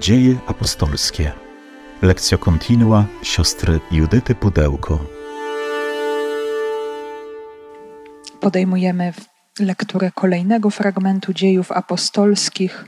Dzieje 0.00 0.38
apostolskie. 0.46 1.32
Lekcja 2.02 2.38
kontinua 2.38 3.04
siostry 3.22 3.80
Judyty 3.90 4.34
Pudełko. 4.34 4.98
Podejmujemy 8.40 9.12
lekturę 9.58 10.10
kolejnego 10.14 10.70
fragmentu 10.70 11.32
dziejów 11.32 11.72
apostolskich. 11.72 12.84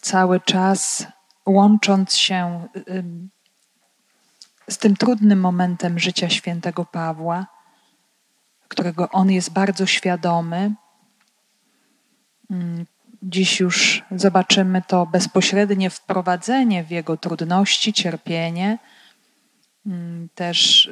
Cały 0.00 0.40
czas 0.40 1.06
łącząc 1.46 2.14
się 2.14 2.68
z 4.68 4.78
tym 4.78 4.96
trudnym 4.96 5.40
momentem 5.40 5.98
życia 5.98 6.28
świętego 6.28 6.84
Pawła, 6.84 7.46
którego 8.68 9.08
on 9.10 9.30
jest 9.30 9.52
bardzo 9.52 9.86
świadomy. 9.86 10.74
Dziś 13.22 13.60
już 13.60 14.02
zobaczymy 14.10 14.82
to 14.82 15.06
bezpośrednie 15.06 15.90
wprowadzenie 15.90 16.84
w 16.84 16.90
jego 16.90 17.16
trudności, 17.16 17.92
cierpienie, 17.92 18.78
też 20.34 20.90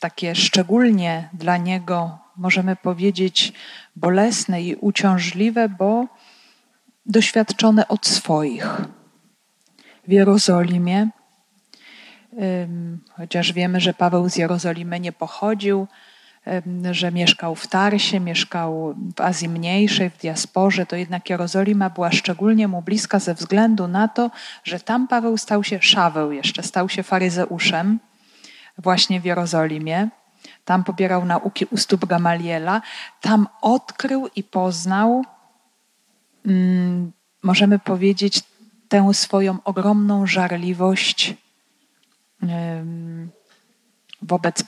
takie 0.00 0.34
szczególnie 0.34 1.28
dla 1.32 1.56
niego, 1.56 2.18
możemy 2.36 2.76
powiedzieć, 2.76 3.52
bolesne 3.96 4.62
i 4.62 4.74
uciążliwe, 4.74 5.68
bo 5.68 6.06
doświadczone 7.06 7.88
od 7.88 8.06
swoich. 8.06 8.80
W 10.08 10.12
Jerozolimie, 10.12 11.08
chociaż 13.10 13.52
wiemy, 13.52 13.80
że 13.80 13.94
Paweł 13.94 14.28
z 14.28 14.36
Jerozolimy 14.36 15.00
nie 15.00 15.12
pochodził, 15.12 15.86
że 16.90 17.12
mieszkał 17.12 17.54
w 17.54 17.66
Tarsie, 17.66 18.20
mieszkał 18.20 18.94
w 19.16 19.20
Azji 19.20 19.48
Mniejszej, 19.48 20.10
w 20.10 20.16
diasporze, 20.18 20.86
to 20.86 20.96
jednak 20.96 21.30
Jerozolima 21.30 21.90
była 21.90 22.12
szczególnie 22.12 22.68
mu 22.68 22.82
bliska 22.82 23.18
ze 23.18 23.34
względu 23.34 23.88
na 23.88 24.08
to, 24.08 24.30
że 24.64 24.80
tam 24.80 25.08
Paweł 25.08 25.36
stał 25.36 25.64
się 25.64 25.78
Szaweł 25.82 26.32
jeszcze, 26.32 26.62
stał 26.62 26.88
się 26.88 27.02
faryzeuszem 27.02 27.98
właśnie 28.78 29.20
w 29.20 29.24
Jerozolimie. 29.24 30.08
Tam 30.64 30.84
pobierał 30.84 31.24
nauki 31.24 31.66
u 31.70 31.76
stóp 31.76 32.06
Gamaliela. 32.06 32.82
Tam 33.20 33.48
odkrył 33.60 34.28
i 34.36 34.44
poznał, 34.44 35.24
mm, 36.46 37.12
możemy 37.42 37.78
powiedzieć, 37.78 38.42
tę 38.88 39.14
swoją 39.14 39.58
ogromną 39.64 40.26
żarliwość 40.26 41.34
wobec 44.22 44.64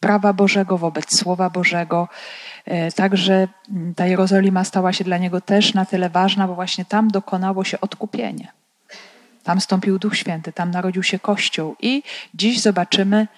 prawa 0.00 0.32
Bożego, 0.32 0.78
wobec 0.78 1.18
Słowa 1.18 1.50
Bożego. 1.50 2.08
E, 2.64 2.92
także 2.92 3.48
ta 3.96 4.06
Jerozolima 4.06 4.64
stała 4.64 4.92
się 4.92 5.04
dla 5.04 5.18
niego 5.18 5.40
też 5.40 5.74
na 5.74 5.84
tyle 5.84 6.10
ważna, 6.10 6.48
bo 6.48 6.54
właśnie 6.54 6.84
tam 6.84 7.08
dokonało 7.08 7.64
się 7.64 7.80
odkupienie. 7.80 8.52
Tam 9.42 9.60
stąpił 9.60 9.98
Duch 9.98 10.16
Święty, 10.16 10.52
tam 10.52 10.70
narodził 10.70 11.02
się 11.02 11.18
Kościół. 11.18 11.76
I 11.80 12.02
dziś 12.34 12.60
zobaczymy, 12.60 13.28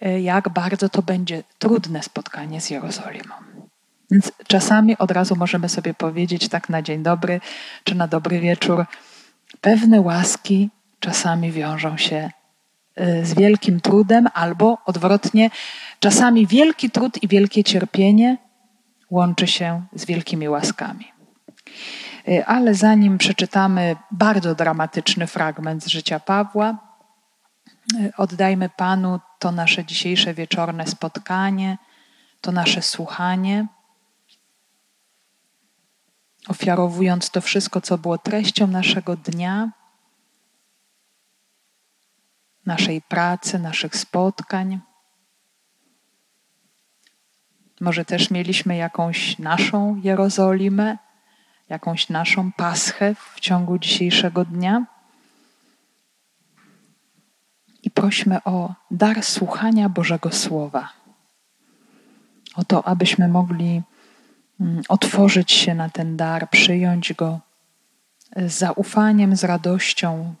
e, 0.00 0.20
jak 0.20 0.48
bardzo 0.48 0.88
to 0.88 1.02
będzie 1.02 1.42
trudne 1.58 2.02
spotkanie 2.02 2.60
z 2.60 2.70
Jerozolimą. 2.70 3.34
Więc 4.10 4.32
czasami 4.46 4.98
od 4.98 5.10
razu 5.10 5.36
możemy 5.36 5.68
sobie 5.68 5.94
powiedzieć, 5.94 6.48
tak 6.48 6.68
na 6.68 6.82
dzień 6.82 7.02
dobry 7.02 7.40
czy 7.84 7.94
na 7.94 8.08
dobry 8.08 8.40
wieczór, 8.40 8.84
pewne 9.60 10.00
łaski 10.00 10.70
czasami 11.00 11.52
wiążą 11.52 11.96
się 11.96 12.30
z 13.22 13.34
wielkim 13.34 13.80
trudem, 13.80 14.28
albo 14.34 14.78
odwrotnie, 14.86 15.50
Czasami 16.00 16.46
wielki 16.46 16.90
trud 16.90 17.22
i 17.22 17.28
wielkie 17.28 17.64
cierpienie 17.64 18.36
łączy 19.10 19.46
się 19.46 19.86
z 19.92 20.04
wielkimi 20.04 20.48
łaskami. 20.48 21.12
Y, 22.28 22.46
ale 22.46 22.74
zanim 22.74 23.18
przeczytamy 23.18 23.96
bardzo 24.10 24.54
dramatyczny 24.54 25.26
fragment 25.26 25.84
z 25.84 25.86
życia 25.86 26.20
Pawła, 26.20 26.78
y, 27.94 28.12
oddajmy 28.16 28.68
Panu 28.68 29.20
to 29.38 29.52
nasze 29.52 29.84
dzisiejsze 29.84 30.34
wieczorne 30.34 30.86
spotkanie, 30.86 31.78
to 32.40 32.52
nasze 32.52 32.82
słuchanie, 32.82 33.66
ofiarowując 36.48 37.30
to 37.30 37.40
wszystko, 37.40 37.80
co 37.80 37.98
było 37.98 38.18
treścią 38.18 38.66
naszego 38.66 39.16
dnia, 39.16 39.70
naszej 42.66 43.02
pracy, 43.02 43.58
naszych 43.58 43.96
spotkań. 43.96 44.80
Może 47.80 48.04
też 48.04 48.30
mieliśmy 48.30 48.76
jakąś 48.76 49.38
naszą 49.38 50.00
Jerozolimę, 50.04 50.98
jakąś 51.68 52.08
naszą 52.08 52.52
paschę 52.52 53.14
w 53.14 53.40
ciągu 53.40 53.78
dzisiejszego 53.78 54.44
dnia. 54.44 54.86
I 57.82 57.90
prośmy 57.90 58.44
o 58.44 58.74
dar 58.90 59.22
słuchania 59.22 59.88
Bożego 59.88 60.32
Słowa. 60.32 60.92
O 62.54 62.64
to, 62.64 62.88
abyśmy 62.88 63.28
mogli 63.28 63.82
mm, 64.60 64.82
otworzyć 64.88 65.52
się 65.52 65.74
na 65.74 65.88
ten 65.88 66.16
dar, 66.16 66.50
przyjąć 66.50 67.14
go 67.14 67.40
z 68.36 68.52
zaufaniem, 68.52 69.36
z 69.36 69.44
radością, 69.44 70.34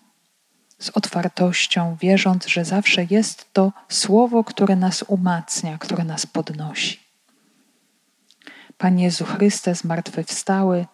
z 0.78 0.90
otwartością, 0.90 1.96
wierząc, 2.00 2.46
że 2.46 2.64
zawsze 2.64 3.06
jest 3.10 3.52
to 3.52 3.72
słowo, 3.88 4.44
które 4.44 4.76
nas 4.76 5.04
umacnia, 5.08 5.78
które 5.78 6.04
nas 6.04 6.26
podnosi. 6.26 7.00
Panie 8.78 9.04
Jezu 9.04 9.24
Chryste, 9.24 9.74
zmartwychwstały, 9.74 10.86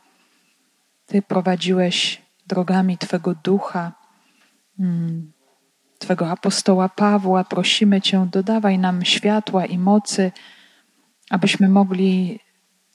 Ty 1.07 1.23
prowadziłeś 1.23 2.23
drogami 2.47 2.99
Twego 2.99 3.35
Ducha, 3.35 3.93
mm, 4.79 5.33
Twego 5.99 6.31
apostoła 6.31 6.89
Pawła. 6.89 7.45
Prosimy 7.45 8.01
Cię, 8.01 8.29
dodawaj 8.33 8.79
nam 8.79 9.05
światła 9.05 9.67
i 9.67 9.79
mocy, 9.79 10.33
abyśmy 11.31 11.69
mogli 11.69 12.41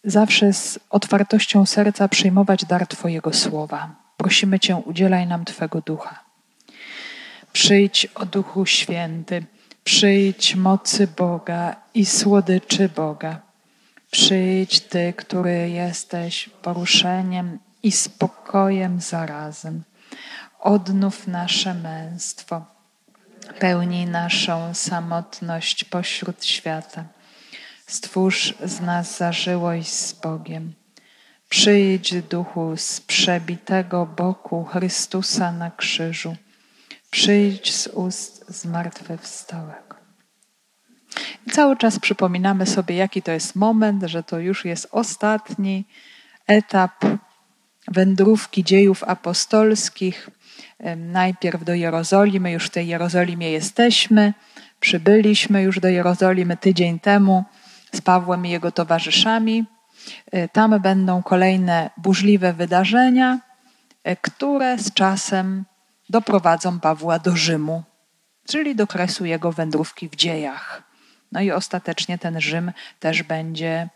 zawsze 0.04 0.54
z 0.54 0.80
otwartością 0.90 1.66
serca 1.66 2.08
przyjmować 2.08 2.66
dar 2.66 2.88
Twojego 2.88 3.34
słowa. 3.34 3.96
Prosimy 4.18 4.60
Cię, 4.60 4.76
udzielaj 4.76 5.28
nam 5.28 5.46
Twego 5.46 5.82
ducha. 5.82 6.27
Przyjdź, 7.58 8.08
o 8.16 8.26
Duchu 8.26 8.66
Święty, 8.66 9.46
przyjdź 9.84 10.56
mocy 10.56 11.08
Boga 11.08 11.76
i 11.94 12.06
słodyczy 12.06 12.90
Boga. 12.90 13.42
Przyjdź 14.12 14.80
Ty, 14.80 15.14
który 15.18 15.70
jesteś 15.70 16.50
poruszeniem 16.62 17.60
i 17.84 17.92
spokojem 17.92 19.02
zarazem. 19.02 19.84
Odnów 20.60 21.28
nasze 21.28 21.74
męstwo. 21.74 22.66
Pełnij 23.60 24.06
naszą 24.06 24.74
samotność 24.74 25.84
pośród 25.84 26.46
świata. 26.46 27.04
Stwórz 27.88 28.54
z 28.66 28.82
nas 28.82 29.18
zażyłość 29.18 29.94
z 29.94 30.14
Bogiem. 30.14 30.74
Przyjdź, 31.50 32.22
duchu, 32.22 32.74
z 32.78 33.02
przebitego 33.02 34.06
boku 34.06 34.64
Chrystusa 34.64 35.52
na 35.52 35.72
krzyżu. 35.72 36.36
Przyjdź 37.18 37.76
z 37.76 37.88
ust 37.88 38.46
zmartwychwstałego. 38.48 39.96
I 41.48 41.52
cały 41.52 41.78
czas 41.78 42.00
przypominamy 42.00 42.66
sobie, 42.66 42.96
jaki 42.96 43.22
to 43.22 43.32
jest 43.32 43.56
moment, 43.56 44.04
że 44.04 44.24
to 44.24 44.40
już 44.40 44.66
jest 44.66 44.88
ostatni 44.92 45.86
etap 46.48 46.92
wędrówki 47.88 48.64
dziejów 48.64 49.04
apostolskich. 49.04 50.30
Najpierw 50.98 51.64
do 51.64 51.74
Jerozolimy, 51.74 52.52
już 52.52 52.66
w 52.66 52.70
tej 52.70 52.88
Jerozolimie 52.88 53.52
jesteśmy. 53.52 54.34
Przybyliśmy 54.80 55.62
już 55.62 55.80
do 55.80 55.88
Jerozolimy 55.88 56.58
tydzień 56.58 57.00
temu 57.00 57.44
z 57.94 58.02
Pawłem 58.02 58.46
i 58.46 58.50
jego 58.50 58.72
towarzyszami. 58.72 59.66
E, 60.32 60.48
tam 60.48 60.82
będą 60.82 61.24
kolejne 61.24 61.90
burzliwe 61.98 62.54
wydarzenia, 62.54 63.40
e, 64.04 64.16
które 64.16 64.78
z 64.78 64.94
czasem 64.94 65.66
doprowadzą 66.10 66.80
Pawła 66.80 67.20
do 67.20 67.36
Rzymu, 67.36 67.84
czyli 68.48 68.76
do 68.76 68.88
kresu 68.88 69.26
jego 69.26 69.52
wędrówki 69.52 70.10
w 70.10 70.16
dziejach. 70.16 70.84
No 71.32 71.42
i 71.42 71.52
ostatecznie 71.52 72.18
ten 72.18 72.42
Rzym 72.42 72.72
też 73.00 73.24
będzie 73.24 73.90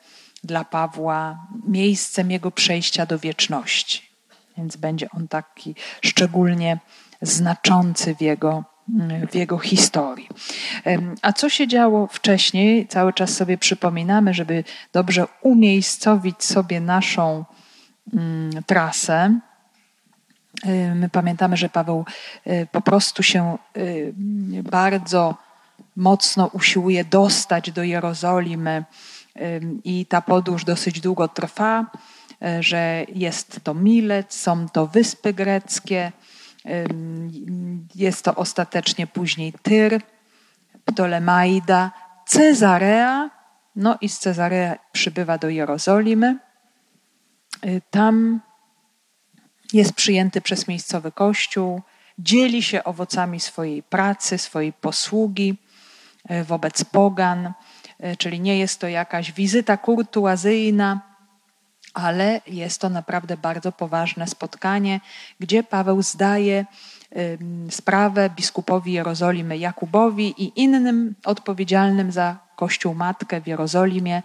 dla 0.43 0.65
Pawła 0.65 1.47
miejscem 1.67 2.31
jego 2.31 2.51
przejścia 2.51 3.05
do 3.05 3.19
wieczności. 3.19 4.11
Więc 4.57 4.75
będzie 4.75 5.07
on 5.09 5.27
taki 5.27 5.75
szczególnie 6.01 6.79
znaczący 7.21 8.15
w 8.15 8.21
jego, 8.21 8.63
w 9.31 9.35
jego 9.35 9.57
historii. 9.57 10.27
A 11.21 11.33
co 11.33 11.49
się 11.49 11.67
działo 11.67 12.07
wcześniej? 12.07 12.87
Cały 12.87 13.13
czas 13.13 13.33
sobie 13.33 13.57
przypominamy, 13.57 14.33
żeby 14.33 14.63
dobrze 14.93 15.27
umiejscowić 15.41 16.43
sobie 16.43 16.81
naszą 16.81 17.45
mm, 18.13 18.63
trasę. 18.63 19.39
My 20.95 21.09
pamiętamy, 21.09 21.57
że 21.57 21.69
Paweł 21.69 22.05
y, 22.47 22.67
po 22.71 22.81
prostu 22.81 23.23
się 23.23 23.57
y, 23.77 24.13
bardzo 24.63 25.35
mocno 25.95 26.47
usiłuje 26.47 27.05
dostać 27.05 27.71
do 27.71 27.83
Jerozolimy 27.83 28.83
i 29.83 30.05
ta 30.05 30.21
podróż 30.21 30.65
dosyć 30.65 31.01
długo 31.01 31.27
trwa. 31.27 31.85
że 32.59 33.05
jest 33.15 33.59
to 33.63 33.73
Milet, 33.73 34.33
są 34.33 34.69
to 34.69 34.87
Wyspy 34.87 35.33
Greckie, 35.33 36.11
jest 37.95 38.25
to 38.25 38.35
ostatecznie 38.35 39.07
później 39.07 39.53
Tyr, 39.63 40.01
Ptolemaida, 40.85 41.91
Cezarea, 42.27 43.29
no 43.75 43.97
i 44.01 44.09
z 44.09 44.19
Cezarea 44.19 44.75
przybywa 44.91 45.37
do 45.37 45.49
Jerozolimy. 45.49 46.39
Y, 47.65 47.81
tam 47.89 48.41
jest 49.73 49.93
przyjęty 49.93 50.41
przez 50.41 50.67
miejscowy 50.67 51.11
kościół, 51.11 51.81
dzieli 52.19 52.63
się 52.63 52.83
owocami 52.83 53.39
swojej 53.39 53.83
pracy, 53.83 54.37
swojej 54.37 54.73
posługi 54.73 55.57
y, 56.31 56.43
wobec 56.43 56.83
pogan, 56.83 57.53
y, 58.05 58.17
czyli 58.17 58.39
nie 58.39 58.59
jest 58.59 58.79
to 58.79 58.87
jakaś 58.87 59.31
wizyta 59.31 59.77
kurtuazyjna, 59.77 61.01
ale 61.93 62.41
jest 62.47 62.81
to 62.81 62.89
naprawdę 62.89 63.37
bardzo 63.37 63.71
poważne 63.71 64.27
spotkanie, 64.27 64.99
gdzie 65.39 65.63
Paweł 65.63 66.01
zdaje 66.01 66.65
sprawę 67.69 68.29
biskupowi 68.29 68.93
Jerozolimy 68.93 69.57
Jakubowi 69.57 70.43
i 70.43 70.61
innym 70.61 71.15
odpowiedzialnym 71.25 72.11
za 72.11 72.37
Kościół 72.61 72.93
Matkę 72.93 73.41
w 73.41 73.47
Jerozolimie, 73.47 74.23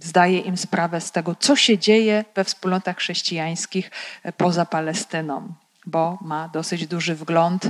zdaje 0.00 0.38
im 0.38 0.56
sprawę 0.56 1.00
z 1.00 1.12
tego, 1.12 1.34
co 1.34 1.56
się 1.56 1.78
dzieje 1.78 2.24
we 2.34 2.44
wspólnotach 2.44 2.96
chrześcijańskich 2.96 3.90
e, 4.22 4.32
poza 4.32 4.66
Palestyną, 4.66 5.54
bo 5.86 6.18
ma 6.22 6.48
dosyć 6.48 6.86
duży 6.86 7.14
wgląd, 7.14 7.68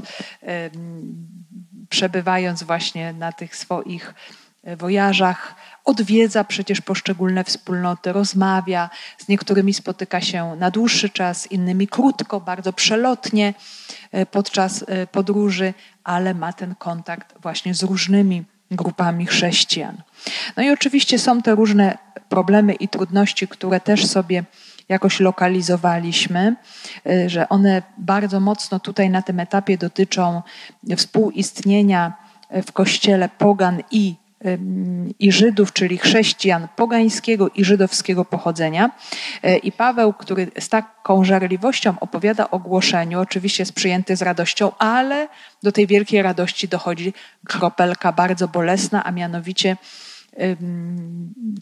przebywając 1.89 2.63
właśnie 2.63 3.13
na 3.13 3.33
tych 3.33 3.57
swoich 3.57 4.15
e, 4.65 4.77
wojażach, 4.77 5.55
odwiedza 5.85 6.45
przecież 6.45 6.81
poszczególne 6.81 7.45
wspólnoty, 7.45 8.13
rozmawia, 8.13 8.91
z 9.19 9.29
niektórymi 9.29 9.75
spotyka 9.75 10.21
się 10.21 10.57
na 10.57 10.71
dłuższy 10.71 11.11
czas, 11.11 11.47
innymi 11.47 11.89
krótko, 11.89 12.41
bardzo 12.41 12.73
przelotnie 12.73 13.55
e, 14.13 14.27
podczas 14.27 14.85
podróży, 15.13 15.75
ale 16.05 16.35
ma 16.35 16.53
ten 16.53 16.75
kontakt 16.75 17.35
właśnie 17.41 17.75
z 17.75 17.83
różnymi 17.83 18.52
grupami 18.77 19.27
chrześcijan. 19.27 20.03
No 20.57 20.63
i 20.63 20.71
oczywiście 20.71 21.19
są 21.19 21.43
te 21.43 21.55
różne 21.55 21.99
problemy 22.29 22.73
i 22.73 22.89
trudności, 22.89 23.49
które 23.49 23.81
też 23.81 24.07
sobie 24.07 24.45
jakoś 24.89 25.21
lokalizowaliśmy, 25.21 26.57
y, 27.07 27.31
że 27.31 27.49
one 27.49 27.83
bardzo 27.99 28.41
mocno 28.41 28.81
tutaj 28.81 29.11
na 29.11 29.23
tym 29.23 29.41
etapie 29.41 29.79
dotyczą 29.79 30.43
współistnienia 30.97 32.13
w 32.67 32.73
kościele 32.73 33.29
pogan 33.29 33.83
i 33.91 34.15
i 35.19 35.33
Żydów, 35.33 35.73
czyli 35.73 35.99
chrześcijan 35.99 36.69
pogańskiego 36.77 37.49
i 37.49 37.65
żydowskiego 37.65 38.25
pochodzenia. 38.25 38.91
E, 39.43 39.57
I 39.57 39.73
Paweł, 39.73 40.13
który 40.13 40.51
z 40.59 40.69
taką 40.69 41.25
żarliwością 41.25 41.95
opowiada 42.01 42.51
o 42.51 42.59
głoszeniu, 42.59 43.21
oczywiście 43.21 43.63
jest 43.63 43.73
przyjęty 43.73 44.17
z 44.17 44.23
radością, 44.23 44.73
ale 44.79 45.29
do 45.63 45.73
tej 45.73 45.87
wielkiej 45.87 46.23
radości 46.23 46.69
dochodzi 46.69 47.13
kropelka 47.47 48.13
bardzo 48.13 48.49
bolesna, 48.49 49.05
a 49.05 49.11
mianowicie 49.11 49.77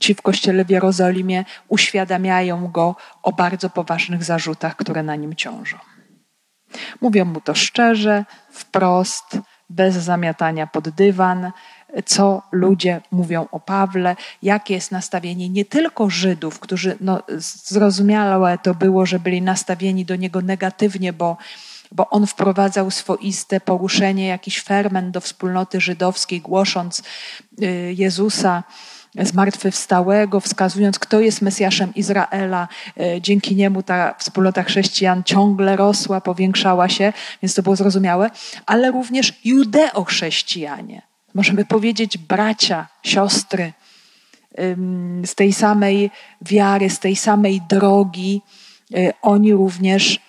ci 0.00 0.14
w 0.14 0.22
kościele 0.22 0.64
w 0.64 0.70
Jerozolimie 0.70 1.44
uświadamiają 1.68 2.68
go 2.68 2.96
o 3.22 3.32
bardzo 3.32 3.70
poważnych 3.70 4.24
zarzutach, 4.24 4.76
które 4.76 5.02
na 5.02 5.16
nim 5.16 5.34
ciążą. 5.34 5.76
Mówią 7.00 7.24
mu 7.24 7.40
to 7.40 7.54
szczerze, 7.54 8.24
wprost, 8.50 9.38
bez 9.70 9.94
zamiatania 9.94 10.66
pod 10.66 10.88
dywan, 10.88 11.52
co 12.04 12.42
ludzie 12.52 13.00
mówią 13.10 13.46
o 13.52 13.60
Pawle, 13.60 14.16
jakie 14.42 14.74
jest 14.74 14.92
nastawienie 14.92 15.48
nie 15.48 15.64
tylko 15.64 16.10
Żydów, 16.10 16.60
którzy 16.60 16.96
no, 17.00 17.22
zrozumiałe 17.38 18.58
to 18.58 18.74
było, 18.74 19.06
że 19.06 19.18
byli 19.18 19.42
nastawieni 19.42 20.04
do 20.04 20.16
niego 20.16 20.40
negatywnie, 20.40 21.12
bo, 21.12 21.36
bo 21.92 22.10
on 22.10 22.26
wprowadzał 22.26 22.90
swoiste 22.90 23.60
poruszenie, 23.60 24.26
jakiś 24.26 24.62
ferment 24.62 25.10
do 25.10 25.20
wspólnoty 25.20 25.80
żydowskiej, 25.80 26.40
głosząc 26.40 27.02
y, 27.62 27.94
Jezusa 27.98 28.62
zmartwychwstałego, 29.18 30.40
wskazując, 30.40 30.98
kto 30.98 31.20
jest 31.20 31.42
Mesjaszem 31.42 31.94
Izraela. 31.94 32.68
Y, 33.00 33.20
dzięki 33.20 33.56
niemu 33.56 33.82
ta 33.82 34.14
wspólnota 34.18 34.62
chrześcijan 34.62 35.24
ciągle 35.24 35.76
rosła, 35.76 36.20
powiększała 36.20 36.88
się, 36.88 37.12
więc 37.42 37.54
to 37.54 37.62
było 37.62 37.76
zrozumiałe, 37.76 38.30
ale 38.66 38.90
również 38.90 39.40
judeo-chrześcijanie 39.44 41.09
możemy 41.34 41.64
powiedzieć 41.64 42.18
bracia, 42.18 42.88
siostry 43.02 43.72
z 45.24 45.34
tej 45.34 45.52
samej 45.52 46.10
wiary, 46.42 46.90
z 46.90 46.98
tej 46.98 47.16
samej 47.16 47.60
drogi, 47.60 48.42
y, 48.94 49.12
oni 49.22 49.52
również 49.52 50.20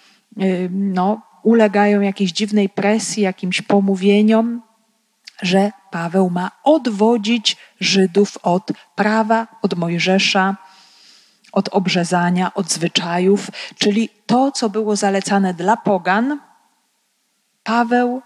no, 0.69 1.21
ulegają 1.43 2.01
jakiejś 2.01 2.31
dziwnej 2.31 2.69
presji, 2.69 3.23
jakimś 3.23 3.61
pomówieniom, 3.61 4.61
że 5.41 5.71
Paweł 5.91 6.29
ma 6.29 6.51
odwodzić 6.63 7.57
Żydów 7.79 8.37
od 8.43 8.71
prawa, 8.95 9.47
od 9.61 9.73
Mojżesza, 9.77 10.57
od 11.51 11.69
obrzezania, 11.69 12.53
od 12.53 12.71
zwyczajów, 12.71 13.47
czyli 13.79 14.09
to, 14.25 14.51
co 14.51 14.69
było 14.69 14.95
zalecane 14.95 15.53
dla 15.53 15.77
pogan, 15.77 16.39
Paweł 17.63 18.21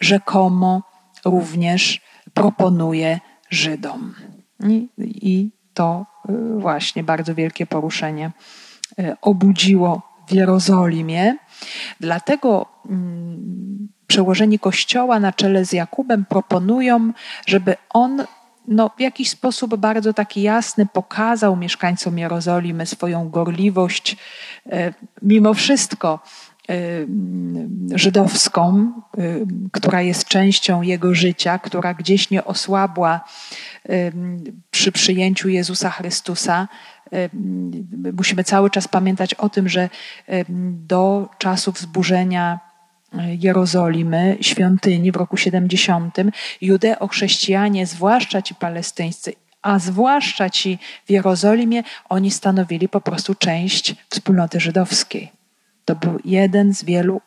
rzekomo 0.00 0.82
również 1.24 2.00
proponuje 2.36 3.20
Żydom. 3.50 4.14
I, 4.68 4.88
I, 4.98 5.50
to 5.74 6.06
y, 6.28 6.60
właśnie 6.60 7.04
bardzo 7.04 7.34
wielkie 7.34 7.66
poruszenie 7.66 8.32
y, 8.98 9.16
obudziło 9.22 10.02
w 10.28 10.32
Jerozolimie. 10.32 11.36
Dlatego 12.00 12.66
mm, 12.90 13.88
przełożeni 14.06 14.58
Kościoła 14.58 15.20
na 15.20 15.32
czele 15.32 15.64
z 15.64 15.72
Jakubem 15.72 16.24
proponują, 16.24 17.12
żeby 17.46 17.76
on 17.90 18.24
no, 18.68 18.90
w 18.96 19.00
jakiś 19.00 19.30
sposób 19.30 19.76
bardzo 19.76 20.12
taki 20.12 20.42
jasny 20.42 20.86
pokazał 20.86 21.56
mieszkańcom 21.56 22.18
Jerozolimy 22.18 22.86
swoją 22.86 23.30
gorliwość. 23.30 24.16
Y, 24.66 24.94
mimo 25.22 25.54
wszystko 25.54 26.20
żydowską, 27.94 28.92
y, 29.18 29.46
która 29.72 30.02
jest 30.02 30.28
częścią 30.28 30.82
jego 30.82 31.14
życia, 31.14 31.58
która 31.58 31.94
gdzieś 31.94 32.30
nie 32.30 32.44
osłabła 32.44 33.20
y, 33.90 34.12
przy 34.70 34.92
przyjęciu 34.92 35.48
Jezusa 35.48 35.90
Chrystusa. 35.90 36.68
Musimy 38.12 38.44
cały 38.44 38.70
czas 38.70 38.88
pamiętać 38.88 39.34
o 39.34 39.48
tym, 39.48 39.68
że 39.68 39.88
do 40.86 41.28
czasu 41.38 41.72
wzburzenia 41.72 42.60
Jerozolimy, 43.40 44.36
świątyni 44.40 45.12
w 45.12 45.16
roku 45.16 45.36
70, 45.36 46.16
judeo-chrześcijanie, 46.60 47.86
zwłaszcza 47.86 48.42
ci 48.42 48.54
palestyńscy, 48.54 49.32
a 49.62 49.78
zwłaszcza 49.78 50.50
ci 50.50 50.78
w 51.06 51.10
Jerozolimie, 51.10 51.82
oni 52.08 52.30
stanowili 52.30 52.88
po 52.88 53.00
prostu 53.00 53.34
część 53.34 53.94
wspólnoty 54.10 54.60
żydowskiej. 54.60 55.35
To 55.86 55.94
był 55.94 56.18
jeden 56.24 56.74
z 56.74 56.84
wielu 56.84 57.20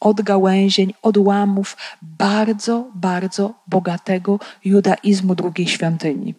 odgałęzień, 0.00 0.94
odłamów 1.02 1.76
bardzo, 2.02 2.90
bardzo 2.94 3.54
bogatego 3.66 4.38
judaizmu 4.64 5.34
drugiej 5.34 5.66
świątyni. 5.66 6.34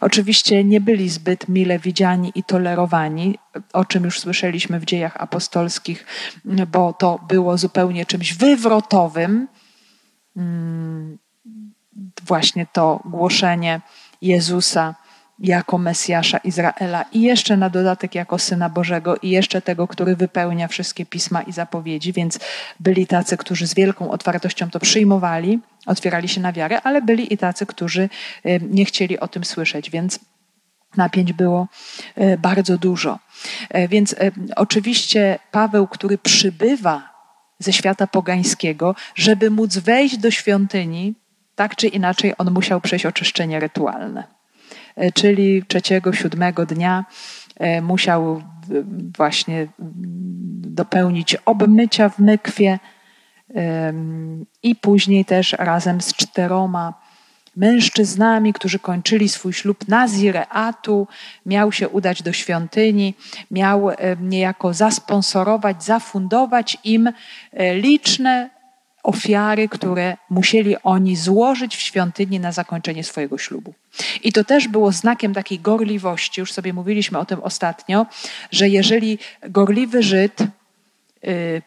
Oczywiście 0.00 0.64
nie 0.64 0.80
byli 0.80 1.08
zbyt 1.08 1.48
mile 1.48 1.78
widziani 1.78 2.32
i 2.34 2.44
tolerowani, 2.44 3.38
o 3.72 3.84
czym 3.84 4.04
już 4.04 4.20
słyszeliśmy 4.20 4.80
w 4.80 4.84
dziejach 4.84 5.16
apostolskich, 5.16 6.06
bo 6.44 6.92
to 6.92 7.20
było 7.28 7.58
zupełnie 7.58 8.06
czymś 8.06 8.34
wywrotowym. 8.34 9.48
Mm, 10.36 11.18
właśnie 12.22 12.66
to 12.72 13.00
głoszenie 13.04 13.80
Jezusa 14.22 14.94
jako 15.42 15.78
Mesjasza 15.78 16.38
Izraela 16.38 17.04
i 17.12 17.22
jeszcze 17.22 17.56
na 17.56 17.70
dodatek 17.70 18.14
jako 18.14 18.38
Syna 18.38 18.68
Bożego 18.68 19.16
i 19.16 19.30
jeszcze 19.30 19.62
tego, 19.62 19.88
który 19.88 20.16
wypełnia 20.16 20.68
wszystkie 20.68 21.06
pisma 21.06 21.42
i 21.42 21.52
zapowiedzi, 21.52 22.12
więc 22.12 22.38
byli 22.80 23.06
tacy, 23.06 23.36
którzy 23.36 23.66
z 23.66 23.74
wielką 23.74 24.10
otwartością 24.10 24.70
to 24.70 24.80
przyjmowali, 24.80 25.60
otwierali 25.86 26.28
się 26.28 26.40
na 26.40 26.52
wiarę, 26.52 26.80
ale 26.80 27.02
byli 27.02 27.34
i 27.34 27.38
tacy, 27.38 27.66
którzy 27.66 28.08
nie 28.60 28.84
chcieli 28.84 29.20
o 29.20 29.28
tym 29.28 29.44
słyszeć, 29.44 29.90
więc 29.90 30.18
napięć 30.96 31.32
było 31.32 31.68
y, 32.18 32.38
bardzo 32.38 32.78
dużo. 32.78 33.18
Y, 33.76 33.88
więc 33.88 34.14
oczywiście 34.56 35.38
Paweł, 35.50 35.86
który 35.86 36.18
przybywa 36.18 37.12
ze 37.58 37.72
świata 37.72 38.06
pogańskiego, 38.06 38.94
żeby 39.14 39.50
móc 39.50 39.78
wejść 39.78 40.16
do 40.16 40.30
świątyni, 40.30 41.14
tak 41.54 41.76
czy 41.76 41.88
inaczej 41.88 42.32
on 42.38 42.50
musiał 42.50 42.80
przejść 42.80 43.06
oczyszczenie 43.06 43.60
rytualne. 43.60 44.41
E, 44.96 45.12
czyli 45.12 45.62
trzeciego, 45.68 46.12
siódmego 46.12 46.66
dnia 46.66 47.04
e, 47.56 47.82
musiał 47.82 48.42
właśnie 49.16 49.68
dopełnić 50.60 51.34
obmycia 51.34 52.08
w 52.08 52.18
mykwie 52.18 52.78
i 54.62 54.76
później 54.76 55.24
też 55.24 55.52
razem 55.52 56.00
z 56.00 56.14
czteroma 56.14 56.94
mężczyznami, 57.56 58.52
którzy 58.52 58.78
kończyli 58.78 59.28
swój 59.28 59.52
ślub 59.52 59.88
Nazireatu, 59.88 61.08
miał 61.46 61.72
się 61.72 61.88
udać 61.88 62.22
do 62.22 62.32
świątyni, 62.32 63.14
miał 63.50 63.90
e, 63.90 63.96
niejako 64.20 64.74
zasponsorować, 64.74 65.84
zafundować 65.84 66.78
im 66.84 67.06
e, 67.52 67.74
liczne 67.74 68.50
ofiary, 69.02 69.68
które 69.68 70.16
musieli 70.30 70.76
oni 70.82 71.16
złożyć 71.16 71.76
w 71.76 71.80
świątyni 71.80 72.40
na 72.40 72.52
zakończenie 72.52 73.04
swojego 73.04 73.38
ślubu. 73.38 73.74
I 74.22 74.32
to 74.32 74.44
też 74.44 74.68
było 74.68 74.92
znakiem 74.92 75.34
takiej 75.34 75.60
gorliwości, 75.60 76.40
już 76.40 76.52
sobie 76.52 76.72
mówiliśmy 76.72 77.18
o 77.18 77.24
tym 77.24 77.40
ostatnio, 77.42 78.06
że 78.50 78.68
jeżeli 78.68 79.18
gorliwy 79.48 80.02
Żyd 80.02 80.38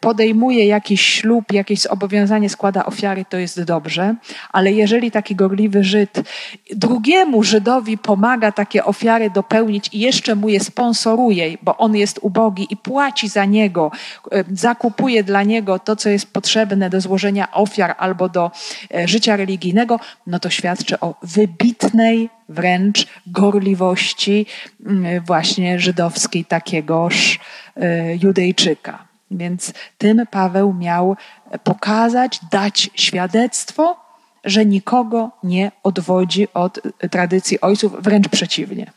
podejmuje 0.00 0.66
jakiś 0.66 1.00
ślub, 1.00 1.52
jakieś 1.52 1.80
zobowiązanie, 1.80 2.50
składa 2.50 2.86
ofiary, 2.86 3.24
to 3.24 3.36
jest 3.36 3.62
dobrze, 3.62 4.14
ale 4.52 4.72
jeżeli 4.72 5.10
taki 5.10 5.34
gorliwy 5.34 5.84
Żyd 5.84 6.22
drugiemu 6.70 7.42
Żydowi 7.42 7.98
pomaga 7.98 8.52
takie 8.52 8.84
ofiary 8.84 9.30
dopełnić 9.30 9.88
i 9.92 9.98
jeszcze 9.98 10.34
mu 10.34 10.48
je 10.48 10.60
sponsoruje, 10.60 11.58
bo 11.62 11.76
on 11.76 11.96
jest 11.96 12.18
ubogi 12.22 12.66
i 12.70 12.76
płaci 12.76 13.28
za 13.28 13.44
niego, 13.44 13.90
y, 14.34 14.44
zakupuje 14.52 15.24
dla 15.24 15.42
niego 15.42 15.78
to, 15.78 15.96
co 15.96 16.08
jest 16.08 16.32
potrzebne 16.32 16.90
do 16.90 17.00
złożenia 17.00 17.52
ofiar 17.52 17.94
albo 17.98 18.28
do 18.28 18.50
e, 18.94 19.08
życia 19.08 19.36
religijnego, 19.36 20.00
no 20.26 20.38
to 20.38 20.50
świadczy 20.50 21.00
o 21.00 21.14
wybitnej 21.22 22.30
wręcz 22.48 23.06
gorliwości 23.26 24.46
mm, 24.86 25.24
właśnie 25.24 25.80
żydowskiej 25.80 26.44
takiegoż 26.44 27.38
e, 27.76 28.16
Judejczyka. 28.16 29.05
Więc 29.30 29.72
tym 29.98 30.26
Paweł 30.30 30.72
miał 30.72 31.16
pokazać, 31.64 32.40
dać 32.50 32.90
świadectwo, 32.94 34.06
że 34.44 34.66
nikogo 34.66 35.30
nie 35.42 35.72
odwodzi 35.82 36.48
od 36.54 36.80
tradycji 37.10 37.60
ojców, 37.60 38.02
wręcz 38.02 38.28
przeciwnie. 38.28 38.92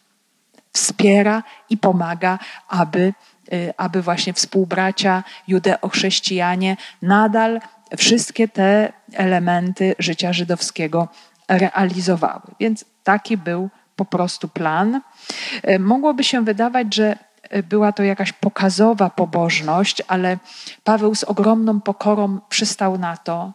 Wspiera 0.73 1.43
i 1.69 1.77
pomaga, 1.77 2.39
aby, 2.67 3.13
y, 3.53 3.73
aby 3.77 4.01
właśnie 4.01 4.33
współbracia 4.33 5.23
judeo-chrześcijanie 5.47 6.77
nadal 7.01 7.61
wszystkie 7.97 8.47
te 8.47 8.93
elementy 9.13 9.95
życia 9.99 10.33
żydowskiego 10.33 11.07
realizowały. 11.47 12.41
Więc 12.59 12.85
taki 13.03 13.37
był 13.37 13.69
po 13.95 14.05
prostu 14.05 14.47
plan. 14.47 15.01
Y, 15.69 15.79
mogłoby 15.79 16.23
się 16.23 16.45
wydawać, 16.45 16.95
że 16.95 17.17
była 17.69 17.91
to 17.91 18.03
jakaś 18.03 18.33
pokazowa 18.33 19.09
pobożność, 19.09 20.01
ale 20.07 20.37
Paweł 20.83 21.15
z 21.15 21.23
ogromną 21.23 21.81
pokorą 21.81 22.39
przystał 22.49 22.97
na 22.97 23.17
to, 23.17 23.53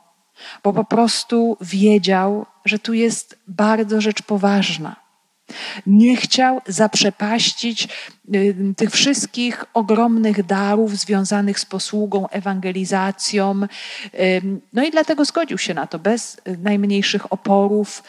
bo 0.64 0.72
po 0.72 0.84
prostu 0.84 1.56
wiedział, 1.60 2.46
że 2.64 2.78
tu 2.78 2.92
jest 2.94 3.38
bardzo 3.48 4.00
rzecz 4.00 4.22
poważna. 4.22 5.03
Nie 5.86 6.16
chciał 6.16 6.60
zaprzepaścić 6.66 7.88
y, 8.34 8.54
tych 8.76 8.90
wszystkich 8.90 9.64
ogromnych 9.74 10.46
darów 10.46 10.96
związanych 10.96 11.60
z 11.60 11.64
posługą, 11.64 12.28
ewangelizacją. 12.28 13.60
No 14.72 14.84
i 14.84 14.90
dlatego 14.90 15.24
zgodził 15.24 15.58
się 15.58 15.74
na 15.74 15.86
to 15.86 15.98
bez 15.98 16.40
najmniejszych 16.58 17.32
oporów. 17.32 18.02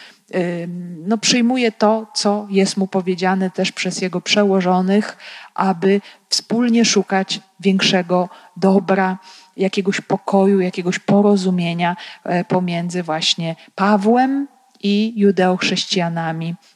No, 1.06 1.18
przyjmuje 1.18 1.72
to, 1.72 2.08
co 2.16 2.48
jest 2.50 2.78
mu 2.78 2.88
powiedziane 2.88 3.50
też 3.50 3.72
przez 3.72 4.02
jego 4.02 4.22
przełożonych, 4.22 5.18
aby 5.54 6.02
wspólnie 6.30 6.86
szukać 6.86 7.40
większego 7.60 8.30
dobra, 8.58 9.18
jakiegoś 9.58 10.02
pokoju, 10.02 10.60
jakiegoś 10.60 11.00
porozumienia 11.00 11.96
e, 12.24 12.44
pomiędzy 12.44 13.04
właśnie 13.04 13.56
Pawłem 13.76 14.48
i 14.84 15.14
judeochrześcijanami 15.16 16.56
Y, 16.56 16.75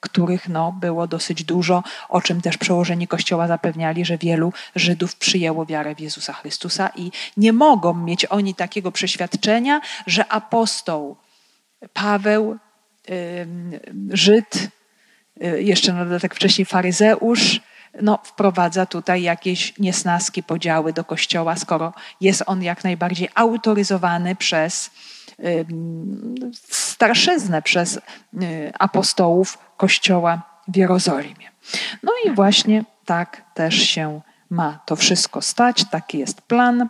których 0.00 0.48
no, 0.48 0.72
było 0.72 1.06
dosyć 1.06 1.44
dużo, 1.44 1.82
o 2.08 2.20
czym 2.20 2.40
też 2.40 2.58
przełożeni 2.58 3.08
Kościoła 3.08 3.48
zapewniali, 3.48 4.04
że 4.04 4.18
wielu 4.18 4.52
Żydów 4.74 5.16
przyjęło 5.16 5.66
wiarę 5.66 5.94
w 5.94 6.00
Jezusa 6.00 6.32
Chrystusa 6.32 6.90
i 6.96 7.10
nie 7.36 7.52
mogą 7.52 7.94
mieć 7.94 8.24
oni 8.24 8.54
takiego 8.54 8.92
przeświadczenia, 8.92 9.80
że 10.06 10.32
apostoł 10.32 11.16
Paweł, 11.92 12.58
Żyd, 14.10 14.68
y, 15.44 15.62
jeszcze 15.62 15.92
na 15.92 16.04
dodatek 16.04 16.34
wcześniej 16.34 16.66
faryzeusz, 16.66 17.60
no, 18.02 18.18
wprowadza 18.24 18.86
tutaj 18.86 19.22
jakieś 19.22 19.78
niesnaski, 19.78 20.42
podziały 20.42 20.92
do 20.92 21.04
Kościoła, 21.04 21.56
skoro 21.56 21.92
jest 22.20 22.42
on 22.46 22.62
jak 22.62 22.84
najbardziej 22.84 23.28
autoryzowany 23.34 24.36
przez 24.36 24.90
starszyznę 26.70 27.62
przez 27.62 27.96
y, 27.96 28.00
apostołów 28.78 29.58
Kościoła 29.76 30.42
w 30.68 30.76
Jerozolimie. 30.76 31.50
No 32.02 32.12
i 32.24 32.30
właśnie 32.30 32.84
tak 33.04 33.42
też 33.54 33.74
się 33.74 34.20
ma 34.50 34.80
to 34.86 34.96
wszystko 34.96 35.42
stać, 35.42 35.84
taki 35.90 36.18
jest 36.18 36.42
plan. 36.42 36.88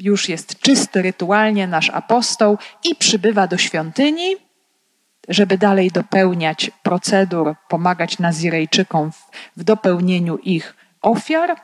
Już 0.00 0.28
jest 0.28 0.58
czysty 0.58 1.02
rytualnie 1.02 1.66
nasz 1.66 1.90
apostoł 1.90 2.58
i 2.84 2.94
przybywa 2.94 3.46
do 3.46 3.58
świątyni, 3.58 4.36
żeby 5.28 5.58
dalej 5.58 5.90
dopełniać 5.90 6.70
procedur, 6.82 7.54
pomagać 7.68 8.18
Nazirejczykom 8.18 9.10
w 9.56 9.64
dopełnieniu 9.64 10.36
ich 10.36 10.76
ofiar 11.02 11.56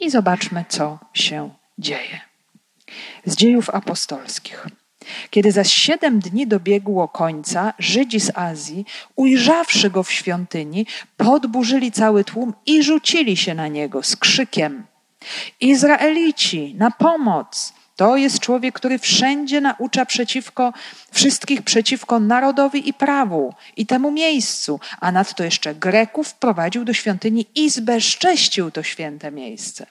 i 0.00 0.10
zobaczmy, 0.10 0.64
co 0.68 0.98
się 1.14 1.50
dzieje 1.78 2.31
z 3.26 3.36
dziejów 3.36 3.70
apostolskich. 3.70 4.66
Kiedy 5.30 5.52
zaś 5.52 5.72
siedem 5.72 6.20
dni 6.20 6.46
dobiegło 6.46 7.08
końca, 7.08 7.74
Żydzi 7.78 8.20
z 8.20 8.30
Azji, 8.34 8.86
ujrzawszy 9.16 9.90
go 9.90 10.02
w 10.02 10.12
świątyni, 10.12 10.86
podburzyli 11.16 11.92
cały 11.92 12.24
tłum 12.24 12.54
i 12.66 12.82
rzucili 12.82 13.36
się 13.36 13.54
na 13.54 13.68
niego 13.68 14.02
z 14.02 14.16
krzykiem: 14.16 14.86
Izraelici, 15.60 16.74
na 16.78 16.90
pomoc! 16.90 17.72
To 17.96 18.16
jest 18.16 18.40
człowiek, 18.40 18.74
który 18.74 18.98
wszędzie 18.98 19.60
naucza 19.60 20.06
przeciwko 20.06 20.72
wszystkich 21.12 21.62
przeciwko 21.62 22.20
narodowi 22.20 22.88
i 22.88 22.94
prawu 22.94 23.54
i 23.76 23.86
temu 23.86 24.10
miejscu, 24.10 24.80
a 25.00 25.12
nadto 25.12 25.44
jeszcze 25.44 25.74
Greków 25.74 26.28
wprowadził 26.28 26.84
do 26.84 26.92
świątyni 26.92 27.46
i 27.54 27.70
zbezcześcił 27.70 28.70
to 28.70 28.82
święte 28.82 29.30
miejsce. 29.30 29.86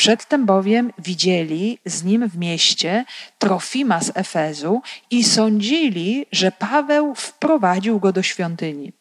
Przedtem 0.00 0.46
bowiem 0.46 0.92
widzieli 0.98 1.78
z 1.84 2.04
nim 2.04 2.28
w 2.28 2.38
mieście 2.38 3.04
Trofima 3.38 4.00
z 4.00 4.12
Efezu 4.14 4.82
i 5.10 5.24
sądzili, 5.24 6.26
że 6.32 6.52
Paweł 6.52 7.14
wprowadził 7.14 8.00
go 8.00 8.12
do 8.12 8.22
świątyni. 8.22 8.92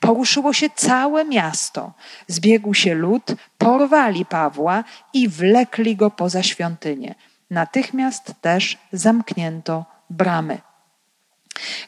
Poruszyło 0.00 0.52
się 0.52 0.70
całe 0.70 1.24
miasto, 1.24 1.92
zbiegł 2.28 2.74
się 2.74 2.94
lud, 2.94 3.34
porwali 3.58 4.24
Pawła 4.24 4.84
i 5.12 5.28
wlekli 5.28 5.96
go 5.96 6.10
poza 6.10 6.42
świątynię. 6.42 7.14
Natychmiast 7.50 8.32
też 8.40 8.78
zamknięto 8.92 9.84
bramy. 10.10 10.58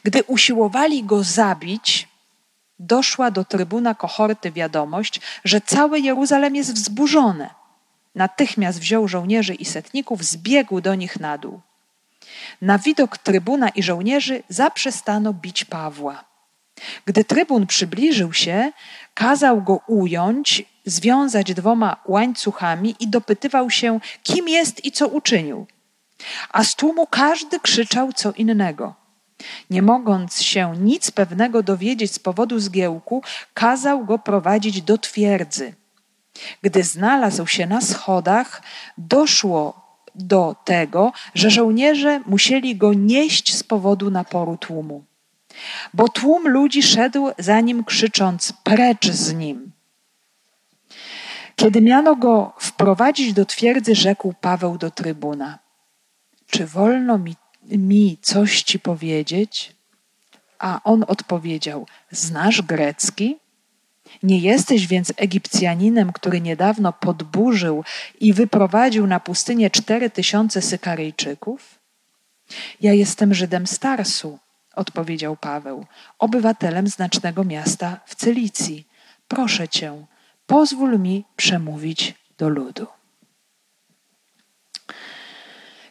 Gdy 0.03 0.23
usiłowali 0.23 1.03
go 1.03 1.23
zabić, 1.23 2.07
doszła 2.79 3.31
do 3.31 3.45
trybuna 3.45 3.95
kohorty 3.95 4.51
wiadomość, 4.51 5.21
że 5.43 5.61
cały 5.61 5.99
Jeruzalem 5.99 6.55
jest 6.55 6.73
wzburzony. 6.73 7.49
Natychmiast 8.17 8.79
wziął 8.79 9.07
żołnierzy 9.07 9.53
i 9.53 9.65
setników, 9.65 10.23
zbiegł 10.23 10.81
do 10.81 10.95
nich 10.95 11.19
na 11.19 11.37
dół. 11.37 11.61
Na 12.61 12.77
widok 12.77 13.17
trybuna 13.17 13.69
i 13.69 13.83
żołnierzy 13.83 14.43
zaprzestano 14.49 15.33
bić 15.33 15.65
Pawła. 15.65 16.23
Gdy 17.05 17.23
trybun 17.23 17.67
przybliżył 17.67 18.33
się, 18.33 18.71
kazał 19.13 19.61
go 19.61 19.81
ująć, 19.87 20.65
związać 20.85 21.53
dwoma 21.53 21.97
łańcuchami 22.05 22.95
i 22.99 23.07
dopytywał 23.07 23.69
się, 23.69 23.99
kim 24.23 24.49
jest 24.49 24.85
i 24.85 24.91
co 24.91 25.07
uczynił. 25.07 25.67
A 26.49 26.63
z 26.63 26.75
tłumu 26.75 27.07
każdy 27.07 27.59
krzyczał 27.59 28.13
co 28.13 28.31
innego. 28.31 28.95
Nie 29.69 29.81
mogąc 29.81 30.41
się 30.41 30.73
nic 30.79 31.11
pewnego 31.11 31.63
dowiedzieć 31.63 32.13
z 32.13 32.19
powodu 32.19 32.59
zgiełku, 32.59 33.23
kazał 33.53 34.05
go 34.05 34.19
prowadzić 34.19 34.81
do 34.81 34.97
twierdzy. 34.97 35.73
Gdy 36.61 36.83
znalazł 36.83 37.47
się 37.47 37.67
na 37.67 37.81
schodach, 37.81 38.61
doszło 38.97 39.87
do 40.15 40.55
tego, 40.63 41.11
że 41.35 41.49
żołnierze 41.49 42.19
musieli 42.25 42.75
go 42.75 42.93
nieść 42.93 43.55
z 43.55 43.63
powodu 43.63 44.11
naporu 44.11 44.57
tłumu. 44.57 45.03
Bo 45.93 46.09
tłum 46.09 46.47
ludzi 46.47 46.83
szedł 46.83 47.29
za 47.37 47.59
nim, 47.59 47.83
krzycząc: 47.83 48.53
Precz 48.63 49.11
z 49.11 49.33
nim! 49.33 49.71
Kiedy 51.55 51.81
miano 51.81 52.15
go 52.15 52.53
wprowadzić 52.59 53.33
do 53.33 53.45
twierdzy, 53.45 53.95
rzekł 53.95 54.33
Paweł 54.41 54.77
do 54.77 54.91
trybuna: 54.91 55.59
Czy 56.47 56.65
wolno 56.65 57.17
mi, 57.17 57.35
mi 57.63 58.17
coś 58.21 58.63
ci 58.63 58.79
powiedzieć? 58.79 59.75
A 60.59 60.81
on 60.83 61.05
odpowiedział: 61.07 61.87
Znasz 62.11 62.61
grecki? 62.61 63.37
Nie 64.23 64.39
jesteś 64.39 64.87
więc 64.87 65.13
Egipcjaninem, 65.17 66.13
który 66.13 66.41
niedawno 66.41 66.93
podburzył 66.93 67.83
i 68.19 68.33
wyprowadził 68.33 69.07
na 69.07 69.19
pustynię 69.19 69.69
cztery 69.69 70.09
tysiące 70.09 70.61
Sykaryjczyków? 70.61 71.79
Ja 72.81 72.93
jestem 72.93 73.33
Żydem 73.33 73.67
z 73.67 73.79
Tarsu, 73.79 74.39
odpowiedział 74.75 75.35
Paweł, 75.35 75.85
obywatelem 76.19 76.87
znacznego 76.87 77.43
miasta 77.43 77.99
w 78.05 78.15
Cylicji. 78.15 78.87
Proszę 79.27 79.67
cię, 79.67 80.05
pozwól 80.47 80.99
mi 80.99 81.23
przemówić 81.35 82.13
do 82.37 82.49
ludu. 82.49 82.96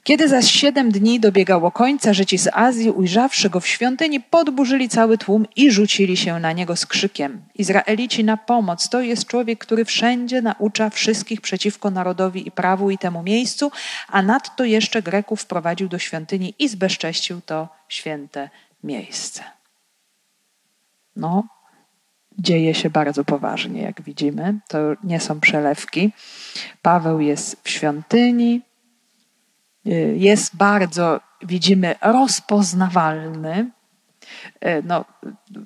Kiedy 0.06 0.28
zaś 0.28 0.50
siedem 0.50 0.90
dni 0.90 1.20
dobiegało 1.20 1.70
końca, 1.70 2.14
Żydzi 2.14 2.38
z 2.38 2.48
Azji, 2.52 2.90
ujrzawszy 2.90 3.50
go 3.50 3.60
w 3.60 3.66
świątyni, 3.66 4.20
podburzyli 4.20 4.88
cały 4.88 5.18
tłum 5.18 5.46
i 5.56 5.70
rzucili 5.70 6.16
się 6.16 6.38
na 6.38 6.52
niego 6.52 6.76
z 6.76 6.86
krzykiem. 6.86 7.42
Izraelici 7.54 8.24
na 8.24 8.36
pomoc. 8.36 8.88
To 8.88 9.00
jest 9.00 9.26
człowiek, 9.26 9.58
który 9.58 9.84
wszędzie 9.84 10.42
naucza 10.42 10.90
wszystkich 10.90 11.40
przeciwko 11.40 11.90
narodowi 11.90 12.48
i 12.48 12.50
prawu 12.50 12.90
i 12.90 12.98
temu 12.98 13.22
miejscu, 13.22 13.70
a 14.08 14.22
nadto 14.22 14.64
jeszcze 14.64 15.02
Greków 15.02 15.40
wprowadził 15.40 15.88
do 15.88 15.98
świątyni 15.98 16.54
i 16.58 16.68
zbezcześcił 16.68 17.40
to 17.46 17.68
święte 17.88 18.50
miejsce. 18.84 19.44
No, 21.16 21.44
dzieje 22.38 22.74
się 22.74 22.90
bardzo 22.90 23.24
poważnie, 23.24 23.82
jak 23.82 24.02
widzimy. 24.02 24.58
To 24.68 24.78
nie 25.04 25.20
są 25.20 25.40
przelewki. 25.40 26.12
Paweł 26.82 27.20
jest 27.20 27.60
w 27.62 27.70
świątyni, 27.70 28.62
jest 30.16 30.56
bardzo, 30.56 31.20
widzimy, 31.42 31.94
rozpoznawalny. 32.00 33.70
Y, 34.64 34.82
no, 34.84 35.04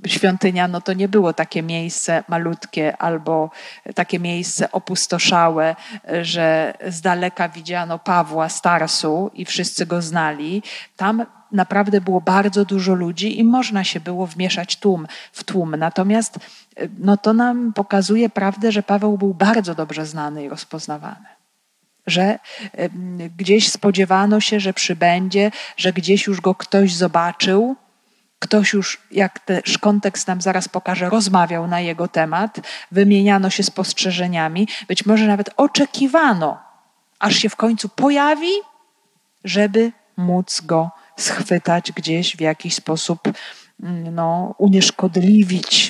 świątynia 0.06 0.68
no 0.68 0.80
to 0.80 0.92
nie 0.92 1.08
było 1.08 1.32
takie 1.32 1.62
miejsce 1.62 2.24
malutkie 2.28 2.96
albo 2.96 3.50
takie 3.94 4.18
miejsce 4.18 4.72
opustoszałe, 4.72 5.76
że 6.22 6.74
z 6.88 7.00
daleka 7.00 7.48
widziano 7.48 7.98
Pawła 7.98 8.48
z 8.48 8.62
Tarsu 8.62 9.30
i 9.34 9.44
wszyscy 9.44 9.86
go 9.86 10.02
znali. 10.02 10.62
Tam 10.96 11.26
naprawdę 11.52 12.00
było 12.00 12.20
bardzo 12.20 12.64
dużo 12.64 12.94
ludzi 12.94 13.38
i 13.38 13.44
można 13.44 13.84
się 13.84 14.00
było 14.00 14.26
wmieszać 14.26 14.76
tłum, 14.76 15.06
w 15.32 15.44
tłum. 15.44 15.76
Natomiast 15.76 16.36
y, 16.36 16.90
no 16.98 17.16
to 17.16 17.32
nam 17.32 17.72
pokazuje 17.72 18.28
prawdę, 18.28 18.72
że 18.72 18.82
Paweł 18.82 19.18
był 19.18 19.34
bardzo 19.34 19.74
dobrze 19.74 20.06
znany 20.06 20.44
i 20.44 20.48
rozpoznawany 20.48 21.39
że 22.06 22.38
gdzieś 23.36 23.70
spodziewano 23.70 24.40
się, 24.40 24.60
że 24.60 24.72
przybędzie, 24.72 25.50
że 25.76 25.92
gdzieś 25.92 26.26
już 26.26 26.40
go 26.40 26.54
ktoś 26.54 26.94
zobaczył, 26.94 27.76
ktoś 28.38 28.72
już, 28.72 28.98
jak 29.10 29.38
też 29.38 29.78
kontekst 29.78 30.28
nam 30.28 30.40
zaraz 30.40 30.68
pokaże, 30.68 31.10
rozmawiał 31.10 31.66
na 31.66 31.80
jego 31.80 32.08
temat, 32.08 32.60
wymieniano 32.92 33.50
się 33.50 33.62
spostrzeżeniami, 33.62 34.68
być 34.88 35.06
może 35.06 35.26
nawet 35.26 35.50
oczekiwano, 35.56 36.58
aż 37.18 37.36
się 37.36 37.48
w 37.48 37.56
końcu 37.56 37.88
pojawi, 37.88 38.52
żeby 39.44 39.92
móc 40.16 40.60
go 40.60 40.90
schwytać 41.16 41.92
gdzieś 41.92 42.36
w 42.36 42.40
jakiś 42.40 42.74
sposób, 42.74 43.20
mm, 43.82 44.14
no, 44.14 44.54
unieszkodliwić. 44.58 45.89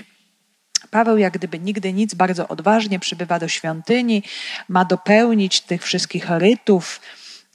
Paweł, 0.90 1.18
jak 1.18 1.32
gdyby 1.32 1.58
nigdy 1.58 1.92
nic, 1.92 2.14
bardzo 2.14 2.48
odważnie 2.48 2.98
przybywa 2.98 3.38
do 3.38 3.48
świątyni, 3.48 4.22
ma 4.68 4.84
dopełnić 4.84 5.60
tych 5.60 5.82
wszystkich 5.82 6.30
rytów, 6.30 7.00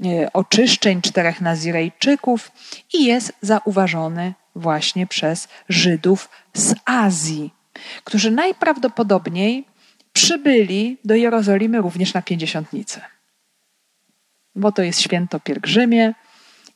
e, 0.06 0.34
oczyszczeń 0.34 1.02
czterech 1.02 1.42
Nazirejczyków 1.42 2.52
i 2.94 3.06
jest 3.06 3.34
zauważony 3.42 4.34
właśnie 4.56 5.08
przez 5.08 5.48
Żydów 5.70 6.30
z 6.54 6.76
Azji, 6.86 7.54
którzy 8.04 8.32
najprawdopodobniej 8.32 9.66
przybyli 10.14 10.98
do 11.06 11.16
Jerozolimy 11.16 11.82
również 11.82 12.14
na 12.14 12.22
pięćdziesiątnicę. 12.22 13.02
Bo 14.56 14.72
to 14.72 14.82
jest 14.82 15.02
święto 15.02 15.40
pielgrzymie 15.40 16.14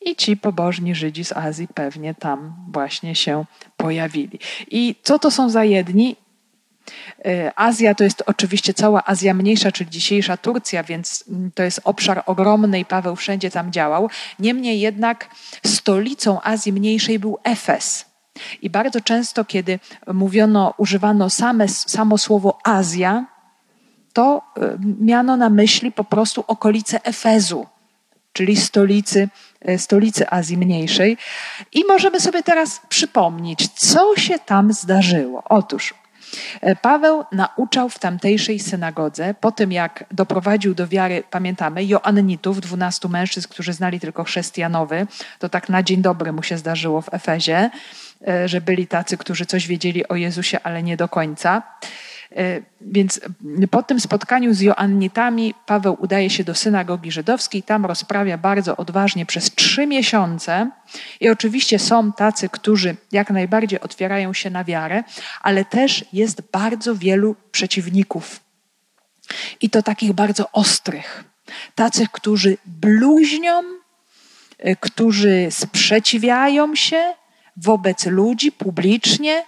i 0.01 0.15
ci 0.15 0.37
pobożni 0.37 0.95
Żydzi 0.95 1.25
z 1.25 1.31
Azji 1.31 1.67
pewnie 1.73 2.15
tam 2.15 2.55
właśnie 2.71 3.15
się 3.15 3.45
pojawili. 3.77 4.39
I 4.71 4.95
co 5.03 5.19
to 5.19 5.31
są 5.31 5.49
za 5.49 5.63
jedni 5.63 6.15
Azja 7.55 7.95
to 7.95 8.03
jest 8.03 8.23
oczywiście 8.25 8.73
cała 8.73 9.03
Azja 9.05 9.33
Mniejsza, 9.33 9.71
czyli 9.71 9.89
dzisiejsza 9.89 10.37
Turcja, 10.37 10.83
więc 10.83 11.23
to 11.55 11.63
jest 11.63 11.81
obszar 11.83 12.23
ogromny 12.25 12.79
i 12.79 12.85
Paweł 12.85 13.15
wszędzie 13.15 13.51
tam 13.51 13.71
działał. 13.71 14.09
Niemniej 14.39 14.79
jednak 14.79 15.29
stolicą 15.65 16.41
Azji 16.41 16.73
Mniejszej 16.73 17.19
był 17.19 17.37
Efes. 17.43 18.05
I 18.61 18.69
bardzo 18.69 19.01
często, 19.01 19.45
kiedy 19.45 19.79
mówiono, 20.13 20.73
używano 20.77 21.29
same, 21.29 21.67
samo 21.67 22.17
słowo 22.17 22.57
Azja, 22.63 23.25
to 24.13 24.41
e, 24.57 24.77
miano 24.99 25.37
na 25.37 25.49
myśli 25.49 25.91
po 25.91 26.03
prostu 26.03 26.43
okolice 26.47 27.03
Efezu, 27.03 27.65
czyli 28.33 28.57
stolicy, 28.57 29.29
e, 29.61 29.77
stolicy 29.77 30.29
Azji 30.29 30.57
Mniejszej. 30.57 31.17
I 31.73 31.85
możemy 31.87 32.19
sobie 32.19 32.43
teraz 32.43 32.81
przypomnieć, 32.89 33.67
co 33.67 34.15
się 34.15 34.39
tam 34.39 34.73
zdarzyło. 34.73 35.43
Otóż 35.49 35.93
Paweł 36.81 37.23
nauczał 37.31 37.89
w 37.89 37.99
tamtejszej 37.99 38.59
synagodze, 38.59 39.33
po 39.33 39.51
tym 39.51 39.71
jak 39.71 40.03
doprowadził 40.11 40.75
do 40.75 40.87
wiary, 40.87 41.23
pamiętamy, 41.31 41.85
Joannitów, 41.85 42.61
dwunastu 42.61 43.09
mężczyzn, 43.09 43.47
którzy 43.49 43.73
znali 43.73 43.99
tylko 43.99 44.23
chrześcijanowy, 44.23 45.07
to 45.39 45.49
tak 45.49 45.69
na 45.69 45.83
dzień 45.83 46.01
dobry 46.01 46.31
mu 46.31 46.43
się 46.43 46.57
zdarzyło 46.57 47.01
w 47.01 47.13
Efezie, 47.13 47.69
e, 48.27 48.47
że 48.47 48.61
byli 48.61 48.87
tacy, 48.87 49.17
którzy 49.17 49.45
coś 49.45 49.67
wiedzieli 49.67 50.07
o 50.07 50.15
Jezusie, 50.15 50.59
ale 50.63 50.83
nie 50.83 50.97
do 50.97 51.09
końca. 51.09 51.63
E, 52.35 52.61
więc 52.81 53.21
po 53.71 53.83
tym 53.83 53.99
spotkaniu 53.99 54.53
z 54.53 54.61
Joannitami 54.61 55.53
Paweł 55.65 55.97
udaje 55.99 56.29
się 56.29 56.43
do 56.43 56.55
synagogi 56.55 57.11
żydowskiej, 57.11 57.63
tam 57.63 57.85
rozprawia 57.85 58.37
bardzo 58.37 58.77
odważnie 58.77 59.25
przez 59.25 59.55
trzy 59.55 59.87
miesiące. 59.87 60.71
I 61.19 61.29
oczywiście 61.29 61.79
są 61.79 62.13
tacy, 62.13 62.49
którzy 62.49 62.95
jak 63.11 63.29
najbardziej 63.29 63.81
otwierają 63.81 64.33
się 64.33 64.49
na 64.49 64.63
wiarę, 64.63 65.03
ale 65.41 65.65
też 65.65 66.05
jest 66.13 66.41
bardzo 66.51 66.95
wielu 66.95 67.35
przeciwników. 67.51 68.39
I 69.61 69.69
to 69.69 69.83
takich 69.83 70.13
bardzo 70.13 70.51
ostrych. 70.51 71.23
Tacy, 71.75 72.05
którzy 72.11 72.57
bluźnią, 72.65 73.61
e, 74.57 74.75
którzy 74.75 75.47
sprzeciwiają 75.49 76.75
się 76.75 77.13
wobec 77.57 78.05
ludzi 78.05 78.51
publicznie, 78.51 79.43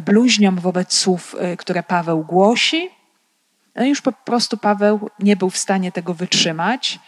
bluźniom 0.00 0.56
wobec 0.56 0.94
słów, 0.94 1.36
y, 1.52 1.56
które 1.56 1.82
Paweł 1.82 2.24
głosi. 2.24 2.90
No 3.74 3.84
już 3.84 4.00
po 4.02 4.12
prostu 4.12 4.56
Paweł 4.56 5.10
nie 5.18 5.36
był 5.36 5.50
w 5.50 5.58
stanie 5.58 5.92
tego 5.92 6.14
wytrzymać, 6.14 6.98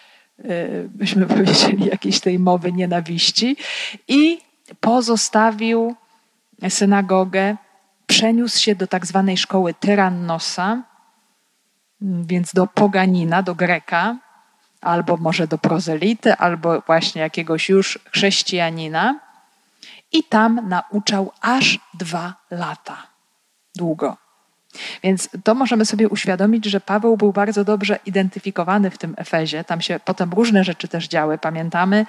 y, 0.41 0.89
byśmy 0.91 1.27
powiedzieli, 1.37 1.87
jakiejś 1.87 2.21
tej 2.21 2.39
mowy 2.39 2.73
nienawiści, 2.73 3.57
i 4.09 4.39
pozostawił 4.81 5.95
synagogę, 6.69 7.57
przeniósł 8.07 8.59
się 8.59 8.75
do 8.75 8.87
tak 8.87 9.07
zwanej 9.07 9.37
szkoły 9.37 9.75
Tyrannosa, 9.75 10.83
więc 12.01 12.53
do 12.53 12.67
poganina, 12.67 13.43
do 13.43 13.55
Greka, 13.55 14.17
albo 14.81 15.17
może 15.17 15.49
do 15.49 15.59
prozelity, 15.59 16.35
albo 16.35 16.81
właśnie 16.81 17.23
jakiegoś 17.23 17.69
już 17.69 17.99
chrześcijanina 18.13 19.26
i 20.17 20.25
tam 20.25 20.69
nauczał 20.69 21.33
aż 21.41 21.79
dwa 21.95 22.35
lata. 22.51 22.97
Długo. 23.77 24.17
Więc 25.03 25.29
to 25.45 25.55
możemy 25.55 25.85
sobie 25.85 26.09
uświadomić, 26.09 26.67
że 26.67 26.81
Paweł 26.81 27.17
był 27.17 27.33
bardzo 27.33 27.65
dobrze 27.65 27.99
identyfikowany 28.07 28.91
w 28.91 28.99
tym 28.99 29.15
Efezie. 29.19 29.65
Tam 29.65 29.81
się 29.81 30.01
potem 30.05 30.33
różne 30.33 30.65
rzeczy 30.65 30.89
też 30.89 31.09
działy. 31.09 31.39
Pamiętamy 31.39 32.07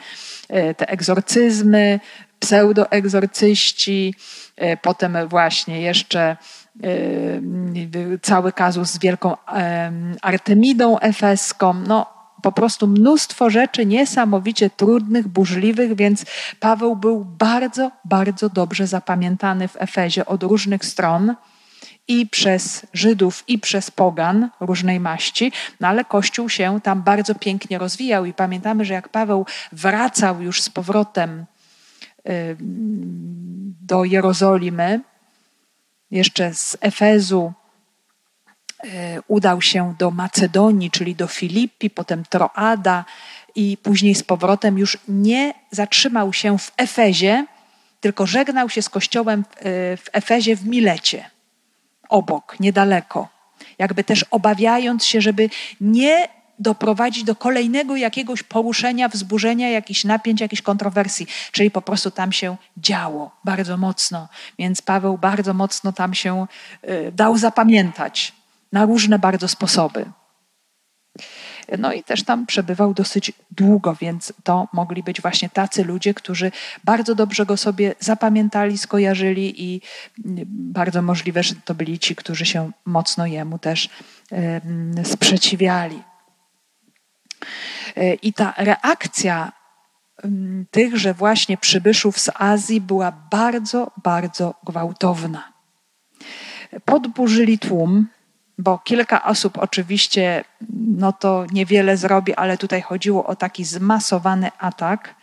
e, 0.50 0.74
te 0.74 0.90
egzorcyzmy, 0.90 2.00
pseudoegzorcyści, 2.40 4.16
e, 4.56 4.78
potem 4.78 5.18
właśnie 5.28 5.82
jeszcze 5.82 6.22
e, 6.22 6.38
cały 8.22 8.52
kazus 8.52 8.90
z 8.90 9.00
wielką 9.00 9.38
Artemidą 10.22 11.00
Efeską. 11.00 11.74
No, 11.74 12.17
po 12.42 12.52
prostu 12.52 12.88
mnóstwo 12.88 13.50
rzeczy 13.50 13.86
niesamowicie 13.86 14.70
trudnych, 14.70 15.28
burzliwych, 15.28 15.96
więc 15.96 16.26
Paweł 16.60 16.96
był 16.96 17.26
bardzo, 17.26 17.92
bardzo 18.06 18.50
dobrze 18.50 18.88
zapamiętany 18.88 19.68
w 19.68 19.76
Efezie 19.80 20.26
od 20.26 20.44
różnych 20.44 20.86
stron 20.86 21.36
i 22.08 22.28
przez 22.28 22.86
Żydów, 22.94 23.44
i 23.48 23.60
przez 23.60 23.92
pogan 23.92 24.50
różnej 24.60 25.00
maści, 25.00 25.52
no 25.80 25.88
ale 25.88 26.06
Kościół 26.06 26.50
się 26.50 26.80
tam 26.84 27.02
bardzo 27.04 27.36
pięknie 27.36 27.78
rozwijał 27.78 28.26
i 28.26 28.34
pamiętamy, 28.34 28.86
że 28.86 28.94
jak 28.94 29.10
Paweł 29.10 29.46
wracał 29.72 30.42
już 30.42 30.62
z 30.62 30.70
powrotem 30.70 31.46
do 33.82 34.04
Jerozolimy, 34.04 35.02
jeszcze 36.12 36.54
z 36.54 36.78
Efezu 36.82 37.54
udał 39.28 39.62
się 39.62 39.96
do 40.00 40.12
Macedonii, 40.12 40.92
czyli 40.92 41.16
do 41.16 41.28
Filipi, 41.28 41.90
potem 41.90 42.24
Troada 42.26 43.06
i 43.56 43.78
później 43.84 44.16
z 44.16 44.24
powrotem 44.24 44.78
już 44.78 44.98
nie 45.08 45.54
zatrzymał 45.72 46.34
się 46.34 46.58
w 46.58 46.72
Efezie, 46.78 47.46
tylko 48.02 48.26
żegnał 48.26 48.70
się 48.70 48.82
z 48.82 48.90
kościołem 48.90 49.44
w 49.98 50.10
e, 50.10 50.14
Efezie 50.14 50.56
w 50.56 50.66
Milecie, 50.66 51.30
obok, 52.10 52.60
niedaleko. 52.60 53.28
Jakby 53.78 54.04
też 54.04 54.26
obawiając 54.32 55.06
się, 55.06 55.22
żeby 55.22 55.50
nie 55.82 56.28
doprowadzić 56.60 57.24
do 57.24 57.36
kolejnego 57.36 57.96
jakiegoś 57.96 58.44
poruszenia, 58.44 59.10
wzburzenia, 59.10 59.70
jakichś 59.70 60.04
napięć, 60.04 60.42
jakichś 60.42 60.62
kontrowersji. 60.62 61.28
Czyli 61.52 61.72
po 61.72 61.82
prostu 61.82 62.12
tam 62.12 62.32
się 62.32 62.58
działo 62.78 63.32
bardzo 63.44 63.78
mocno. 63.78 64.28
Więc 64.60 64.82
Paweł 64.82 65.18
bardzo 65.18 65.54
mocno 65.54 65.94
tam 65.94 66.14
się 66.14 66.48
y, 66.90 67.12
dał 67.12 67.38
zapamiętać 67.38 68.37
na 68.72 68.86
różne 68.86 69.20
bardzo 69.20 69.48
sposoby. 69.48 70.06
No 71.78 71.94
i 71.94 72.04
też 72.04 72.24
tam 72.24 72.46
przebywał 72.46 72.94
dosyć 72.94 73.32
długo, 73.52 73.96
więc 73.96 74.34
to 74.44 74.68
mogli 74.74 75.04
być 75.04 75.22
właśnie 75.22 75.50
tacy 75.50 75.84
ludzie, 75.84 76.14
którzy 76.14 76.52
bardzo 76.84 77.16
dobrze 77.16 77.46
go 77.46 77.58
sobie 77.58 77.96
zapamiętali, 78.00 78.78
skojarzyli 78.78 79.64
i 79.64 79.82
bardzo 80.48 81.02
możliwe, 81.02 81.44
że 81.44 81.56
to 81.56 81.76
byli 81.76 82.00
ci, 82.00 82.16
którzy 82.16 82.46
się 82.46 82.72
mocno 82.86 83.26
jemu 83.26 83.60
też 83.60 83.90
sprzeciwiali. 85.04 86.04
E, 87.96 88.14
I 88.14 88.34
ta 88.34 88.54
reakcja 88.58 89.52
tychże 90.72 91.14
właśnie 91.14 91.58
przybyszów 91.58 92.20
z 92.20 92.30
Azji 92.34 92.82
była 92.82 93.12
bardzo, 93.32 93.92
bardzo 94.04 94.54
gwałtowna. 94.64 95.54
Podburzyli 96.86 97.60
tłum, 97.60 98.08
bo 98.58 98.78
kilka 98.78 99.24
osób 99.24 99.58
oczywiście 99.58 100.44
no 100.98 101.14
to 101.14 101.46
niewiele 101.52 101.98
zrobi, 101.98 102.36
ale 102.36 102.58
tutaj 102.58 102.82
chodziło 102.82 103.26
o 103.26 103.36
taki 103.36 103.66
zmasowany 103.66 104.52
atak. 104.60 105.16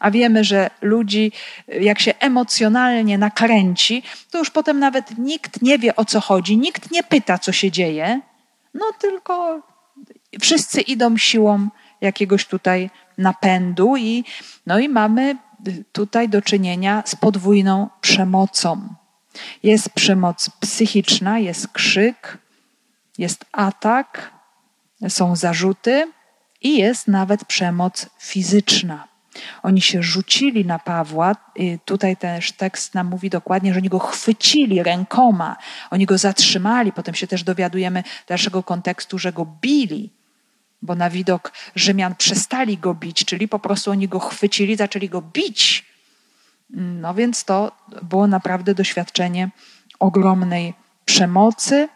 A 0.00 0.10
wiemy, 0.10 0.44
że 0.44 0.70
ludzi, 0.82 1.32
jak 1.68 2.00
się 2.00 2.14
emocjonalnie 2.18 3.18
nakręci, 3.18 4.02
to 4.30 4.38
już 4.38 4.50
potem 4.50 4.78
nawet 4.78 5.18
nikt 5.18 5.62
nie 5.62 5.78
wie 5.78 5.96
o 5.96 6.04
co 6.04 6.20
chodzi, 6.20 6.58
nikt 6.58 6.90
nie 6.90 7.02
pyta, 7.02 7.38
co 7.38 7.52
się 7.52 7.70
dzieje, 7.70 8.20
no 8.74 8.84
tylko 8.98 9.62
wszyscy 10.40 10.80
idą 10.80 11.16
siłą 11.16 11.68
jakiegoś 12.00 12.46
tutaj 12.46 12.90
napędu 13.18 13.96
i, 13.96 14.24
no 14.66 14.78
i 14.78 14.88
mamy 14.88 15.36
tutaj 15.92 16.28
do 16.28 16.42
czynienia 16.42 17.02
z 17.06 17.16
podwójną 17.16 17.88
przemocą. 18.00 18.88
Jest 19.62 19.90
przemoc 19.90 20.50
psychiczna, 20.60 21.38
jest 21.38 21.68
krzyk, 21.68 22.38
jest 23.18 23.44
atak, 23.52 24.30
są 25.08 25.36
zarzuty 25.36 26.12
i 26.62 26.78
jest 26.78 27.08
nawet 27.08 27.44
przemoc 27.44 28.06
fizyczna. 28.18 29.08
Oni 29.62 29.80
się 29.80 30.02
rzucili 30.02 30.64
na 30.64 30.78
Pawła. 30.78 31.36
Tutaj 31.84 32.16
też 32.16 32.52
tekst 32.52 32.94
nam 32.94 33.06
mówi 33.06 33.30
dokładnie, 33.30 33.74
że 33.74 33.80
oni 33.80 33.88
go 33.88 33.98
chwycili 33.98 34.82
rękoma, 34.82 35.56
oni 35.90 36.06
go 36.06 36.18
zatrzymali. 36.18 36.92
Potem 36.92 37.14
się 37.14 37.26
też 37.26 37.44
dowiadujemy 37.44 38.02
dalszego 38.26 38.62
kontekstu, 38.62 39.18
że 39.18 39.32
go 39.32 39.46
bili, 39.60 40.10
bo 40.82 40.94
na 40.94 41.10
widok 41.10 41.52
Rzymian 41.74 42.14
przestali 42.14 42.78
go 42.78 42.94
bić, 42.94 43.24
czyli 43.24 43.48
po 43.48 43.58
prostu 43.58 43.90
oni 43.90 44.08
go 44.08 44.20
chwycili, 44.20 44.76
zaczęli 44.76 45.08
go 45.08 45.22
bić. 45.22 45.86
No 46.70 47.14
więc 47.14 47.44
to 47.44 47.72
było 48.02 48.26
naprawdę 48.26 48.74
doświadczenie 48.74 49.50
ogromnej 49.98 50.74
przemocy. 51.04 51.88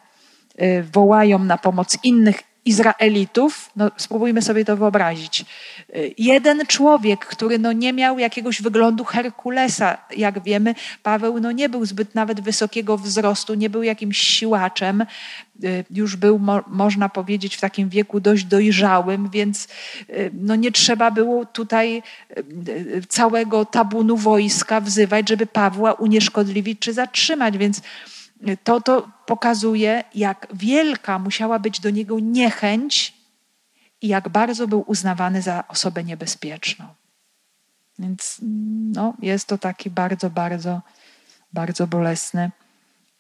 Y, 0.63 0.85
wołają 0.93 1.39
na 1.39 1.59
pomoc 1.59 1.99
innych 2.03 2.43
Izraelitów, 2.65 3.71
no 3.77 3.91
spróbujmy 3.97 4.43
sobie 4.43 4.65
to 4.65 4.77
wyobrazić. 4.77 5.45
Y, 5.97 6.15
jeden 6.19 6.67
człowiek, 6.67 7.27
który 7.27 7.59
no 7.59 7.73
nie 7.73 7.93
miał 7.93 8.19
jakiegoś 8.19 8.63
wyglądu 8.63 9.05
Herkulesa, 9.05 9.99
jak 10.17 10.43
wiemy, 10.43 10.75
Paweł 11.03 11.41
no 11.41 11.53
nie 11.53 11.69
był 11.69 11.87
zbyt 11.87 12.15
nawet 12.15 12.41
wysokiego 12.41 12.99
wzrostu, 12.99 13.55
nie 13.55 13.71
był 13.71 13.83
jakimś 13.83 14.19
siłaczem, 14.19 15.05
y, 15.65 15.85
już 15.91 16.17
był, 16.17 16.39
mo 16.39 16.61
można 16.67 17.09
powiedzieć, 17.09 17.57
w 17.57 17.61
takim 17.61 17.89
wieku 17.89 18.21
dość 18.21 18.45
dojrzałym, 18.45 19.31
więc 19.31 19.69
no 20.33 20.57
nie 20.57 20.73
trzeba 20.73 21.11
było 21.11 21.47
tutaj 21.47 22.03
całego 23.09 23.65
tabunu 23.65 24.17
wojska 24.17 24.81
wzywać, 24.81 25.29
żeby 25.29 25.47
Pawła 25.47 25.93
unieszkodliwić 25.93 26.79
czy 26.79 26.93
zatrzymać, 26.93 27.59
więc 27.59 27.83
to, 28.65 28.81
to 28.81 29.11
pokazuje, 29.27 30.05
jak 30.15 30.47
wielka 30.55 31.19
musiała 31.19 31.59
być 31.59 31.81
do 31.81 31.91
niego 31.91 32.21
niechęć 32.21 33.15
i 34.03 34.09
jak 34.09 34.29
bardzo 34.29 34.69
był 34.69 34.85
uznawany 34.87 35.43
za 35.43 35.65
osobę 35.69 36.05
niebezpieczną. 36.05 36.85
Więc 37.99 38.39
no, 38.93 39.15
jest 39.23 39.47
to 39.47 39.59
taki 39.59 39.91
bardzo, 39.91 40.31
bardzo, 40.31 40.81
bardzo 41.53 41.87
bolesny, 41.87 42.51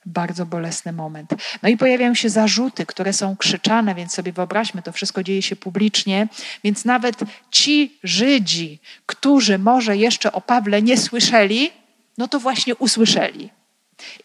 bardzo 0.07 0.47
bolesny 0.47 0.93
moment. 0.93 1.35
No 1.63 1.69
i 1.69 1.77
pojawiają 1.77 2.15
się 2.15 2.29
zarzuty, 2.29 2.87
które 2.87 3.13
są 3.13 3.37
krzyczane, 3.37 3.95
więc 3.95 4.13
sobie 4.13 4.33
wyobraźmy, 4.33 4.83
to 4.83 4.93
wszystko 4.93 5.23
dzieje 5.23 5.43
się 5.43 5.57
publicznie, 5.57 6.29
więc 6.65 6.85
nawet 6.85 7.21
ci 7.51 7.99
Żydzi, 8.03 8.79
którzy 9.07 9.59
może 9.59 9.97
jeszcze 9.97 10.33
o 10.33 10.41
Pawle 10.41 10.83
nie 10.83 10.97
słyszeli, 10.97 11.71
no 12.19 12.29
to 12.29 12.41
właśnie 12.41 12.77
usłyszeli. 12.77 13.51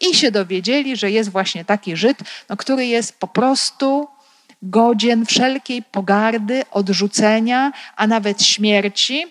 I 0.00 0.14
się 0.14 0.30
dowiedzieli, 0.30 0.96
że 0.96 1.10
jest 1.10 1.30
właśnie 1.30 1.64
taki 1.64 1.96
Żyd, 1.96 2.18
no, 2.48 2.56
który 2.56 2.86
jest 2.86 3.18
po 3.18 3.28
prostu 3.28 4.08
godzien 4.62 5.26
wszelkiej 5.26 5.82
pogardy, 5.82 6.62
odrzucenia, 6.70 7.72
a 7.96 8.06
nawet 8.06 8.42
śmierci 8.42 9.26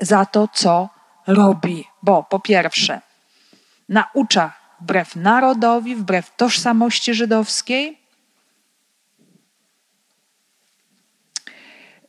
za 0.00 0.26
to, 0.26 0.48
co 0.54 0.88
robi. 1.26 1.84
Bo 2.02 2.22
po 2.22 2.40
pierwsze, 2.40 3.00
naucza 3.88 4.52
wbrew 4.80 5.16
narodowi, 5.16 5.96
wbrew 5.96 6.36
tożsamości 6.36 7.14
żydowskiej. 7.14 7.98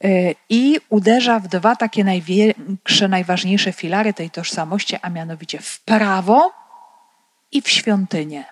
Y, 0.03 0.35
I 0.49 0.79
uderza 0.89 1.39
w 1.39 1.47
dwa 1.47 1.75
takie 1.75 2.03
największe, 2.03 3.07
najważniejsze 3.07 3.71
filary 3.71 4.13
tej 4.13 4.29
tożsamości, 4.29 4.97
a 5.01 5.09
mianowicie 5.09 5.59
w 5.59 5.79
prawo 5.79 6.59
i 7.51 7.62
w 7.62 7.69
świątynię. 7.69 8.45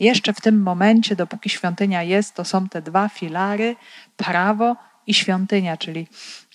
Jeszcze 0.00 0.32
w 0.32 0.40
tym 0.40 0.62
momencie, 0.62 1.16
dopóki 1.16 1.50
świątynia 1.50 2.02
jest, 2.02 2.34
to 2.34 2.44
są 2.44 2.68
te 2.68 2.82
dwa 2.82 3.08
filary 3.08 3.76
prawo 4.16 4.76
i 5.06 5.14
świątynia, 5.14 5.76
czyli 5.76 6.06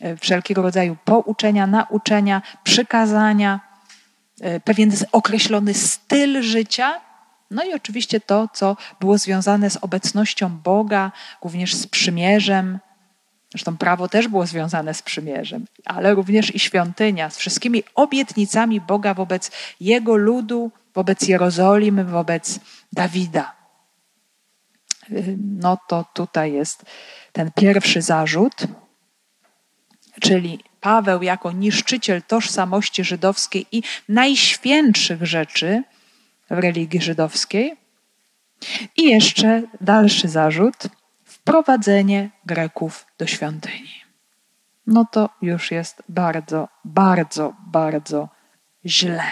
e, 0.02 0.18
wszelkiego 0.18 0.62
rodzaju 0.62 0.98
pouczenia, 1.06 1.68
nauczenia, 1.68 2.42
przykazania, 2.64 3.60
e, 4.42 4.60
pewien 4.60 4.92
określony 5.12 5.74
styl 5.74 6.42
życia. 6.42 7.02
No 7.52 7.64
i 7.64 7.74
oczywiście 7.74 8.20
to, 8.20 8.50
co 8.54 8.78
było 9.00 9.18
związane 9.18 9.70
z 9.70 9.78
obecnością 9.78 10.50
Boga, 10.50 11.12
również 11.44 11.76
z 11.76 11.88
przymierzem. 11.88 12.80
Zresztą 13.52 13.78
prawo 13.78 14.10
też 14.10 14.28
było 14.28 14.46
związane 14.46 14.94
z 14.94 15.02
przymierzem, 15.02 15.66
ale 15.86 16.14
również 16.14 16.56
i 16.56 16.60
świątynia, 16.60 17.30
z 17.30 17.38
wszystkimi 17.38 17.84
obietnicami 17.96 18.82
Boga 18.82 19.14
wobec 19.14 19.52
Jego 19.80 20.16
ludu, 20.16 20.72
wobec 20.94 21.28
Jerozolimy, 21.28 22.06
wobec 22.06 22.60
Dawida. 22.94 23.56
No 25.38 25.78
to 25.88 26.06
tutaj 26.14 26.54
jest 26.54 26.86
ten 27.32 27.52
pierwszy 27.56 28.02
zarzut, 28.02 28.56
czyli 30.22 30.64
Paweł 30.82 31.24
jako 31.24 31.52
niszczyciel 31.52 32.22
tożsamości 32.22 33.04
żydowskiej 33.04 33.66
i 33.72 33.84
najświętszych 34.10 35.26
rzeczy 35.26 35.84
w 36.50 36.60
religii 36.60 37.02
żydowskiej. 37.02 37.78
I 38.98 39.04
jeszcze 39.04 39.62
dalszy 39.82 40.28
zarzut 40.28 40.88
wprowadzenie 41.48 42.30
Greków 42.46 43.06
do 43.18 43.28
świątyni. 43.28 43.94
No 44.88 45.06
to 45.12 45.30
już 45.42 45.72
jest 45.72 46.04
bardzo, 46.10 46.68
bardzo, 46.86 47.54
bardzo 47.68 48.30
źle. 48.86 49.24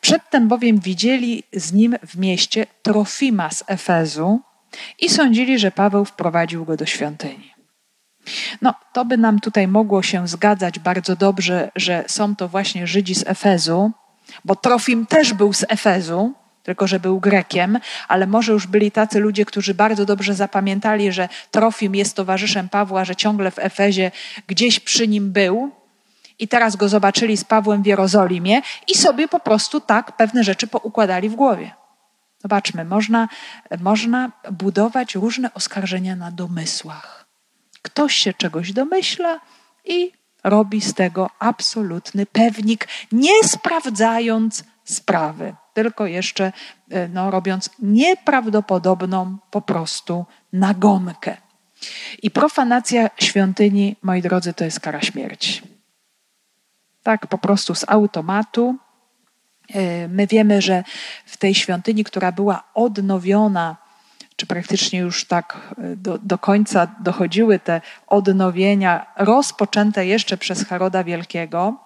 Przedtem 0.00 0.48
bowiem 0.48 0.78
widzieli 0.78 1.42
z 1.52 1.72
nim 1.72 1.96
w 2.06 2.18
mieście 2.18 2.66
Trofima 2.82 3.50
z 3.50 3.64
Efezu 3.66 4.40
i 4.98 5.08
sądzili, 5.08 5.58
że 5.58 5.70
Paweł 5.70 6.04
wprowadził 6.04 6.64
go 6.64 6.76
do 6.76 6.86
świątyni. 6.86 7.54
No, 8.62 8.74
to 8.92 9.04
by 9.04 9.18
nam 9.18 9.40
tutaj 9.40 9.68
mogło 9.68 10.02
się 10.02 10.28
zgadzać 10.28 10.78
bardzo 10.78 11.16
dobrze, 11.16 11.70
że 11.76 12.04
są 12.06 12.36
to 12.36 12.48
właśnie 12.48 12.86
Żydzi 12.86 13.14
z 13.14 13.24
Efezu, 13.26 13.90
bo 14.44 14.56
Trofim 14.56 15.06
też 15.06 15.32
był 15.34 15.52
z 15.52 15.64
Efezu, 15.68 16.34
tylko 16.68 16.86
że 16.86 17.00
był 17.00 17.20
Grekiem, 17.20 17.78
ale 18.08 18.26
może 18.26 18.52
już 18.52 18.66
byli 18.66 18.90
tacy 18.90 19.20
ludzie, 19.20 19.44
którzy 19.44 19.74
bardzo 19.74 20.04
dobrze 20.04 20.34
zapamiętali, 20.34 21.12
że 21.12 21.28
Trofim 21.50 21.94
jest 21.94 22.16
towarzyszem 22.16 22.68
Pawła, 22.68 23.04
że 23.04 23.16
ciągle 23.16 23.50
w 23.50 23.58
Efezie 23.58 24.10
gdzieś 24.46 24.80
przy 24.80 25.08
nim 25.08 25.32
był 25.32 25.70
i 26.38 26.48
teraz 26.48 26.76
go 26.76 26.88
zobaczyli 26.88 27.36
z 27.36 27.44
Pawłem 27.44 27.82
w 27.82 27.86
Jerozolimie 27.86 28.62
i 28.88 28.94
sobie 28.94 29.28
po 29.28 29.40
prostu 29.40 29.80
tak 29.80 30.16
pewne 30.16 30.44
rzeczy 30.44 30.66
poukładali 30.66 31.28
w 31.28 31.34
głowie. 31.34 31.70
Zobaczmy, 32.42 32.84
można, 32.84 33.28
można 33.80 34.32
budować 34.52 35.14
różne 35.14 35.54
oskarżenia 35.54 36.16
na 36.16 36.30
domysłach. 36.30 37.26
Ktoś 37.82 38.14
się 38.14 38.32
czegoś 38.32 38.72
domyśla 38.72 39.40
i 39.84 40.12
robi 40.44 40.80
z 40.80 40.94
tego 40.94 41.30
absolutny 41.38 42.26
pewnik, 42.26 42.88
nie 43.12 43.44
sprawdzając 43.44 44.64
sprawy, 44.84 45.54
tylko 45.78 46.06
jeszcze 46.06 46.52
e, 46.90 47.08
no, 47.08 47.30
robiąc 47.30 47.70
nieprawdopodobną 47.78 49.38
po 49.50 49.60
prostu 49.60 50.26
nagonkę. 50.52 51.36
I 52.22 52.30
profanacja 52.30 53.10
świątyni, 53.18 53.96
moi 54.02 54.22
drodzy, 54.22 54.54
to 54.54 54.64
jest 54.64 54.80
kara 54.80 55.00
śmierci. 55.02 55.62
Tak, 57.02 57.26
po 57.26 57.38
prostu 57.38 57.74
z 57.74 57.84
automatu. 57.88 58.76
E, 59.74 60.08
my 60.08 60.26
wiemy, 60.26 60.62
że 60.62 60.84
w 61.26 61.36
tej 61.36 61.54
świątyni, 61.54 62.04
która 62.04 62.32
była 62.32 62.64
odnowiona, 62.74 63.76
czy 64.36 64.46
praktycznie 64.46 64.98
już 64.98 65.24
tak 65.24 65.74
e, 65.78 65.96
do, 65.96 66.18
do 66.18 66.38
końca 66.38 66.86
dochodziły 67.00 67.58
te 67.58 67.80
odnowienia, 68.06 69.06
rozpoczęte 69.16 70.06
jeszcze 70.06 70.36
przez 70.36 70.64
Heroda 70.64 71.04
Wielkiego, 71.04 71.76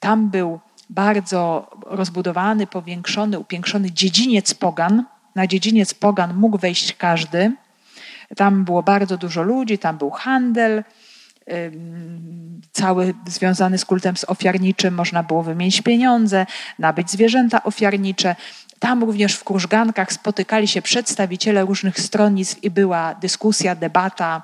tam 0.00 0.30
był 0.30 0.60
bardzo 0.90 1.70
rozbudowany, 1.86 2.66
powiększony, 2.66 3.38
upiększony 3.38 3.92
dziedziniec 3.92 4.54
pogan. 4.54 5.04
Na 5.34 5.46
dziedziniec 5.46 5.94
pogan 5.94 6.34
mógł 6.34 6.58
wejść 6.58 6.96
każdy. 6.96 7.52
Tam 8.36 8.64
było 8.64 8.82
bardzo 8.82 9.16
dużo 9.16 9.42
ludzi, 9.42 9.78
tam 9.78 9.98
był 9.98 10.10
handel, 10.10 10.84
cały 12.72 13.14
związany 13.26 13.78
z 13.78 13.84
kultem 13.84 14.14
ofiarniczym, 14.26 14.94
można 14.94 15.22
było 15.22 15.42
wymienić 15.42 15.82
pieniądze, 15.82 16.46
nabyć 16.78 17.10
zwierzęta 17.10 17.62
ofiarnicze. 17.62 18.36
Tam 18.78 19.04
również 19.04 19.34
w 19.34 19.44
krużgankach 19.44 20.12
spotykali 20.12 20.68
się 20.68 20.82
przedstawiciele 20.82 21.64
różnych 21.64 22.00
stronnictw 22.00 22.64
i 22.64 22.70
była 22.70 23.14
dyskusja, 23.14 23.74
debata 23.74 24.42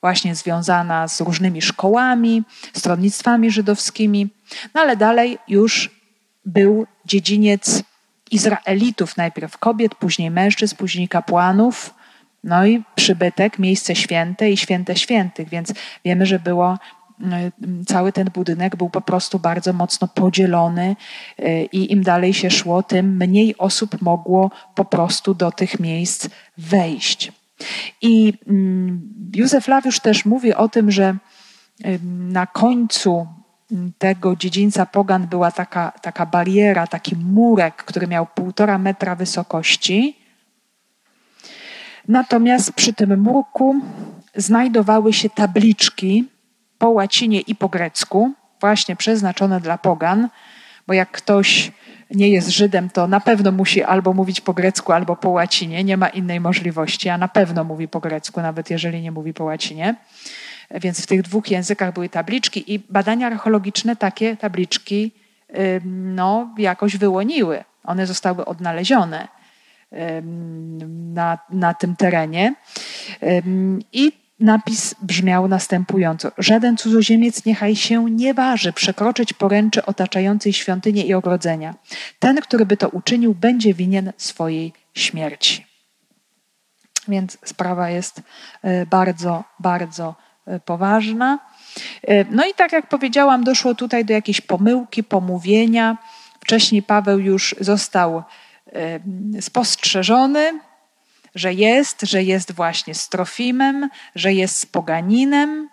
właśnie 0.00 0.34
związana 0.34 1.08
z 1.08 1.20
różnymi 1.20 1.62
szkołami, 1.62 2.42
stronnictwami 2.72 3.50
żydowskimi. 3.50 4.28
No 4.74 4.80
ale 4.80 4.96
dalej 4.96 5.38
już 5.48 5.90
był 6.44 6.86
dziedziniec 7.04 7.82
Izraelitów, 8.30 9.16
najpierw 9.16 9.58
kobiet, 9.58 9.94
później 9.94 10.30
mężczyzn, 10.30 10.76
później 10.76 11.08
kapłanów, 11.08 11.94
no 12.44 12.66
i 12.66 12.82
przybytek, 12.94 13.58
miejsce 13.58 13.96
święte 13.96 14.50
i 14.50 14.56
święte 14.56 14.96
świętych, 14.96 15.48
więc 15.48 15.72
wiemy, 16.04 16.26
że 16.26 16.38
było 16.38 16.78
e, 17.22 17.50
cały 17.86 18.12
ten 18.12 18.30
budynek 18.34 18.76
był 18.76 18.90
po 18.90 19.00
prostu 19.00 19.38
bardzo 19.38 19.72
mocno 19.72 20.08
podzielony 20.08 20.96
e, 21.38 21.64
i 21.64 21.92
im 21.92 22.02
dalej 22.02 22.34
się 22.34 22.50
szło, 22.50 22.82
tym 22.82 23.16
mniej 23.16 23.58
osób 23.58 24.02
mogło 24.02 24.50
po 24.74 24.84
prostu 24.84 25.34
do 25.34 25.52
tych 25.52 25.80
miejsc 25.80 26.28
wejść. 26.58 27.32
I 28.02 28.32
mm, 28.46 29.02
Józef 29.34 29.68
Lawiusz 29.68 30.00
też 30.00 30.24
mówi 30.24 30.54
o 30.54 30.68
tym, 30.68 30.90
że 30.90 31.16
na 32.10 32.46
końcu 32.46 33.26
tego 33.98 34.36
dziedzińca 34.36 34.86
Pogan 34.86 35.26
była 35.26 35.50
taka, 35.50 35.92
taka 36.02 36.26
bariera, 36.26 36.86
taki 36.86 37.16
murek, 37.16 37.74
który 37.74 38.06
miał 38.06 38.26
półtora 38.26 38.78
metra 38.78 39.14
wysokości. 39.14 40.18
Natomiast 42.08 42.72
przy 42.72 42.92
tym 42.92 43.20
murku 43.20 43.74
znajdowały 44.34 45.12
się 45.12 45.30
tabliczki 45.30 46.24
po 46.78 46.88
łacinie 46.88 47.40
i 47.40 47.54
po 47.54 47.68
grecku, 47.68 48.32
właśnie 48.60 48.96
przeznaczone 48.96 49.60
dla 49.60 49.78
Pogan, 49.78 50.28
bo 50.86 50.94
jak 50.94 51.10
ktoś 51.10 51.72
nie 52.10 52.28
jest 52.28 52.48
Żydem, 52.48 52.90
to 52.90 53.06
na 53.06 53.20
pewno 53.20 53.52
musi 53.52 53.82
albo 53.82 54.12
mówić 54.12 54.40
po 54.40 54.54
grecku, 54.54 54.92
albo 54.92 55.16
po 55.16 55.30
łacinie. 55.30 55.84
Nie 55.84 55.96
ma 55.96 56.08
innej 56.08 56.40
możliwości, 56.40 57.08
a 57.08 57.18
na 57.18 57.28
pewno 57.28 57.64
mówi 57.64 57.88
po 57.88 58.00
grecku, 58.00 58.40
nawet 58.40 58.70
jeżeli 58.70 59.02
nie 59.02 59.12
mówi 59.12 59.34
po 59.34 59.44
łacinie. 59.44 59.94
Więc 60.70 61.02
w 61.02 61.06
tych 61.06 61.22
dwóch 61.22 61.50
językach 61.50 61.94
były 61.94 62.08
tabliczki 62.08 62.74
i 62.74 62.78
badania 62.78 63.26
archeologiczne 63.26 63.96
takie 63.96 64.36
tabliczki 64.36 65.12
no, 65.84 66.54
jakoś 66.58 66.96
wyłoniły. 66.96 67.64
One 67.84 68.06
zostały 68.06 68.44
odnalezione 68.44 69.28
na, 70.88 71.38
na 71.50 71.74
tym 71.74 71.96
terenie. 71.96 72.54
I 73.92 74.12
napis 74.40 74.94
brzmiał 75.02 75.48
następująco: 75.48 76.32
Żaden 76.38 76.76
cudzoziemiec 76.76 77.44
niechaj 77.44 77.76
się 77.76 78.10
nie 78.10 78.34
waży 78.34 78.72
przekroczyć 78.72 79.32
poręczy 79.32 79.86
otaczającej 79.86 80.52
świątynię 80.52 81.02
i 81.02 81.14
ogrodzenia. 81.14 81.74
Ten, 82.18 82.40
który 82.40 82.66
by 82.66 82.76
to 82.76 82.88
uczynił, 82.88 83.34
będzie 83.34 83.74
winien 83.74 84.12
swojej 84.16 84.72
śmierci. 84.94 85.66
Więc 87.08 87.38
sprawa 87.44 87.90
jest 87.90 88.22
e, 88.62 88.86
bardzo, 88.86 89.44
bardzo 89.58 90.14
poważna. 90.64 91.38
E, 92.02 92.24
no 92.30 92.46
i 92.46 92.54
tak 92.54 92.72
jak 92.72 92.88
powiedziałam, 92.88 93.44
doszło 93.44 93.74
tutaj 93.74 94.04
do 94.04 94.12
jakiejś 94.12 94.40
pomyłki, 94.40 95.04
pomówienia. 95.04 95.98
Wcześniej 96.40 96.82
Paweł 96.82 97.18
już 97.18 97.54
został 97.60 98.22
spostrzeżony, 99.40 100.60
że 101.34 101.54
jest, 101.54 102.02
że 102.02 102.22
jest 102.22 102.52
właśnie 102.52 102.94
z 102.94 103.08
Trofimem, 103.08 103.88
że 104.14 104.32
jest 104.32 104.58
z 104.58 104.66
Poganinem. 104.66 105.68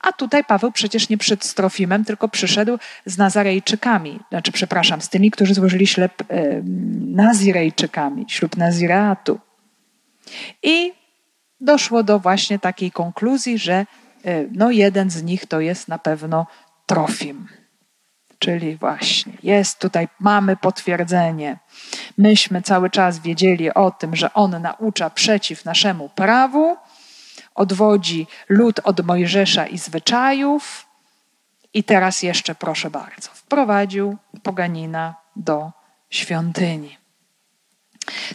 A 0.00 0.12
tutaj 0.12 0.44
Paweł 0.44 0.72
przecież 0.72 1.08
nie 1.08 1.18
przed 1.18 1.54
Trofimem, 1.54 2.04
tylko 2.04 2.28
przyszedł 2.28 2.78
z 3.06 3.18
Nazarejczykami, 3.18 4.20
znaczy, 4.30 4.52
przepraszam, 4.52 5.00
z 5.00 5.08
tymi, 5.08 5.30
którzy 5.30 5.54
złożyli 5.54 5.86
ślub 5.86 6.12
e, 6.28 6.62
Nazirejczykami, 7.06 8.24
ślub 8.28 8.56
Nazireatu. 8.56 9.40
I 10.62 10.92
doszło 11.60 12.02
do 12.02 12.18
właśnie 12.18 12.58
takiej 12.58 12.90
konkluzji, 12.90 13.58
że 13.58 13.72
e, 13.72 13.86
no, 14.52 14.70
jeden 14.70 15.10
z 15.10 15.22
nich 15.22 15.46
to 15.46 15.60
jest 15.60 15.88
na 15.88 15.98
pewno 15.98 16.46
Trofim. 16.86 17.48
Czyli 18.38 18.76
właśnie 18.76 19.32
jest 19.42 19.78
tutaj, 19.78 20.08
mamy 20.20 20.56
potwierdzenie. 20.56 21.58
Myśmy 22.18 22.62
cały 22.62 22.90
czas 22.90 23.18
wiedzieli 23.18 23.74
o 23.74 23.90
tym, 23.90 24.16
że 24.16 24.34
on 24.34 24.62
naucza 24.62 25.10
przeciw 25.10 25.64
naszemu 25.64 26.08
prawu, 26.08 26.76
odwodzi 27.54 28.26
lud 28.48 28.80
od 28.84 29.06
Mojżesza 29.06 29.66
i 29.66 29.78
zwyczajów. 29.78 30.86
I 31.74 31.84
teraz 31.84 32.22
jeszcze, 32.22 32.54
proszę 32.54 32.90
bardzo, 32.90 33.30
wprowadził 33.32 34.16
poganina 34.42 35.14
do 35.36 35.70
świątyni. 36.10 36.98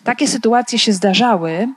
Takie 0.03 0.27
sytuacje 0.27 0.79
się 0.79 0.93
zdarzały. 0.93 1.73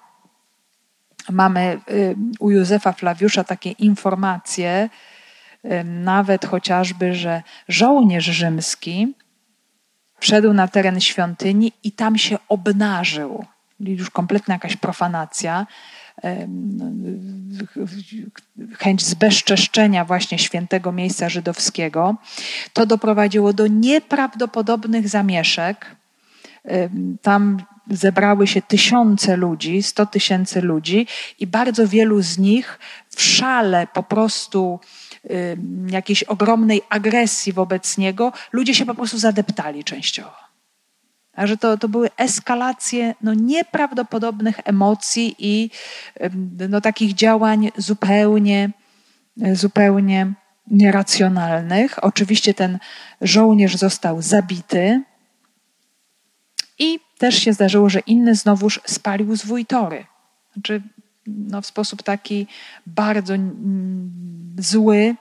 Mamy 1.31 1.81
y, 1.91 2.17
u 2.41 2.51
Józefa 2.51 2.93
Flawiusza 2.93 3.45
takie 3.45 3.71
informacje, 3.71 4.89
nawet 5.85 6.47
chociażby, 6.47 7.15
że 7.15 7.43
żołnierz 7.69 8.25
rzymski 8.25 9.15
wszedł 10.19 10.53
na 10.53 10.69
teren 10.69 11.01
świątyni 11.01 11.73
i 11.85 11.93
tam 11.93 12.19
się 12.19 12.39
obnażył. 12.49 13.45
Już 13.81 14.11
kompletna 14.11 14.55
jakaś 14.55 14.77
profanacja, 14.77 15.67
chęć 18.79 19.05
zbezczeszczenia 19.05 20.05
właśnie 20.05 20.39
świętego 20.39 20.93
miejsca 20.93 21.29
żydowskiego. 21.29 22.17
To 22.73 22.87
doprowadziło 22.87 23.53
do 23.53 23.67
nieprawdopodobnych 23.67 25.09
zamieszek. 25.09 25.97
Tam 27.23 27.63
zebrały 27.91 28.47
się 28.47 28.63
tysiące 28.63 29.37
ludzi, 29.37 29.83
sto 29.83 30.07
tysięcy 30.07 30.63
ludzi, 30.63 31.07
i 31.39 31.47
bardzo 31.47 31.89
wielu 31.89 32.23
z 32.23 32.39
nich 32.39 32.79
w 33.09 33.23
szale 33.23 33.87
po 33.87 34.03
prostu 34.03 34.81
jakiejś 35.91 36.23
ogromnej 36.23 36.83
agresji 36.89 37.53
wobec 37.53 37.99
niego, 37.99 38.33
ludzie 38.53 38.75
się 38.75 38.87
po 38.87 38.95
prostu 38.95 39.19
zadeptali 39.19 39.85
częściowo. 39.85 40.47
Także 41.33 41.57
to, 41.57 41.79
to 41.79 41.89
były 41.89 42.11
eskalacje 42.17 43.15
no, 43.23 43.35
nieprawdopodobnych 43.35 44.61
emocji 44.65 45.35
i 45.39 45.71
no, 46.69 46.81
takich 46.81 47.15
działań 47.15 47.71
zupełnie, 47.77 48.71
zupełnie 49.53 50.33
nieracjonalnych. 50.71 52.05
Oczywiście 52.05 52.55
ten 52.55 52.79
żołnierz 53.21 53.77
został 53.77 54.23
zabity 54.23 55.03
i 56.79 57.01
też 57.19 57.35
się 57.35 57.53
zdarzyło, 57.53 57.91
że 57.91 58.01
inny 58.01 58.35
znowuż 58.35 58.81
spalił 58.85 59.37
zwój 59.37 59.67
tory. 59.67 60.07
Znaczy, 60.53 60.83
no, 61.27 61.63
w 61.63 61.67
sposób 61.67 62.03
taki 62.03 62.47
bardzo 62.87 63.35
zły 64.59 65.17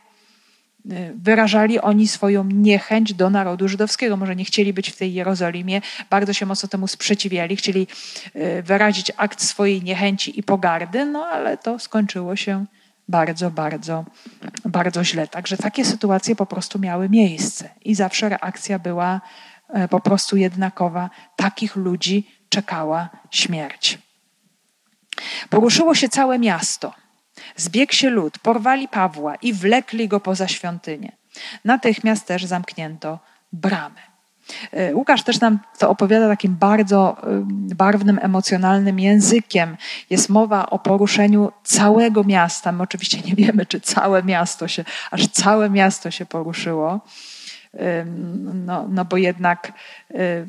wyrażali 1.16 1.80
oni 1.80 2.08
swoją 2.08 2.44
niechęć 2.44 3.14
do 3.14 3.30
narodu 3.30 3.68
żydowskiego. 3.68 4.18
Może 4.18 4.36
nie 4.36 4.46
chcieli 4.46 4.74
być 4.74 4.90
w 4.90 4.96
tej 4.96 5.14
Jerozolimie, 5.14 5.82
bardzo 6.10 6.34
się 6.34 6.46
mocno 6.46 6.70
temu 6.70 6.88
sprzeciwiali, 6.88 7.56
chcieli 7.56 7.88
e, 8.34 8.62
wyrazić 8.62 9.12
akt 9.18 9.42
swojej 9.42 9.84
niechęci 9.84 10.40
i 10.40 10.44
pogardy, 10.44 11.06
no 11.06 11.26
ale 11.26 11.58
to 11.58 11.80
skończyło 11.80 12.36
się 12.36 12.66
bardzo, 13.08 13.52
bardzo, 13.52 14.06
bardzo 14.66 15.04
źle. 15.04 15.28
Także 15.28 15.58
takie 15.58 15.86
sytuacje 15.86 16.36
po 16.36 16.46
prostu 16.46 16.80
miały 16.80 17.10
miejsce 17.10 17.70
i 17.86 17.96
zawsze 17.96 18.30
reakcja 18.30 18.80
była 18.80 19.22
po 19.90 20.00
prostu 20.00 20.38
jednakowa. 20.38 21.10
Takich 21.36 21.76
ludzi 21.76 22.32
czekała 22.50 23.10
śmierć. 23.32 23.98
Poruszyło 25.50 25.96
się 25.96 26.10
całe 26.10 26.40
miasto. 26.40 26.94
Zbiegł 27.56 27.94
się 27.94 28.10
lud, 28.10 28.40
porwali 28.40 28.88
Pawła 28.88 29.36
i 29.36 29.54
wlekli 29.54 30.08
go 30.08 30.20
poza 30.20 30.48
świątynię. 30.48 31.12
Natychmiast 31.66 32.28
też 32.28 32.46
zamknięto 32.46 33.20
bramy. 33.54 34.00
E, 34.72 34.96
Łukasz 34.96 35.24
też 35.24 35.40
nam 35.40 35.60
to 35.78 35.90
opowiada 35.90 36.28
takim 36.28 36.56
bardzo 36.56 37.18
barwnym, 37.76 38.20
emocjonalnym 38.22 39.00
językiem. 39.00 39.78
Jest 40.10 40.30
mowa 40.30 40.70
o 40.70 40.80
poruszeniu 40.80 41.52
całego 41.64 42.24
miasta. 42.24 42.72
My 42.72 42.84
oczywiście 42.84 43.22
nie 43.22 43.36
wiemy, 43.36 43.66
czy 43.66 43.82
całe 43.82 44.24
miasto 44.24 44.68
się, 44.68 44.86
aż 45.12 45.28
całe 45.28 45.70
miasto 45.70 46.12
się 46.12 46.26
poruszyło. 46.26 47.00
No, 48.54 48.88
no 48.90 49.06
bo 49.06 49.18
jednak 49.18 49.74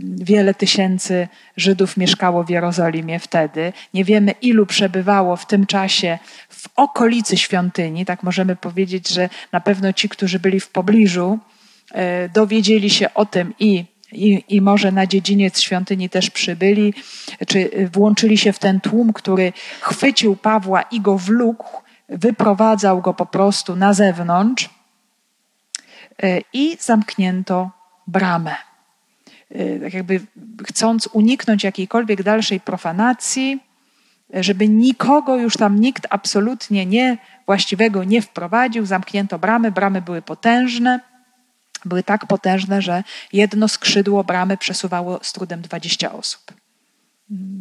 wiele 0.02 0.54
tysięcy 0.54 1.28
Żydów 1.56 1.96
mieszkało 1.96 2.44
w 2.44 2.50
Jerozolimie 2.50 3.18
wtedy. 3.18 3.72
Nie 3.94 4.04
wiemy, 4.04 4.32
ilu 4.42 4.66
przebywało 4.66 5.36
w 5.36 5.46
tym 5.46 5.66
czasie 5.66 6.18
w 6.48 6.68
okolicy 6.76 7.36
świątyni. 7.36 8.04
Tak 8.04 8.22
możemy 8.22 8.56
powiedzieć, 8.56 9.08
że 9.08 9.28
na 9.52 9.60
pewno 9.60 9.92
ci, 9.92 10.08
którzy 10.08 10.38
byli 10.38 10.60
w 10.60 10.68
pobliżu, 10.68 11.38
e, 11.92 12.28
dowiedzieli 12.28 12.90
się 12.90 13.14
o 13.14 13.26
tym 13.26 13.54
i, 13.58 13.84
i, 14.12 14.44
i 14.48 14.60
może 14.60 14.92
na 14.92 15.06
dziedziniec 15.06 15.60
świątyni 15.60 16.08
też 16.08 16.30
przybyli, 16.30 16.94
czy 17.46 17.70
włączyli 17.92 18.38
się 18.38 18.52
w 18.52 18.58
ten 18.58 18.80
tłum, 18.80 19.12
który 19.12 19.52
chwycił 19.80 20.36
Pawła 20.36 20.82
i 20.82 21.00
go 21.00 21.18
wlókł, 21.18 21.82
wyprowadzał 22.08 23.00
go 23.00 23.14
po 23.14 23.26
prostu 23.26 23.76
na 23.76 23.92
zewnątrz 23.92 24.75
i 26.52 26.76
zamknięto 26.80 27.70
bramę. 28.06 28.56
E, 29.50 29.80
tak 29.80 29.94
jakby 29.94 30.20
chcąc 30.66 31.08
uniknąć 31.12 31.64
jakiejkolwiek 31.64 32.22
dalszej 32.22 32.60
profanacji, 32.60 33.60
żeby 34.34 34.68
nikogo 34.68 35.36
już 35.36 35.56
tam 35.56 35.80
nikt 35.80 36.06
absolutnie 36.10 36.86
nie 36.86 37.18
właściwego 37.46 38.04
nie 38.04 38.22
wprowadził, 38.22 38.86
zamknięto 38.86 39.38
bramy, 39.38 39.72
bramy 39.72 40.02
były 40.02 40.22
potężne, 40.22 41.00
były 41.84 42.02
tak 42.02 42.26
potężne, 42.26 42.82
że 42.82 43.04
jedno 43.32 43.68
skrzydło 43.68 44.24
bramy 44.24 44.56
przesuwało 44.56 45.18
z 45.22 45.32
trudem 45.32 45.62
20 45.62 46.12
osób. 46.12 46.52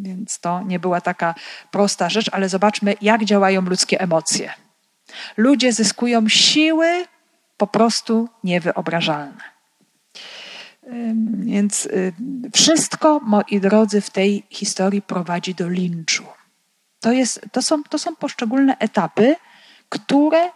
Więc 0.02 0.40
to 0.40 0.64
nie 0.64 0.80
była 0.80 1.02
taka 1.02 1.36
prosta 1.72 2.10
rzecz, 2.10 2.30
ale 2.32 2.50
zobaczmy, 2.50 2.96
jak 3.02 3.26
działają 3.26 3.62
ludzkie 3.62 4.02
emocje. 4.02 4.54
Ludzie 5.38 5.74
zyskują 5.74 6.30
siły 6.30 7.06
po 7.58 7.68
prostu 7.68 8.30
niewyobrażalne. 8.44 9.56
Więc 11.40 11.86
y, 11.86 12.14
wszystko, 12.54 13.20
moi 13.24 13.60
drodzy, 13.60 14.02
w 14.02 14.10
tej 14.10 14.44
historii 14.50 15.02
prowadzi 15.02 15.56
do 15.56 15.70
linczu. 15.70 16.24
To, 17.00 17.12
jest, 17.12 17.42
to, 17.52 17.62
są, 17.62 17.84
to 17.84 18.00
są 18.00 18.16
poszczególne 18.16 18.78
etapy, 18.78 19.36
które 19.90 20.50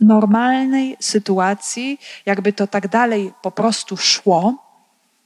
normalnej 0.00 0.96
sytuacji, 1.00 1.98
jakby 2.26 2.52
to 2.52 2.66
tak 2.66 2.88
dalej 2.88 3.32
po 3.42 3.50
prostu 3.50 3.96
szło, 3.96 4.72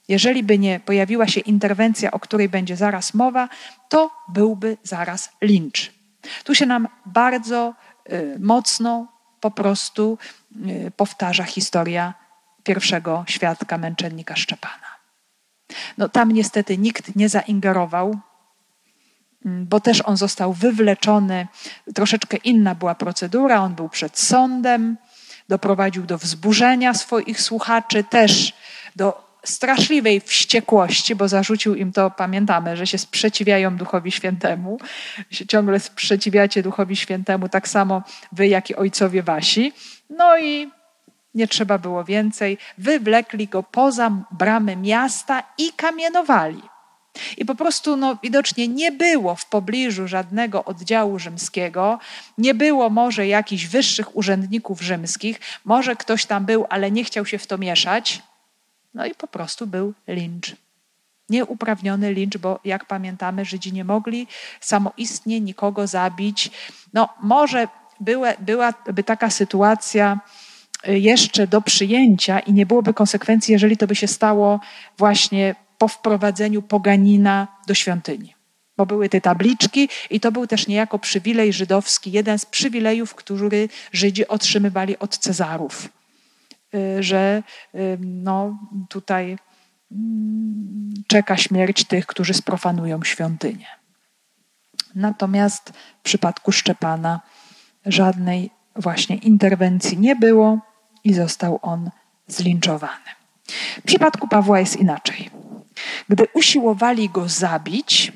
jeżeli 0.09 0.45
by 0.45 0.59
nie 0.59 0.81
pojawiła 0.81 1.27
się 1.27 1.41
interwencja, 1.41 2.11
o 2.11 2.19
której 2.19 2.49
będzie 2.49 2.77
zaraz 2.77 3.15
mowa, 3.15 3.49
to 3.89 4.11
byłby 4.29 4.77
zaraz 4.83 5.31
lincz. 5.43 5.93
Tu 6.45 6.55
się 6.55 6.67
nam 6.67 6.89
bardzo 7.07 7.75
y, 8.13 8.37
mocno 8.41 9.16
po 9.41 9.51
prostu 9.51 10.19
y, 10.67 10.93
powtarza 10.97 11.45
historia 11.45 12.15
pierwszego 12.65 13.25
świadka 13.29 13.79
męczennika 13.79 14.37
Szczepana. 14.37 14.97
No, 15.99 16.09
tam 16.09 16.33
niestety 16.33 16.79
nikt 16.79 17.17
nie 17.17 17.29
zaingerował, 17.29 18.21
Mm, 19.47 19.67
bo 19.67 19.81
też 19.81 20.03
on 20.05 20.17
został 20.17 20.53
wywleczony. 20.53 21.47
Troszeczkę 21.95 22.37
inna 22.37 22.75
była 22.75 22.95
procedura, 22.95 23.61
on 23.61 23.75
był 23.75 23.89
przed 23.89 24.19
sądem, 24.19 24.97
doprowadził 25.49 26.03
do 26.03 26.19
wzburzenia 26.19 26.95
swoich 26.95 27.41
słuchaczy, 27.41 28.05
też 28.05 28.53
do 28.97 29.26
straszliwej 29.49 30.21
wściekłości, 30.21 31.15
bo 31.15 31.29
zarzucił 31.29 31.75
im 31.75 31.93
to, 31.93 32.11
pamiętamy, 32.11 32.77
że 32.77 32.87
się 32.87 32.99
sprzeciwiają 32.99 33.77
Duchowi 33.77 34.13
Świętemu, 34.13 34.79
się 35.31 35.47
ciągle 35.47 35.81
sprzeciwiacie 35.81 36.63
Duchowi 36.63 36.97
Świętemu, 36.97 37.49
tak 37.49 37.69
samo 37.69 38.03
wy, 38.33 38.49
jak 38.49 38.71
i 38.71 38.77
ojcowie 38.77 39.23
wasi. 39.23 39.73
No 40.11 40.39
i 40.39 40.71
nie 41.35 41.49
trzeba 41.49 41.79
było 41.79 42.05
więcej. 42.05 42.59
Wywlekli 42.79 43.49
go 43.49 43.63
poza 43.63 44.11
bramy 44.31 44.77
miasta 44.77 45.43
i 45.59 45.73
kamienowali. 45.73 46.63
I 47.37 47.45
po 47.45 47.55
prostu 47.55 47.97
no, 47.97 48.19
widocznie 48.23 48.69
nie 48.69 48.93
było 48.93 49.35
w 49.35 49.47
pobliżu 49.47 50.09
żadnego 50.09 50.65
oddziału 50.65 51.19
rzymskiego, 51.19 51.99
nie 52.39 52.55
było 52.55 52.91
może 52.91 53.27
jakichś 53.27 53.67
wyższych 53.67 54.17
urzędników 54.17 54.81
rzymskich, 54.83 55.41
może 55.65 55.97
ktoś 55.97 56.27
tam 56.27 56.47
był, 56.47 56.67
ale 56.69 56.91
nie 56.91 57.05
chciał 57.05 57.27
się 57.27 57.39
w 57.39 57.47
to 57.47 57.59
mieszać. 57.59 58.23
No 58.97 59.07
i 59.07 59.15
po 59.15 59.27
prostu 59.27 59.67
był 59.67 59.95
lincz. 60.09 60.57
Nieuprawniony 61.29 62.13
lincz, 62.13 62.37
bo 62.39 62.61
jak 62.65 62.85
pamiętamy, 62.85 63.45
Żydzi 63.45 63.73
nie 63.73 63.85
mogli 63.85 64.27
samoistnie 64.61 65.41
nikogo 65.41 65.87
zabić. 65.87 66.51
No 66.93 67.09
może 67.23 67.69
była, 68.01 68.29
byłaby 68.39 69.03
taka 69.05 69.31
sytuacja, 69.31 70.21
y, 70.89 70.99
jeszcze 70.99 71.47
do 71.47 71.63
przyjęcia 71.63 72.39
i 72.39 72.53
nie 72.53 72.67
byłoby 72.67 72.95
konsekwencji, 72.95 73.53
jeżeli 73.53 73.77
to 73.77 73.87
by 73.87 73.95
się 73.95 74.07
stało 74.07 74.61
właśnie 74.99 75.55
po 75.79 75.89
wprowadzeniu 75.89 76.63
poganina 76.63 77.49
do 77.67 77.75
świątyni. 77.75 78.35
Bo 78.77 78.87
były 78.87 79.09
te 79.09 79.21
tabliczki 79.21 79.89
i 80.11 80.21
to 80.21 80.33
był 80.33 80.47
też 80.47 80.67
niejako 80.67 80.99
przywilej 80.99 81.53
żydowski, 81.53 82.13
jeden 82.13 82.39
z 82.39 82.47
przywilejów, 82.47 83.15
który 83.15 83.69
Żydzi 83.93 84.29
otrzymywali 84.29 84.99
od 84.99 85.19
Cezarów. 85.19 85.96
Y, 86.77 87.03
że 87.03 87.43
y, 87.75 87.99
no, 88.01 88.59
tutaj 88.89 89.39
mm, 89.93 90.95
czeka 91.07 91.37
śmierć 91.37 91.85
tych, 91.85 92.07
którzy 92.07 92.35
sprofanują 92.35 93.05
świątynię. 93.05 93.67
Natomiast 94.95 95.73
w 96.01 96.03
przypadku 96.03 96.53
Szczepana 96.53 97.21
żadnej 97.87 98.51
właśnie 98.77 99.17
interwencji 99.17 99.99
nie 99.99 100.17
było 100.17 100.59
i 101.05 101.15
został 101.15 101.59
on 101.63 101.91
zlinczowany. 102.27 103.11
W 103.79 103.83
przypadku 103.83 104.29
Pawła 104.29 104.61
jest 104.61 104.77
inaczej. 104.77 105.31
Gdy 106.09 106.27
usiłowali 106.35 107.09
go 107.09 107.29
zabić, 107.29 108.13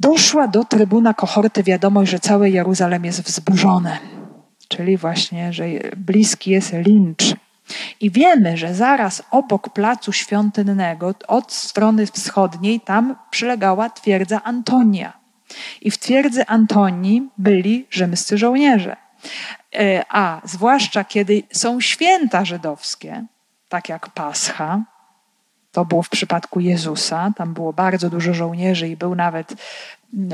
doszła 0.00 0.48
do 0.48 0.64
trybuna 0.64 1.14
kohorty 1.14 1.62
wiadomość, 1.62 2.10
że 2.10 2.18
cały 2.18 2.50
Jeruzalem 2.50 3.04
jest 3.04 3.22
wzburzony, 3.22 3.98
czyli 4.68 4.96
właśnie, 4.96 5.52
że 5.52 5.64
bliski 5.96 6.50
jest 6.50 6.72
lincz. 6.72 7.34
I 8.00 8.10
wiemy, 8.10 8.56
że 8.56 8.74
zaraz 8.74 9.22
obok 9.30 9.68
placu 9.68 10.12
świątynnego, 10.12 11.14
od 11.28 11.52
strony 11.52 12.06
wschodniej, 12.06 12.80
tam 12.80 13.16
przylegała 13.30 13.90
twierdza 13.90 14.42
Antonia. 14.42 15.12
I 15.80 15.90
w 15.90 15.98
twierdzy 15.98 16.46
Antonii 16.46 17.28
byli 17.38 17.86
rzymscy 17.90 18.38
żołnierze. 18.38 18.96
E, 19.74 20.04
a 20.08 20.40
zwłaszcza 20.44 21.04
kiedy 21.04 21.42
są 21.52 21.80
święta 21.80 22.44
żydowskie, 22.44 23.24
tak 23.68 23.88
jak 23.88 24.10
Pascha, 24.10 24.82
to 25.72 25.84
było 25.84 26.02
w 26.02 26.08
przypadku 26.08 26.60
Jezusa. 26.60 27.32
Tam 27.36 27.54
było 27.54 27.72
bardzo 27.72 28.10
dużo 28.10 28.34
żołnierzy 28.34 28.88
i 28.88 28.96
był 28.96 29.14
nawet 29.14 29.54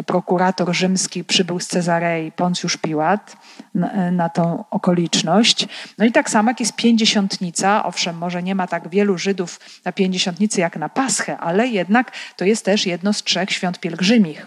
prokurator 0.06 0.74
rzymski, 0.74 1.24
przybył 1.24 1.60
z 1.60 1.66
Cezarei, 1.66 2.32
Poncjusz 2.32 2.76
Piłat, 2.76 3.36
na, 3.74 4.10
na 4.10 4.28
tą 4.28 4.64
okoliczność. 4.70 5.68
No 5.98 6.04
i 6.04 6.12
tak 6.12 6.30
samo 6.30 6.50
jak 6.50 6.60
jest 6.60 6.76
pięćdziesiątnica, 6.76 7.84
owszem, 7.84 8.18
może 8.18 8.42
nie 8.42 8.54
ma 8.54 8.66
tak 8.66 8.88
wielu 8.88 9.18
Żydów 9.18 9.60
na 9.84 9.92
pięćdziesiątnicy 9.92 10.60
jak 10.60 10.76
na 10.76 10.88
Paschę, 10.88 11.38
ale 11.38 11.68
jednak 11.68 12.12
to 12.36 12.44
jest 12.44 12.64
też 12.64 12.86
jedno 12.86 13.12
z 13.12 13.22
trzech 13.22 13.50
świąt 13.50 13.80
pielgrzymich. 13.80 14.46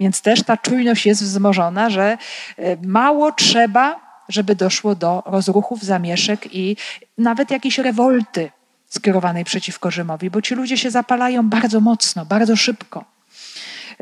Więc 0.00 0.22
też 0.22 0.42
ta 0.42 0.56
czujność 0.56 1.06
jest 1.06 1.22
wzmożona, 1.22 1.90
że 1.90 2.18
e, 2.58 2.76
mało 2.86 3.32
trzeba, 3.32 4.00
żeby 4.28 4.54
doszło 4.56 4.94
do 4.94 5.22
rozruchów, 5.26 5.82
zamieszek 5.82 6.54
i 6.54 6.76
nawet 7.18 7.50
jakiejś 7.50 7.78
rewolty 7.78 8.50
skierowanej 8.86 9.44
przeciwko 9.44 9.90
Rzymowi, 9.90 10.30
bo 10.30 10.42
ci 10.42 10.54
ludzie 10.54 10.76
się 10.76 10.90
zapalają 10.90 11.48
bardzo 11.48 11.80
mocno, 11.80 12.26
bardzo 12.26 12.56
szybko. 12.56 13.19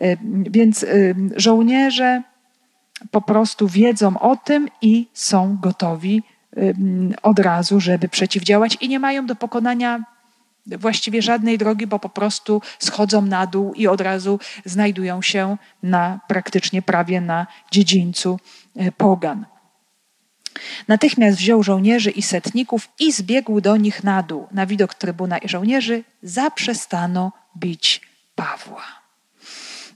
E, 0.01 0.17
więc 0.51 0.85
e, 0.85 0.89
żołnierze 1.37 2.23
po 3.11 3.23
prostu 3.23 3.69
wiedzą 3.69 4.19
o 4.19 4.37
tym 4.37 4.69
i 4.83 5.07
są 5.15 5.59
gotowi 5.63 6.23
e, 6.57 6.61
od 7.23 7.39
razu, 7.39 7.81
żeby 7.81 8.09
przeciwdziałać 8.09 8.77
i 8.81 8.89
nie 8.89 8.99
mają 8.99 9.27
do 9.27 9.35
pokonania 9.35 10.05
właściwie 10.67 11.23
żadnej 11.23 11.59
drogi, 11.59 11.87
bo 11.87 11.99
po 11.99 12.09
prostu 12.09 12.63
schodzą 12.79 13.23
na 13.23 13.47
dół 13.47 13.75
i 13.75 13.87
od 13.87 14.01
razu 14.01 14.41
znajdują 14.65 15.23
się 15.23 15.57
na 15.83 16.21
praktycznie 16.29 16.83
prawie 16.83 17.21
na 17.21 17.47
dziedzińcu 17.71 18.39
pogan. 18.97 19.47
Natychmiast 20.89 21.39
wziął 21.39 21.63
żołnierzy 21.63 22.11
i 22.11 22.23
setników 22.23 22.89
i 22.99 23.13
zbiegł 23.13 23.61
do 23.61 23.77
nich 23.77 24.05
na 24.05 24.23
dół. 24.23 24.47
Na 24.53 24.67
widok 24.67 24.95
trybuna 24.95 25.39
i 25.39 25.49
żołnierzy 25.49 26.05
zaprzestano 26.23 27.33
bić 27.57 28.01
Pawła. 28.35 28.98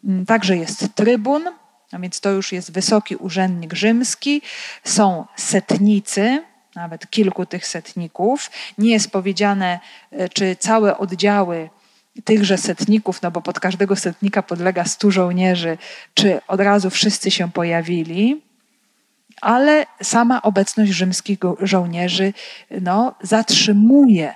Mm, 0.04 0.26
także 0.26 0.56
jest 0.56 0.94
trybun, 0.94 1.42
a 1.92 1.98
więc 1.98 2.20
to 2.20 2.30
już 2.30 2.52
jest 2.52 2.72
wysoki 2.72 3.16
urzędnik 3.16 3.74
rzymski, 3.74 4.42
są 4.84 5.26
setnicy, 5.36 6.42
nawet 6.74 7.10
kilku 7.10 7.46
tych 7.46 7.66
setników. 7.66 8.50
Nie 8.78 8.92
jest 8.92 9.10
powiedziane, 9.10 9.80
e, 10.10 10.28
czy 10.28 10.56
całe 10.56 10.98
oddziały 10.98 11.70
tychże 12.24 12.58
setników, 12.58 13.22
no 13.22 13.30
bo 13.30 13.42
pod 13.42 13.60
każdego 13.60 13.96
setnika 13.96 14.42
podlega 14.42 14.84
stu 14.84 15.10
żołnierzy, 15.10 15.78
czy 16.14 16.40
od 16.48 16.60
razu 16.60 16.90
wszyscy 16.90 17.30
się 17.30 17.50
pojawili, 17.50 18.42
ale 19.40 19.86
sama 20.02 20.42
obecność 20.42 20.92
rzymskich 20.92 21.38
żołnierzy 21.60 22.32
no, 22.80 23.14
zatrzymuje 23.22 24.34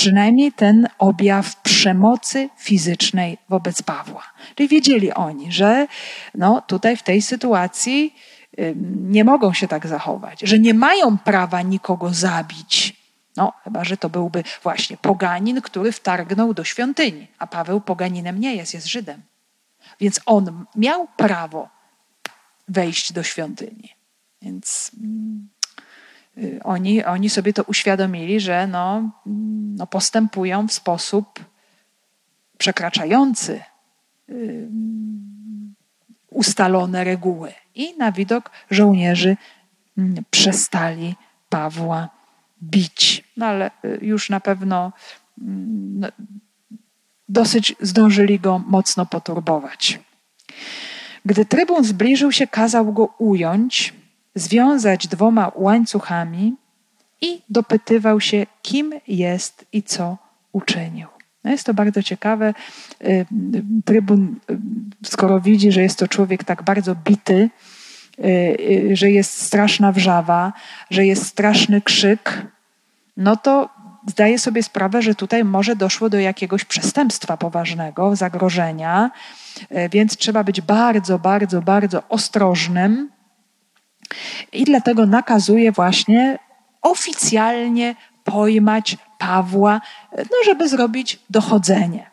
przynajmniej 0.00 0.52
ten 0.52 0.88
objaw 0.98 1.56
przemocy 1.56 2.48
fizycznej 2.56 3.38
wobec 3.48 3.82
Pawła. 3.82 4.22
Czyli 4.54 4.68
wiedzieli 4.68 5.12
oni, 5.12 5.52
że 5.52 5.86
no, 6.34 6.62
tutaj 6.66 6.96
w 6.96 7.02
tej 7.02 7.22
sytuacji 7.22 8.14
nie 8.96 9.24
mogą 9.24 9.52
się 9.52 9.68
tak 9.68 9.86
zachować, 9.86 10.40
że 10.40 10.58
nie 10.58 10.74
mają 10.74 11.18
prawa 11.18 11.62
nikogo 11.62 12.14
zabić. 12.14 12.96
No, 13.36 13.52
chyba, 13.64 13.84
że 13.84 13.96
to 13.96 14.08
byłby 14.08 14.44
właśnie 14.62 14.96
poganin, 14.96 15.60
który 15.62 15.92
wtargnął 15.92 16.54
do 16.54 16.64
świątyni, 16.64 17.26
a 17.38 17.46
Paweł 17.46 17.80
poganinem 17.80 18.40
nie 18.40 18.56
jest, 18.56 18.74
jest 18.74 18.86
Żydem. 18.86 19.22
Więc 20.00 20.20
on 20.26 20.64
miał 20.76 21.08
prawo 21.16 21.68
wejść 22.68 23.12
do 23.12 23.22
świątyni. 23.22 23.88
Więc 24.42 24.90
mm, 25.00 25.48
oni, 26.64 27.04
oni 27.04 27.30
sobie 27.30 27.52
to 27.52 27.62
uświadomili, 27.62 28.40
że 28.40 28.66
no, 28.66 29.10
mm, 29.26 29.76
no 29.76 29.86
postępują 29.86 30.68
w 30.68 30.72
sposób 30.72 31.44
przekraczający 32.58 33.60
y, 34.28 34.68
ustalone 36.30 37.04
reguły. 37.04 37.52
I 37.74 37.96
na 37.96 38.12
widok 38.12 38.50
żołnierzy 38.70 39.36
mm, 39.98 40.24
przestali 40.30 41.14
Pawła 41.48 42.08
bić. 42.62 43.24
No 43.36 43.46
ale 43.46 43.70
y, 43.84 43.98
już 44.02 44.30
na 44.30 44.40
pewno 44.40 44.92
no, 45.38 46.08
dosyć 47.28 47.74
zdążyli 47.80 48.40
go 48.40 48.58
mocno 48.58 49.06
poturbować. 49.06 50.00
Gdy 51.24 51.44
trybun 51.44 51.84
zbliżył 51.84 52.32
się, 52.32 52.46
kazał 52.46 52.92
go 52.92 53.04
ująć 53.18 53.99
związać 54.40 55.08
dwoma 55.08 55.52
łańcuchami 55.54 56.54
i 57.20 57.42
dopytywał 57.48 58.20
się, 58.20 58.46
kim 58.62 58.94
jest 59.08 59.64
i 59.72 59.82
co 59.82 60.18
uczynił. 60.52 61.08
No 61.44 61.50
jest 61.50 61.66
to 61.66 61.74
bardzo 61.74 62.02
ciekawe. 62.02 62.54
Y, 63.04 63.26
trybun, 63.84 64.36
y, 64.50 64.58
skoro 65.04 65.40
widzi, 65.40 65.72
że 65.72 65.82
jest 65.82 65.98
to 65.98 66.08
człowiek 66.08 66.44
tak 66.44 66.62
bardzo 66.62 66.94
bity, 66.94 67.50
y, 68.18 68.90
że 68.92 69.10
jest 69.10 69.42
straszna 69.42 69.92
wrzawa, 69.92 70.52
że 70.90 71.06
jest 71.06 71.26
straszny 71.26 71.80
krzyk, 71.80 72.46
no 73.16 73.36
to 73.36 73.68
zdaje 74.06 74.38
sobie 74.38 74.62
sprawę, 74.62 75.02
że 75.02 75.14
tutaj 75.14 75.44
może 75.44 75.76
doszło 75.76 76.10
do 76.10 76.18
jakiegoś 76.18 76.64
przestępstwa 76.64 77.36
poważnego, 77.36 78.16
zagrożenia, 78.16 79.10
więc 79.90 80.16
trzeba 80.16 80.44
być 80.44 80.60
bardzo, 80.60 81.18
bardzo, 81.18 81.62
bardzo 81.62 82.02
ostrożnym 82.08 83.10
i 84.52 84.64
dlatego 84.64 85.06
nakazuje 85.06 85.72
właśnie 85.72 86.38
oficjalnie 86.82 87.94
pojmać 88.24 88.96
Pawła, 89.18 89.80
no 90.16 90.36
żeby 90.44 90.68
zrobić 90.68 91.18
dochodzenie. 91.30 92.10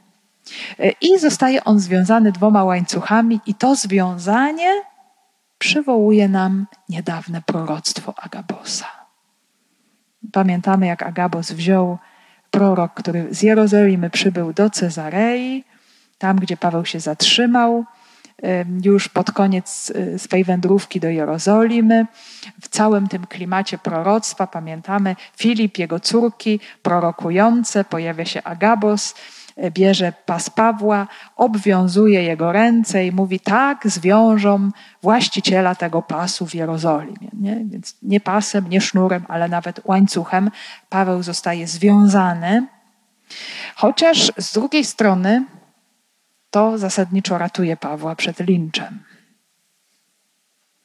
I 1.01 1.19
zostaje 1.19 1.63
on 1.63 1.79
związany 1.79 2.31
dwoma 2.31 2.63
łańcuchami, 2.63 3.39
i 3.45 3.55
to 3.55 3.75
związanie 3.75 4.81
przywołuje 5.57 6.29
nam 6.29 6.67
niedawne 6.89 7.41
proroctwo 7.41 8.13
Agabosa. 8.17 8.87
Pamiętamy, 10.31 10.87
jak 10.87 11.03
Agabos 11.03 11.51
wziął 11.51 11.97
prorok, 12.51 12.93
który 12.93 13.27
z 13.31 13.41
Jerozolimy 13.41 14.09
przybył 14.09 14.53
do 14.53 14.69
Cezarei, 14.69 15.63
tam 16.17 16.37
gdzie 16.37 16.57
Paweł 16.57 16.85
się 16.85 16.99
zatrzymał 16.99 17.85
już 18.83 19.09
pod 19.09 19.31
koniec 19.31 19.89
y, 19.89 20.19
swej 20.19 20.43
wędrówki 20.43 20.99
do 20.99 21.09
Jerozolimy. 21.09 22.05
W 22.61 22.67
całym 22.67 23.07
tym 23.07 23.27
klimacie 23.27 23.77
proroctwa 23.77 24.47
pamiętamy 24.47 25.15
Filip, 25.37 25.77
jego 25.77 25.99
córki 25.99 26.59
prorokujące, 26.81 27.83
pojawia 27.83 28.25
się 28.25 28.43
Agabos, 28.43 29.15
y, 29.57 29.71
bierze 29.71 30.13
pas 30.25 30.49
Pawła, 30.49 31.07
obwiązuje 31.35 32.23
jego 32.23 32.51
ręce 32.51 33.05
i 33.05 33.11
mówi 33.11 33.39
tak, 33.39 33.87
zwiążą 33.87 34.69
właściciela 35.03 35.75
tego 35.75 36.01
pasu 36.01 36.47
w 36.47 36.55
Jerozolimie. 36.55 37.29
Nie? 37.33 37.55
Więc 37.65 37.95
nie 38.01 38.19
pasem, 38.19 38.69
nie 38.69 38.81
sznurem, 38.81 39.25
ale 39.27 39.47
nawet 39.47 39.81
łańcuchem 39.85 40.51
Paweł 40.89 41.23
zostaje 41.23 41.67
związany. 41.67 42.67
Chociaż 43.75 44.31
z 44.37 44.53
drugiej 44.53 44.85
strony 44.85 45.45
to 46.51 46.77
zasadniczo 46.77 47.37
ratuje 47.37 47.77
Pawła 47.77 48.15
przed 48.15 48.39
linczem. 48.39 49.03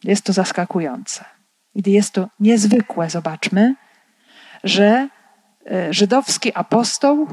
Jest 0.05 0.25
to 0.25 0.33
zaskakujące. 0.33 1.25
Jest 1.87 2.13
to 2.13 2.29
niezwykłe, 2.41 3.11
zobaczmy, 3.11 3.75
że 4.65 5.09
e, 5.71 5.93
żydowski 5.95 6.53
apostoł 6.55 7.27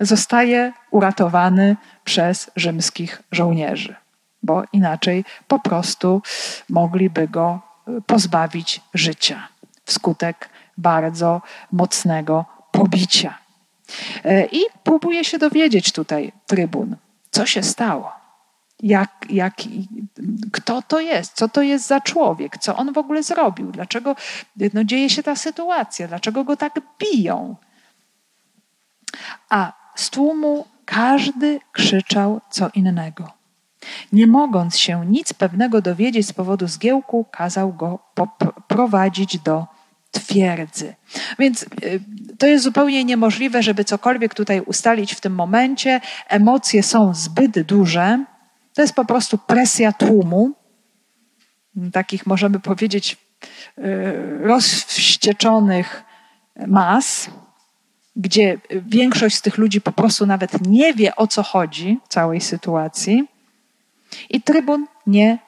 zostaje 0.00 0.72
uratowany 0.90 1.76
przez 2.04 2.50
rzymskich 2.56 3.22
żołnierzy, 3.32 3.94
bo 4.42 4.62
inaczej 4.72 5.24
po 5.48 5.58
prostu 5.58 6.22
mogliby 6.68 7.28
go 7.28 7.60
e, 7.86 8.00
pozbawić 8.00 8.80
życia 8.94 9.48
wskutek 9.84 10.48
bardzo 10.78 11.42
mocnego 11.72 12.44
pobicia. 12.72 13.38
E, 14.24 14.46
I 14.46 14.60
próbuje 14.84 15.24
się 15.24 15.38
dowiedzieć 15.38 15.92
tutaj 15.92 16.32
trybun, 16.46 16.96
co 17.30 17.46
się 17.46 17.62
stało? 17.62 18.12
Jak, 18.82 19.26
jak, 19.30 19.54
kto 20.52 20.82
to 20.82 21.00
jest? 21.00 21.32
Co 21.32 21.48
to 21.48 21.62
jest 21.62 21.86
za 21.86 22.00
człowiek? 22.00 22.58
Co 22.58 22.76
on 22.76 22.92
w 22.92 22.98
ogóle 22.98 23.22
zrobił? 23.22 23.72
Dlaczego 23.72 24.16
no, 24.74 24.84
dzieje 24.84 25.10
się 25.10 25.22
ta 25.22 25.36
sytuacja? 25.36 26.08
Dlaczego 26.08 26.44
go 26.44 26.56
tak 26.56 26.80
biją? 26.98 27.56
A 29.48 29.72
z 29.94 30.10
tłumu 30.10 30.66
każdy 30.84 31.60
krzyczał 31.72 32.40
co 32.50 32.70
innego. 32.74 33.32
Nie 34.12 34.26
mogąc 34.26 34.78
się 34.78 35.06
nic 35.06 35.32
pewnego 35.32 35.82
dowiedzieć 35.82 36.26
z 36.26 36.32
powodu 36.32 36.68
zgiełku, 36.68 37.26
kazał 37.30 37.72
go 37.72 37.98
prowadzić 38.68 39.38
do 39.38 39.66
twierdzy. 40.10 40.94
Więc 41.38 41.62
y, 41.62 41.68
to 42.38 42.46
jest 42.46 42.64
zupełnie 42.64 43.04
niemożliwe, 43.04 43.62
żeby 43.62 43.84
cokolwiek 43.84 44.34
tutaj 44.34 44.60
ustalić 44.60 45.14
w 45.14 45.20
tym 45.20 45.34
momencie. 45.34 46.00
Emocje 46.28 46.82
są 46.82 47.14
zbyt 47.14 47.60
duże. 47.60 48.24
To 48.74 48.82
jest 48.82 48.94
po 48.94 49.04
prostu 49.04 49.38
presja 49.38 49.92
tłumu, 49.92 50.52
takich 51.92 52.26
możemy 52.26 52.60
powiedzieć 52.60 53.16
y, 53.78 53.82
rozwścieczonych 54.42 56.04
mas, 56.66 57.30
gdzie 58.16 58.58
większość 58.70 59.36
z 59.36 59.42
tych 59.42 59.58
ludzi 59.58 59.80
po 59.80 59.92
prostu 59.92 60.26
nawet 60.26 60.66
nie 60.66 60.94
wie 60.94 61.16
o 61.16 61.26
co 61.26 61.42
chodzi 61.42 61.98
w 62.04 62.08
całej 62.08 62.40
sytuacji. 62.40 63.24
I 64.30 64.42
trybun 64.42 64.86
nie 65.06 65.38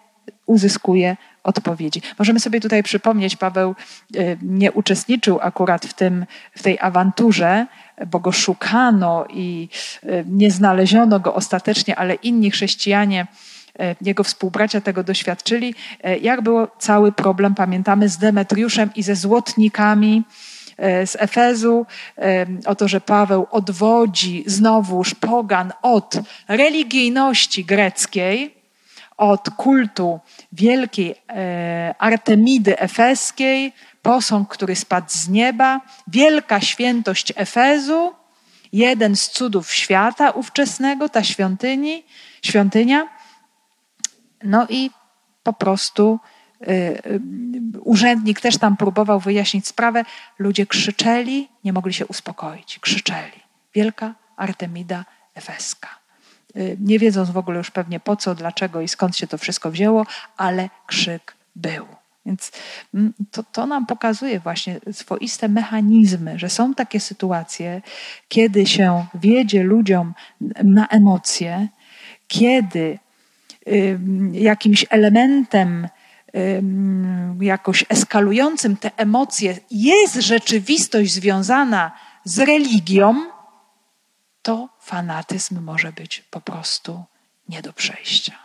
uzyskuje 0.46 1.16
odpowiedzi. 1.44 2.02
Możemy 2.18 2.40
sobie 2.40 2.60
tutaj 2.60 2.82
przypomnieć, 2.82 3.36
Paweł 3.36 3.74
y, 4.16 4.38
nie 4.42 4.72
uczestniczył 4.72 5.38
akurat 5.40 5.86
w, 5.86 5.94
tym, 5.94 6.26
w 6.56 6.62
tej 6.62 6.78
awanturze, 6.80 7.66
bo 8.06 8.20
go 8.20 8.32
szukano 8.32 9.24
i 9.30 9.68
y, 10.04 10.24
nie 10.28 10.50
znaleziono 10.50 11.20
go 11.20 11.34
ostatecznie, 11.34 11.96
ale 11.96 12.14
inni 12.14 12.50
chrześcijanie, 12.50 13.26
y, 13.80 13.96
jego 14.02 14.24
współbracia 14.24 14.80
tego 14.80 15.04
doświadczyli. 15.04 15.74
Jak 16.20 16.42
był 16.42 16.66
cały 16.78 17.12
problem, 17.12 17.54
pamiętamy, 17.54 18.08
z 18.08 18.18
Demetriuszem 18.18 18.90
i 18.96 19.02
ze 19.02 19.16
złotnikami 19.16 20.22
z 21.06 21.16
Efezu, 21.20 21.86
o 22.66 22.74
to, 22.74 22.88
że 22.88 23.00
Paweł 23.00 23.46
odwodzi 23.50 24.44
znowuż 24.46 25.14
pogan 25.14 25.72
od 25.82 26.14
religijności 26.48 27.64
greckiej, 27.64 28.61
od 29.22 29.50
kultu 29.50 30.20
wielkiej 30.52 31.14
e, 31.28 31.94
Artemidy 31.98 32.78
Efeskiej, 32.78 33.72
posąg, 34.02 34.48
który 34.48 34.76
spadł 34.76 35.10
z 35.10 35.28
nieba, 35.28 35.80
wielka 36.08 36.60
świętość 36.60 37.32
Efezu, 37.36 38.14
jeden 38.72 39.16
z 39.16 39.30
cudów 39.30 39.72
świata 39.72 40.30
ówczesnego, 40.30 41.08
ta 41.08 41.24
świątyni, 41.24 42.04
świątynia. 42.42 43.08
No 44.44 44.66
i 44.68 44.90
po 45.42 45.52
prostu 45.52 46.20
y, 46.68 47.20
urzędnik 47.80 48.40
też 48.40 48.58
tam 48.58 48.76
próbował 48.76 49.20
wyjaśnić 49.20 49.66
sprawę. 49.66 50.04
Ludzie 50.38 50.66
krzyczeli, 50.66 51.48
nie 51.64 51.72
mogli 51.72 51.92
się 51.92 52.06
uspokoić. 52.06 52.78
Krzyczeli. 52.78 53.40
Wielka 53.74 54.14
Artemida 54.36 55.04
Efeska. 55.34 56.01
Y, 56.56 56.76
nie 56.80 56.98
wiedząc 56.98 57.30
w 57.30 57.36
ogóle 57.36 57.58
już 57.58 57.70
pewnie 57.70 58.00
po 58.00 58.16
co, 58.16 58.34
dlaczego 58.34 58.80
i 58.80 58.88
skąd 58.88 59.16
się 59.16 59.26
to 59.26 59.38
wszystko 59.38 59.70
wzięło, 59.70 60.06
ale 60.36 60.70
krzyk 60.86 61.34
był. 61.56 61.86
Więc 62.26 62.52
mm, 62.94 63.12
to, 63.30 63.42
to 63.42 63.66
nam 63.66 63.86
pokazuje 63.86 64.40
właśnie 64.40 64.80
swoiste 64.92 65.48
mechanizmy, 65.48 66.38
że 66.38 66.50
są 66.50 66.74
takie 66.74 67.00
sytuacje, 67.00 67.82
kiedy 68.28 68.66
się 68.66 69.06
wiedzie 69.14 69.62
ludziom 69.62 70.14
na 70.64 70.88
emocje, 70.88 71.68
kiedy 72.28 72.98
jakimś 74.32 74.86
elementem 74.90 75.88
jakoś 77.40 77.84
eskalującym 77.88 78.76
te 78.76 78.90
emocje 78.96 79.56
jest 79.70 80.14
rzeczywistość 80.14 81.12
związana 81.12 81.92
z 82.24 82.38
religią, 82.38 83.14
to 84.42 84.68
fanatyzm 84.82 85.60
może 85.60 85.92
być 85.92 86.20
po 86.20 86.40
prostu 86.40 87.04
nie 87.48 87.62
do 87.62 87.72
przejścia. 87.72 88.38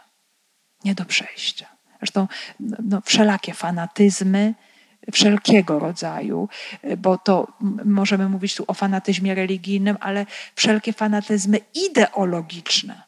Nie 0.83 0.95
do 0.95 1.05
przejścia. 1.05 1.65
Zresztą 1.99 2.27
no, 2.59 3.01
wszelakie 3.05 3.53
fanatyzmy, 3.53 4.53
wszelkiego 5.13 5.79
rodzaju, 5.79 6.49
bo 6.97 7.17
to 7.17 7.47
możemy 7.85 8.29
mówić 8.29 8.55
tu 8.55 8.63
o 8.67 8.73
fanatyzmie 8.73 9.35
religijnym, 9.35 9.97
ale 9.99 10.25
wszelkie 10.55 10.93
fanatyzmy 10.93 11.59
ideologiczne 11.73 13.07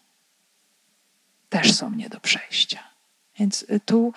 też 1.50 1.74
są 1.74 1.92
nie 1.92 2.10
do 2.10 2.20
przejścia. 2.20 2.84
Więc 3.40 3.66
tu 3.86 4.14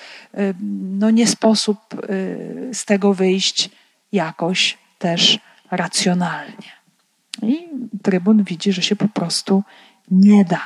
no, 0.81 1.11
nie 1.11 1.27
sposób 1.27 1.79
y, 2.11 2.71
z 2.73 2.85
tego 2.85 3.15
wyjść 3.15 3.71
jakoś 4.13 4.79
też 4.99 5.39
racjonalnie. 5.71 6.82
I 7.43 7.69
trybun 8.03 8.45
widzi, 8.45 8.73
że 8.73 8.83
się 8.83 8.97
po 8.97 9.09
prostu 9.09 9.63
nie 10.11 10.45
da. 10.45 10.61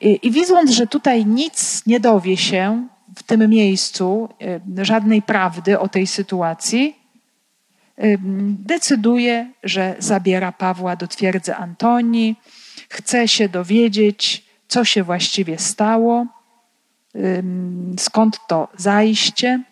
I, 0.00 0.30
widząc, 0.30 0.70
że 0.70 0.86
tutaj 0.86 1.26
nic 1.26 1.86
nie 1.86 2.00
dowie 2.00 2.36
się 2.36 2.88
w 3.16 3.22
tym 3.22 3.50
miejscu, 3.50 4.28
y, 4.78 4.84
żadnej 4.84 5.22
prawdy 5.22 5.78
o 5.78 5.88
tej 5.88 6.06
sytuacji, 6.06 6.96
y, 8.04 8.18
decyduje, 8.48 9.52
że 9.62 9.96
zabiera 9.98 10.52
Pawła 10.52 10.96
do 10.96 11.06
twierdzy 11.08 11.54
Antonii, 11.54 12.36
chce 12.88 13.28
się 13.28 13.48
dowiedzieć, 13.48 14.44
co 14.68 14.84
się 14.84 15.02
właściwie 15.02 15.58
stało, 15.58 16.26
skąd 17.98 18.38
to 18.48 18.68
zajście 18.76 19.62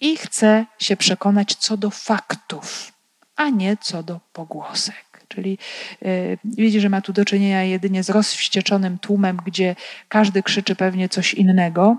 i 0.00 0.16
chce 0.16 0.66
się 0.78 0.96
przekonać 0.96 1.54
co 1.54 1.76
do 1.76 1.90
faktów, 1.90 2.92
a 3.38 3.48
nie 3.50 3.76
co 3.76 4.02
do 4.02 4.20
pogłosek. 4.32 5.24
Czyli 5.28 5.58
yy, 6.02 6.38
widzi, 6.44 6.80
że 6.80 6.88
ma 6.88 7.00
tu 7.00 7.12
do 7.12 7.24
czynienia 7.24 7.62
jedynie 7.62 8.02
z 8.02 8.10
rozwścieczonym 8.10 8.98
tłumem, 8.98 9.38
gdzie 9.44 9.76
każdy 10.08 10.42
krzyczy 10.42 10.76
pewnie 10.76 11.08
coś 11.08 11.34
innego 11.34 11.96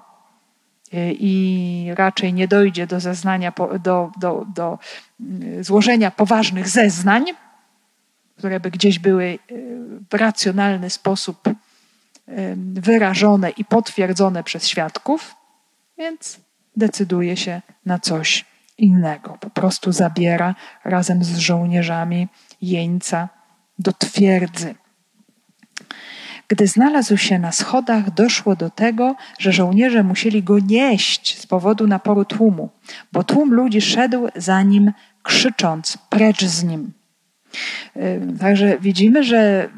yy, 0.94 1.16
i 1.20 1.92
raczej 1.96 2.34
nie 2.34 2.48
dojdzie 2.48 2.88
do 2.88 3.00
zeznania, 3.00 3.54
do, 3.84 4.12
do, 4.20 4.46
do 4.56 4.80
yy, 5.20 5.64
złożenia 5.64 6.12
poważnych 6.12 6.70
zeznań, 6.70 7.26
które 8.38 8.60
by 8.60 8.72
gdzieś 8.72 9.00
były 9.00 9.24
y, 9.24 9.40
w 10.10 10.14
racjonalny 10.14 10.90
sposób 10.90 11.50
wyrażone 12.74 13.50
i 13.50 13.66
potwierdzone 13.66 14.44
przez 14.44 14.68
świadków, 14.68 15.36
więc 15.98 16.40
decyduje 16.76 17.38
się 17.38 17.62
na 17.86 18.00
coś 18.00 18.46
innego. 18.80 19.38
Po 19.40 19.50
prostu 19.50 19.92
zabiera 19.92 20.56
razem 20.86 21.24
z 21.24 21.38
żołnierzami 21.38 22.28
jeńca 22.62 23.30
do 23.80 23.94
twierdzy. 23.94 24.76
Gdy 26.48 26.68
znalazł 26.68 27.18
się 27.18 27.40
na 27.40 27.52
schodach, 27.52 28.14
doszło 28.14 28.56
do 28.56 28.70
tego, 28.70 29.16
że 29.40 29.52
żołnierze 29.52 30.04
musieli 30.04 30.44
go 30.44 30.60
nieść 30.60 31.40
z 31.40 31.48
powodu 31.48 31.88
naporu 31.88 32.26
tłumu, 32.26 32.70
bo 33.12 33.24
tłum 33.24 33.54
ludzi 33.54 33.82
szedł 33.82 34.28
za 34.36 34.64
nim, 34.64 34.92
krzycząc 35.24 35.98
precz 36.10 36.46
z 36.46 36.64
nim. 36.64 36.92
Także 38.40 38.78
widzimy, 38.80 39.24
że 39.24 39.70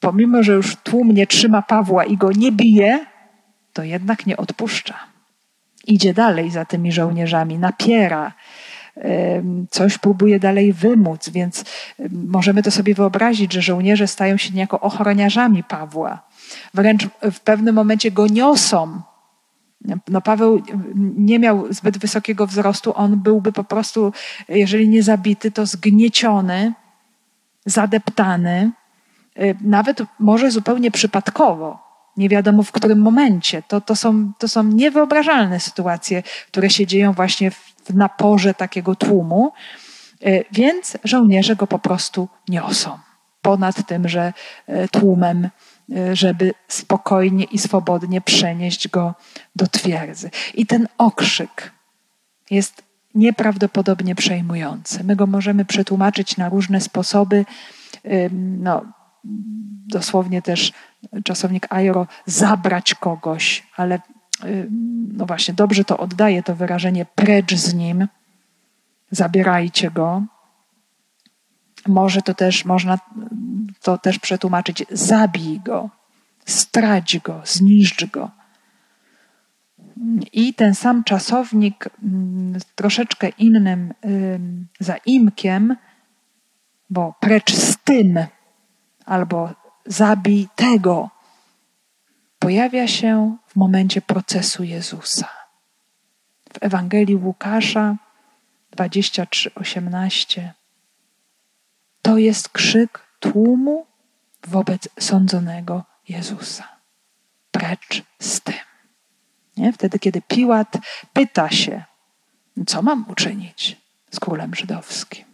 pomimo, 0.00 0.42
że 0.42 0.52
już 0.52 0.76
tłum 0.76 1.12
nie 1.12 1.26
trzyma 1.26 1.62
Pawła 1.62 2.04
i 2.04 2.16
go 2.16 2.32
nie 2.32 2.52
bije, 2.52 3.06
to 3.72 3.82
jednak 3.82 4.26
nie 4.26 4.36
odpuszcza. 4.36 5.13
Idzie 5.86 6.14
dalej 6.14 6.50
za 6.50 6.64
tymi 6.64 6.92
żołnierzami, 6.92 7.58
napiera, 7.58 8.32
coś 9.70 9.98
próbuje 9.98 10.40
dalej 10.40 10.72
wymóc, 10.72 11.28
więc 11.28 11.64
możemy 12.10 12.62
to 12.62 12.70
sobie 12.70 12.94
wyobrazić, 12.94 13.52
że 13.52 13.62
żołnierze 13.62 14.06
stają 14.06 14.36
się 14.36 14.54
niejako 14.54 14.80
ochroniarzami 14.80 15.64
Pawła. 15.64 16.22
Wręcz 16.74 17.06
w 17.32 17.40
pewnym 17.40 17.74
momencie 17.74 18.10
go 18.10 18.26
niosą. 18.26 19.00
No 20.08 20.20
Paweł 20.20 20.62
nie 21.16 21.38
miał 21.38 21.72
zbyt 21.72 21.98
wysokiego 21.98 22.46
wzrostu, 22.46 22.92
on 22.96 23.16
byłby 23.16 23.52
po 23.52 23.64
prostu, 23.64 24.12
jeżeli 24.48 24.88
nie 24.88 25.02
zabity, 25.02 25.50
to 25.50 25.66
zgnieciony, 25.66 26.72
zadeptany, 27.66 28.70
nawet 29.60 30.02
może 30.18 30.50
zupełnie 30.50 30.90
przypadkowo. 30.90 31.83
Nie 32.16 32.28
wiadomo 32.28 32.62
w 32.62 32.72
którym 32.72 32.98
momencie. 32.98 33.62
To, 33.68 33.80
to, 33.80 33.96
są, 33.96 34.32
to 34.38 34.48
są 34.48 34.62
niewyobrażalne 34.62 35.60
sytuacje, 35.60 36.22
które 36.46 36.70
się 36.70 36.86
dzieją 36.86 37.12
właśnie 37.12 37.50
w 37.50 37.94
naporze 37.94 38.54
takiego 38.54 38.94
tłumu. 38.94 39.52
Y, 40.26 40.44
więc 40.52 40.96
żołnierze 41.04 41.56
go 41.56 41.66
po 41.66 41.78
prostu 41.78 42.28
niosą. 42.48 42.98
Ponad 43.42 43.86
tym, 43.86 44.08
że 44.08 44.32
y, 44.68 44.88
tłumem, 44.88 45.48
żeby 46.12 46.54
spokojnie 46.68 47.44
i 47.44 47.58
swobodnie 47.58 48.20
przenieść 48.20 48.88
go 48.88 49.14
do 49.56 49.66
twierdzy. 49.66 50.30
I 50.54 50.66
ten 50.66 50.88
okrzyk 50.98 51.72
jest 52.50 52.82
nieprawdopodobnie 53.14 54.14
przejmujący. 54.14 55.04
My 55.04 55.16
go 55.16 55.26
możemy 55.26 55.64
przetłumaczyć 55.64 56.36
na 56.36 56.48
różne 56.48 56.80
sposoby. 56.80 57.44
No, 58.58 58.84
dosłownie 59.86 60.42
też 60.42 60.72
czasownik 61.24 61.66
aero 61.70 62.06
zabrać 62.26 62.94
kogoś, 62.94 63.66
ale 63.76 64.00
no 65.12 65.26
właśnie, 65.26 65.54
dobrze 65.54 65.84
to 65.84 65.98
oddaje 65.98 66.42
to 66.42 66.56
wyrażenie 66.56 67.06
precz 67.14 67.54
z 67.54 67.74
nim, 67.74 68.08
zabierajcie 69.10 69.90
go. 69.90 70.22
Może 71.86 72.22
to 72.22 72.34
też, 72.34 72.64
można 72.64 72.98
to 73.82 73.98
też 73.98 74.18
przetłumaczyć 74.18 74.84
zabij 74.90 75.60
go, 75.60 75.90
strać 76.46 77.18
go, 77.18 77.42
zniszcz 77.44 78.06
go. 78.10 78.30
I 80.32 80.54
ten 80.54 80.74
sam 80.74 81.04
czasownik 81.04 81.88
mm, 82.02 82.60
troszeczkę 82.74 83.28
innym 83.28 83.94
zaimkiem, 84.80 85.76
bo 86.90 87.14
precz 87.20 87.52
z 87.52 87.76
tym 87.84 88.18
albo 89.04 89.50
zabij 89.86 90.48
tego, 90.56 91.10
pojawia 92.38 92.88
się 92.88 93.36
w 93.46 93.56
momencie 93.56 94.02
procesu 94.02 94.64
Jezusa. 94.64 95.28
W 96.52 96.58
Ewangelii 96.60 97.16
Łukasza 97.16 97.96
23:18 98.76 100.50
to 102.02 102.18
jest 102.18 102.48
krzyk 102.48 103.06
tłumu 103.20 103.86
wobec 104.46 104.88
sądzonego 105.00 105.84
Jezusa. 106.08 106.68
Precz 107.50 108.02
z 108.20 108.40
tym. 108.40 108.64
Nie? 109.56 109.72
Wtedy, 109.72 109.98
kiedy 109.98 110.22
Piłat 110.22 110.76
pyta 111.12 111.50
się, 111.50 111.84
co 112.66 112.82
mam 112.82 113.04
uczynić 113.08 113.76
z 114.10 114.20
królem 114.20 114.54
żydowskim, 114.54 115.24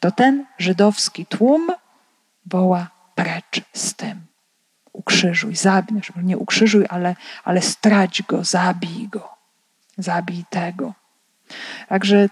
to 0.00 0.10
ten 0.10 0.46
żydowski 0.58 1.26
tłum 1.26 1.68
woła 2.50 2.90
precz 3.14 3.60
z 3.72 3.94
tym. 3.94 4.26
Ukrzyżuj, 4.92 5.56
zabij, 5.56 6.02
nie 6.22 6.38
ukrzyżuj, 6.38 6.86
ale, 6.88 7.16
ale 7.44 7.62
strać 7.62 8.22
go, 8.22 8.44
zabij 8.44 9.08
go, 9.08 9.28
zabij 9.98 10.44
tego. 10.50 10.94
Także 11.88 12.28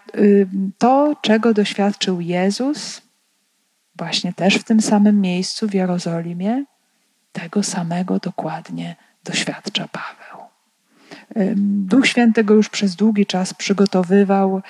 to, 0.79 1.17
czego 1.23 1.55
doświadczył 1.55 2.21
Jezus, 2.21 3.03
właśnie 3.97 4.33
też 4.33 4.55
w 4.55 4.65
tym 4.65 4.81
samym 4.81 5.21
miejscu 5.21 5.69
w 5.69 5.75
Jerozolimie, 5.75 6.65
tego 7.33 7.63
samego 7.63 8.19
dokładnie 8.19 8.97
doświadcza 9.25 9.89
Paweł. 9.89 10.47
Duch 11.87 12.07
Święty 12.07 12.45
go 12.45 12.55
już 12.55 12.69
przez 12.69 12.97
długi 12.97 13.27
czas 13.27 13.55
przygotowywał, 13.55 14.63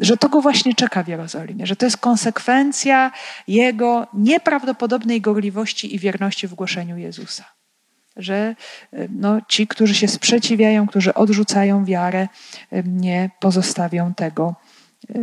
że 0.00 0.16
to 0.16 0.28
go 0.28 0.40
właśnie 0.40 0.74
czeka 0.74 1.02
w 1.02 1.08
Jerozolimie, 1.08 1.66
że 1.66 1.76
to 1.76 1.86
jest 1.86 1.96
konsekwencja 1.96 3.10
jego 3.48 4.06
nieprawdopodobnej 4.14 5.20
gorliwości 5.20 5.94
i 5.94 5.98
wierności 5.98 6.48
w 6.48 6.54
głoszeniu 6.54 6.96
Jezusa. 6.96 7.44
Że 8.16 8.54
no, 9.08 9.40
ci, 9.48 9.66
którzy 9.66 9.94
się 9.94 10.08
sprzeciwiają, 10.08 10.86
którzy 10.86 11.14
odrzucają 11.14 11.84
wiarę, 11.84 12.28
nie 12.84 13.30
pozostawią 13.40 14.14
tego 14.14 14.54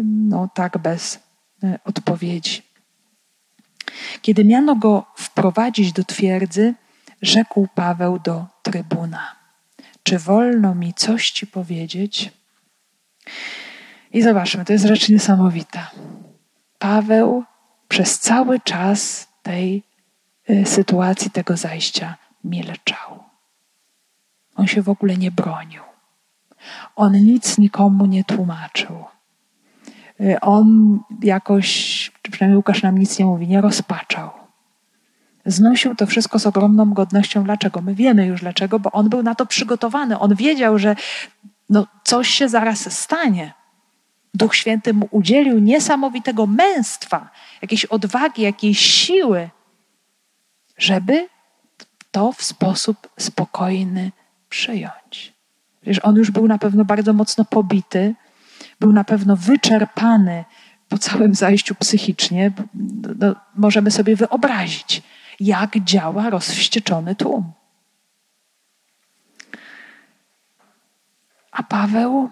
no, 0.03 0.49
tak 0.53 0.77
bez 0.77 1.19
e, 1.63 1.79
odpowiedzi. 1.85 2.61
Kiedy 4.21 4.45
miano 4.45 4.75
go 4.75 5.05
wprowadzić 5.15 5.93
do 5.93 6.03
twierdzy, 6.03 6.73
rzekł 7.21 7.67
Paweł 7.75 8.19
do 8.19 8.45
trybuna. 8.63 9.35
Czy 10.03 10.19
wolno 10.19 10.75
mi 10.75 10.93
coś 10.93 11.31
ci 11.31 11.47
powiedzieć? 11.47 12.31
I 14.15 14.21
zobaczmy, 14.21 14.65
to 14.65 14.73
jest 14.73 14.85
rzecz 14.85 15.09
niesamowita. 15.09 15.91
Paweł 16.79 17.43
przez 17.87 18.19
cały 18.19 18.59
czas 18.59 19.27
tej 19.43 19.83
y, 20.49 20.65
sytuacji, 20.65 21.31
tego 21.31 21.57
zajścia 21.57 22.15
milczał. 22.43 23.23
On 24.55 24.67
się 24.67 24.81
w 24.81 24.89
ogóle 24.89 25.17
nie 25.17 25.31
bronił. 25.31 25.81
On 26.95 27.13
nic 27.13 27.57
nikomu 27.57 28.05
nie 28.05 28.23
tłumaczył. 28.23 29.03
Y, 30.21 30.39
on 30.39 30.99
jakoś, 31.23 32.11
przynajmniej 32.31 32.57
Łukasz 32.57 32.83
nam 32.83 32.97
nic 32.97 33.19
nie 33.19 33.25
mówi, 33.25 33.47
nie 33.47 33.61
rozpaczał. 33.61 34.29
Znosił 35.45 35.95
to 35.95 36.05
wszystko 36.05 36.39
z 36.39 36.47
ogromną 36.47 36.93
godnością. 36.93 37.43
Dlaczego? 37.43 37.81
My 37.81 37.95
wiemy 37.95 38.25
już 38.25 38.41
dlaczego, 38.41 38.79
bo 38.79 38.91
on 38.91 39.09
był 39.09 39.23
na 39.23 39.35
to 39.35 39.45
przygotowany. 39.45 40.19
On 40.19 40.35
wiedział, 40.35 40.79
że 40.79 40.95
no, 41.69 41.87
coś 42.03 42.29
się 42.29 42.49
zaraz 42.49 42.99
stanie. 42.99 43.53
Duch 44.35 44.55
Święty 44.55 44.93
mu 44.93 45.07
udzielił 45.11 45.59
niesamowitego 45.59 46.47
męstwa, 46.47 47.29
jakiejś 47.61 47.85
odwagi, 47.85 48.41
jakiejś 48.41 48.79
siły, 48.79 49.49
żeby 50.77 51.29
to 52.11 52.31
w 52.31 52.43
sposób 52.43 53.09
spokojny 53.19 54.11
przyjąć. 54.49 55.33
Wiesz, 55.83 55.99
on 55.99 56.15
już 56.15 56.31
był 56.31 56.47
na 56.47 56.57
pewno 56.57 56.85
bardzo 56.85 57.13
mocno 57.13 57.45
pobity, 57.45 58.15
był 58.79 58.91
na 58.91 59.03
pewno 59.03 59.35
wyczerpany 59.35 60.45
po 60.89 60.97
całym 60.97 61.35
zajściu 61.35 61.75
psychicznie. 61.75 62.51
No, 63.19 63.35
możemy 63.55 63.91
sobie 63.91 64.15
wyobrazić, 64.15 65.01
jak 65.39 65.79
działa 65.79 66.29
rozwścieczony 66.29 67.15
tłum. 67.15 67.51
A 71.51 71.63
Paweł 71.63 72.29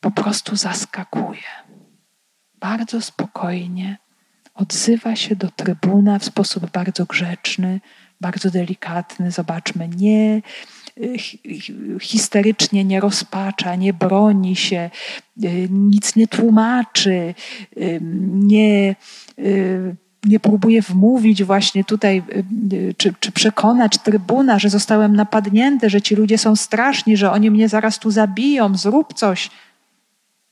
po 0.00 0.10
prostu 0.10 0.56
zaskakuje. 0.56 1.50
Bardzo 2.54 3.00
spokojnie 3.00 3.98
odzywa 4.54 5.16
się 5.16 5.36
do 5.36 5.50
trybuna 5.50 6.18
w 6.18 6.24
sposób 6.24 6.70
bardzo 6.70 7.06
grzeczny, 7.06 7.80
bardzo 8.20 8.50
delikatny. 8.50 9.30
Zobaczmy, 9.30 9.88
nie 9.88 10.42
histerycznie 12.00 12.84
nie 12.84 13.00
rozpacza, 13.00 13.76
nie 13.76 13.92
broni 13.92 14.56
się, 14.56 14.90
y, 15.44 15.68
nic 15.70 16.16
nie 16.16 16.28
tłumaczy, 16.28 17.34
y, 17.76 18.00
nie, 18.32 18.96
y, 19.38 19.96
nie 20.24 20.40
próbuje 20.40 20.82
wmówić 20.82 21.44
właśnie 21.44 21.84
tutaj, 21.84 22.22
czy, 22.96 23.14
czy 23.20 23.32
przekonać 23.32 23.98
trybuna, 23.98 24.58
że 24.58 24.70
zostałem 24.70 25.16
napadnięty, 25.16 25.90
że 25.90 26.02
ci 26.02 26.14
ludzie 26.14 26.38
są 26.38 26.56
straszni, 26.56 27.16
że 27.16 27.32
oni 27.32 27.50
mnie 27.50 27.68
zaraz 27.68 27.98
tu 27.98 28.10
zabiją, 28.10 28.76
zrób 28.76 29.14
coś. 29.14 29.50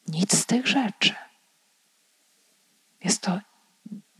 Nic 0.09 0.39
z 0.39 0.47
tych 0.47 0.67
rzeczy. 0.67 1.15
Jest 3.05 3.23
to 3.23 3.41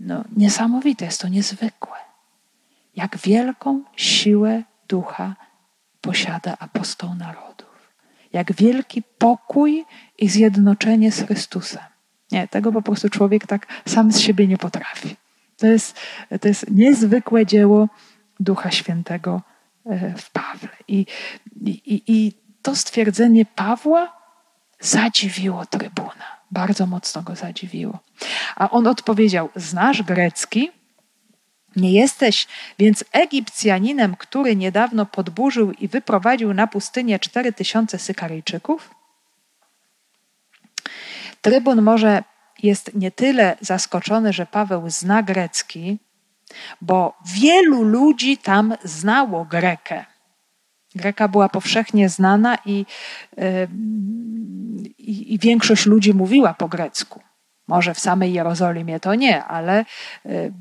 no, 0.01 0.25
niesamowite, 0.37 1.05
jest 1.05 1.21
to 1.21 1.29
niezwykłe. 1.29 1.97
Jak 2.97 3.17
wielką 3.17 3.83
siłę 3.97 4.63
ducha 4.89 5.37
posiada 6.01 6.57
apostoł 6.59 7.15
narodów. 7.15 7.93
Jak 8.33 8.53
wielki 8.53 9.03
pokój 9.03 9.85
i 10.19 10.29
zjednoczenie 10.29 11.13
z 11.13 11.23
Chrystusem. 11.23 11.83
Nie, 12.33 12.49
tego 12.49 12.73
po 12.73 12.83
prostu 12.83 13.09
człowiek 13.09 13.47
tak 13.47 13.67
sam 13.87 14.13
z 14.13 14.19
siebie 14.19 14.47
nie 14.47 14.59
potrafi. 14.59 15.17
To 15.57 15.67
jest, 15.67 16.01
to 16.41 16.49
jest 16.49 16.71
niezwykłe 16.71 17.47
dzieło 17.47 17.89
Ducha 18.41 18.71
Świętego 18.71 19.43
e, 19.87 20.15
w 20.15 20.31
Pawle. 20.31 20.69
I, 20.89 21.07
i, 21.67 22.03
I 22.07 22.33
to 22.63 22.77
stwierdzenie 22.77 23.45
Pawła 23.45 24.18
zadziwiło 24.81 25.67
trybuna. 25.67 26.39
Bardzo 26.51 26.87
mocno 26.87 27.23
go 27.23 27.35
zadziwiło. 27.35 27.99
A 28.57 28.71
on 28.71 28.87
odpowiedział: 28.87 29.49
Znasz 29.57 30.03
grecki? 30.03 30.71
Nie 31.77 31.93
jesteś 31.93 32.47
więc 32.79 33.05
Egipcjaninem, 33.13 34.17
który 34.17 34.57
niedawno 34.57 35.07
podburzył 35.07 35.73
i 35.73 35.89
wyprowadził 35.89 36.55
na 36.55 36.67
pustynię 36.67 37.19
cztery 37.19 37.53
tysiące 37.53 37.99
Sykaryjczyków? 37.99 38.91
Trybun 41.41 41.83
może 41.83 42.23
jest 42.63 42.95
nie 42.95 43.11
tyle 43.11 43.57
zaskoczony, 43.61 44.33
że 44.33 44.47
Paweł 44.47 44.91
zna 44.91 45.23
grecki, 45.23 45.99
bo 46.81 47.19
wielu 47.27 47.83
ludzi 47.83 48.39
tam 48.39 48.75
znało 48.85 49.45
Grekę. 49.45 50.05
Greka 50.95 51.29
była 51.29 51.49
powszechnie 51.49 52.09
znana 52.09 52.59
i, 52.65 52.87
i, 54.99 55.35
i 55.35 55.39
większość 55.39 55.87
ludzi 55.87 56.15
mówiła 56.15 56.55
po 56.55 56.69
grecku. 56.69 57.21
Może 57.69 57.95
w 57.95 58.01
samej 58.01 58.33
Jerozolimie 58.33 59.01
to 59.01 59.15
nie, 59.15 59.45
ale 59.45 59.85
y, 60.27 60.53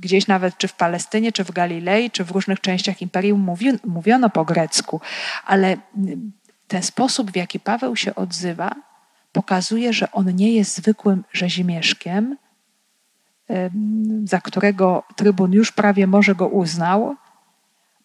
gdzieś 0.00 0.26
nawet 0.26 0.58
czy 0.58 0.68
w 0.68 0.74
Palestynie, 0.74 1.32
czy 1.32 1.44
w 1.44 1.50
Galilei, 1.50 2.10
czy 2.10 2.24
w 2.24 2.30
różnych 2.30 2.60
częściach 2.60 3.02
imperium 3.02 3.48
mówiono 3.84 4.30
po 4.30 4.44
grecku. 4.44 5.00
Ale 5.46 5.72
y, 5.72 5.78
ten 6.68 6.82
sposób, 6.82 7.30
w 7.30 7.36
jaki 7.36 7.60
Paweł 7.60 7.96
się 7.96 8.14
odzywa, 8.14 8.70
pokazuje, 9.32 9.92
że 9.92 10.12
on 10.12 10.36
nie 10.36 10.52
jest 10.52 10.76
zwykłym 10.76 11.24
rzezimieszkiem, 11.32 12.36
y, 13.50 13.70
za 14.24 14.40
którego 14.40 15.02
trybun 15.16 15.52
już 15.52 15.72
prawie 15.72 16.06
może 16.06 16.34
go 16.34 16.48
uznał, 16.48 17.16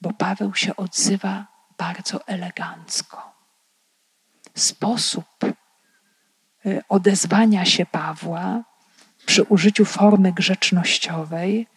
bo 0.01 0.13
Paweł 0.13 0.55
się 0.55 0.75
odzywa 0.75 1.47
bardzo 1.77 2.27
elegancko. 2.27 3.31
Sposób, 4.55 5.25
Y, 6.67 6.81
odezwania 6.89 7.65
się 7.65 7.85
Pawła 7.85 8.63
przy 9.25 9.43
użyciu 9.43 9.85
formy 9.85 10.31
grzecznościowej 10.31 11.67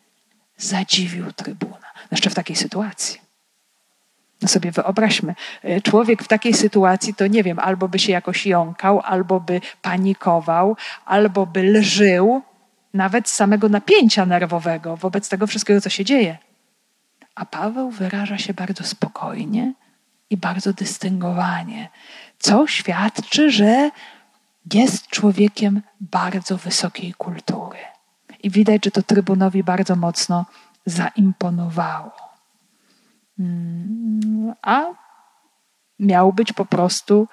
zadziwił 0.57 1.33
trybuna. 1.33 1.93
Jeszcze 2.11 2.31
w 2.31 2.35
takiej 2.35 2.57
sytuacji. 2.57 3.21
No 4.43 4.49
sobie 4.49 4.73
wyobraźmy, 4.73 5.35
y, 5.65 5.83
człowiek 5.83 6.23
w 6.23 6.29
takiej 6.29 6.55
sytuacji 6.55 7.15
to 7.15 7.27
nie 7.27 7.43
wiem, 7.43 7.59
albo 7.59 7.89
by 7.89 7.99
się 7.99 8.13
jakoś 8.13 8.47
jąkał, 8.47 9.01
albo 9.01 9.41
by 9.41 9.61
panikował, 9.83 10.77
albo 11.05 11.47
by 11.47 11.63
lżył, 11.63 12.43
nawet 12.95 13.29
z 13.29 13.33
samego 13.33 13.69
napięcia 13.69 14.27
nerwowego 14.27 14.97
wobec 14.97 15.29
tego 15.29 15.47
wszystkiego, 15.47 15.81
co 15.81 15.91
się 15.91 16.05
dzieje. 16.05 16.39
A 17.35 17.45
Paweł 17.47 17.91
wyraża 17.91 18.39
się 18.39 18.55
bardzo 18.55 18.85
spokojnie 18.85 19.73
i 20.31 20.37
bardzo 20.37 20.73
dystyngowanie, 20.73 21.89
co 22.39 22.67
świadczy, 22.67 23.51
że 23.51 23.91
jest 24.75 25.07
człowiekiem 25.07 25.83
bardzo 26.01 26.57
wysokiej 26.57 27.15
kultury. 27.15 27.79
I 28.43 28.51
widać, 28.51 28.85
że 28.85 28.91
to 28.91 29.03
trybunowi 29.03 29.65
bardzo 29.65 29.97
mocno 29.97 30.47
zaimponowało. 30.87 32.13
Mm, 33.39 34.55
a 34.63 34.87
miał 35.99 36.33
być 36.33 36.53
po 36.53 36.65
prostu, 36.65 37.29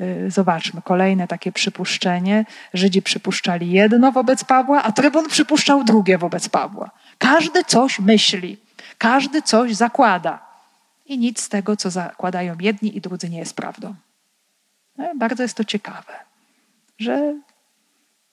y, 0.00 0.30
zobaczmy, 0.30 0.82
kolejne 0.82 1.28
takie 1.28 1.52
przypuszczenie. 1.52 2.44
Żydzi 2.74 3.02
przypuszczali 3.02 3.70
jedno 3.70 4.12
wobec 4.12 4.44
Pawła, 4.44 4.82
a 4.82 4.92
trybun 4.92 5.28
przypuszczał 5.28 5.84
drugie 5.84 6.18
wobec 6.18 6.48
Pawła. 6.48 6.90
Każdy 7.18 7.64
coś 7.64 7.98
myśli, 7.98 8.56
każdy 9.02 9.42
coś 9.42 9.74
zakłada. 9.74 10.38
I 11.06 11.18
nic 11.18 11.42
z 11.42 11.48
tego, 11.48 11.76
co 11.76 11.90
zakładają 11.90 12.56
jedni 12.60 12.96
i 12.96 13.00
drudzy, 13.00 13.30
nie 13.30 13.38
jest 13.38 13.56
prawdą. 13.56 13.94
No, 14.98 15.12
bardzo 15.14 15.42
jest 15.42 15.56
to 15.56 15.64
ciekawe 15.64 16.12
że 17.02 17.34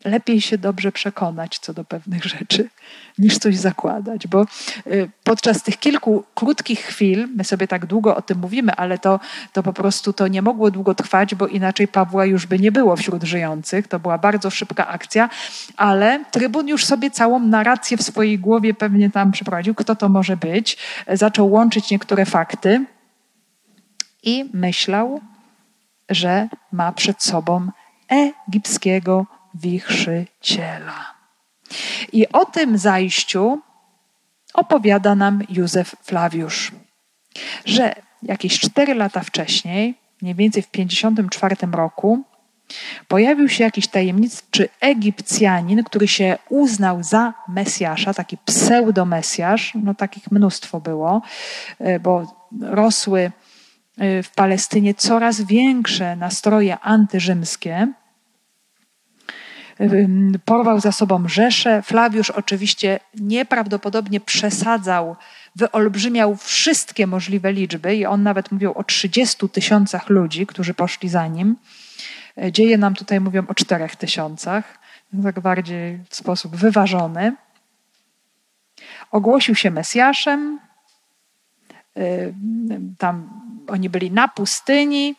lepiej 0.05 0.41
się 0.41 0.57
dobrze 0.57 0.91
przekonać 0.91 1.59
co 1.59 1.73
do 1.73 1.83
pewnych 1.83 2.23
rzeczy, 2.25 2.69
niż 3.17 3.37
coś 3.37 3.57
zakładać, 3.57 4.27
bo 4.27 4.45
y, 4.87 5.09
podczas 5.23 5.63
tych 5.63 5.77
kilku 5.77 6.23
krótkich 6.35 6.79
chwil, 6.79 7.27
my 7.35 7.43
sobie 7.43 7.67
tak 7.67 7.85
długo 7.85 8.15
o 8.15 8.21
tym 8.21 8.39
mówimy, 8.39 8.75
ale 8.75 8.97
to, 8.97 9.19
to 9.53 9.63
po 9.63 9.73
prostu 9.73 10.13
to 10.13 10.27
nie 10.27 10.41
mogło 10.41 10.71
długo 10.71 10.95
trwać, 10.95 11.35
bo 11.35 11.47
inaczej 11.47 11.87
Pawła 11.87 12.25
już 12.25 12.45
by 12.45 12.59
nie 12.59 12.71
było 12.71 12.95
wśród 12.95 13.23
żyjących. 13.23 13.87
To 13.87 13.99
była 13.99 14.17
bardzo 14.17 14.49
szybka 14.49 14.87
akcja, 14.87 15.29
ale 15.77 16.25
trybun 16.31 16.67
już 16.67 16.85
sobie 16.85 17.11
całą 17.11 17.39
narrację 17.39 17.97
w 17.97 18.03
swojej 18.03 18.39
głowie 18.39 18.73
pewnie 18.73 19.09
tam 19.09 19.31
przeprowadził, 19.31 19.75
kto 19.75 19.95
to 19.95 20.09
może 20.09 20.37
być. 20.37 20.77
Zaczął 21.07 21.51
łączyć 21.51 21.91
niektóre 21.91 22.25
fakty 22.25 22.85
i 24.23 24.49
myślał, 24.53 25.21
że 26.09 26.47
ma 26.71 26.91
przed 26.91 27.23
sobą 27.23 27.67
egipskiego 28.09 29.25
wichrzyciela. 29.61 31.13
I 32.13 32.27
o 32.27 32.45
tym 32.45 32.77
zajściu 32.77 33.61
opowiada 34.53 35.15
nam 35.15 35.43
Józef 35.49 35.95
Flawiusz, 36.01 36.71
że 37.65 37.95
jakieś 38.23 38.59
cztery 38.59 38.93
lata 38.95 39.21
wcześniej, 39.21 39.95
mniej 40.21 40.35
więcej 40.35 40.63
w 40.63 40.67
54 40.67 41.55
roku, 41.71 42.23
pojawił 43.07 43.49
się 43.49 43.63
jakiś 43.63 43.87
tajemniczy 43.87 44.69
Egipcjanin, 44.79 45.83
który 45.83 46.07
się 46.07 46.37
uznał 46.49 47.03
za 47.03 47.33
Mesjasza, 47.47 48.13
taki 48.13 48.37
pseudomesjasz, 48.45 49.73
no 49.83 49.93
takich 49.93 50.31
mnóstwo 50.31 50.79
było, 50.79 51.21
e, 51.79 51.99
bo 51.99 52.39
rosły 52.61 53.31
w 54.23 54.29
Palestynie 54.35 54.93
coraz 54.93 55.41
większe 55.41 56.15
nastroje 56.15 56.79
antyrzymskie. 56.79 57.87
Porwał 60.45 60.79
za 60.79 60.91
sobą 60.91 61.27
Rzeszę. 61.27 61.81
Flawiusz 61.81 62.29
oczywiście 62.29 62.99
nieprawdopodobnie 63.15 64.19
przesadzał, 64.19 65.15
wyolbrzymiał 65.55 66.35
wszystkie 66.35 67.07
możliwe 67.07 67.53
liczby 67.53 67.95
i 67.95 68.05
on 68.05 68.23
nawet 68.23 68.51
mówił 68.51 68.73
o 68.73 68.83
30 68.83 69.49
tysiącach 69.49 70.09
ludzi, 70.09 70.47
którzy 70.47 70.73
poszli 70.73 71.09
za 71.09 71.27
nim. 71.27 71.55
Dzieje 72.51 72.77
nam 72.77 72.95
tutaj 72.95 73.19
mówią 73.19 73.47
o 73.47 73.55
4 73.55 73.89
tysiącach, 73.89 74.79
tak 75.23 75.39
bardziej 75.39 75.99
w 76.09 76.15
sposób 76.15 76.55
wyważony. 76.55 77.35
Ogłosił 79.11 79.55
się 79.55 79.71
Mesjaszem. 79.71 80.59
Tam 82.97 83.41
oni 83.67 83.89
byli 83.89 84.11
na 84.11 84.27
pustyni, 84.27 85.15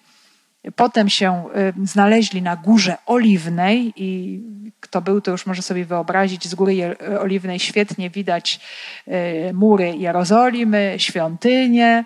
potem 0.77 1.09
się 1.09 1.45
y, 1.83 1.87
znaleźli 1.87 2.43
na 2.43 2.57
Górze 2.57 2.97
Oliwnej 3.07 3.93
i 3.97 4.41
kto 4.81 5.01
był, 5.01 5.21
to 5.21 5.31
już 5.31 5.47
może 5.47 5.63
sobie 5.63 5.85
wyobrazić, 5.85 6.49
z 6.49 6.55
Góry 6.55 6.97
Oliwnej 7.21 7.59
świetnie 7.59 8.11
widać 8.11 8.61
y, 9.09 9.55
mury 9.55 9.97
Jerozolimy, 9.97 10.95
świątynie. 10.97 12.05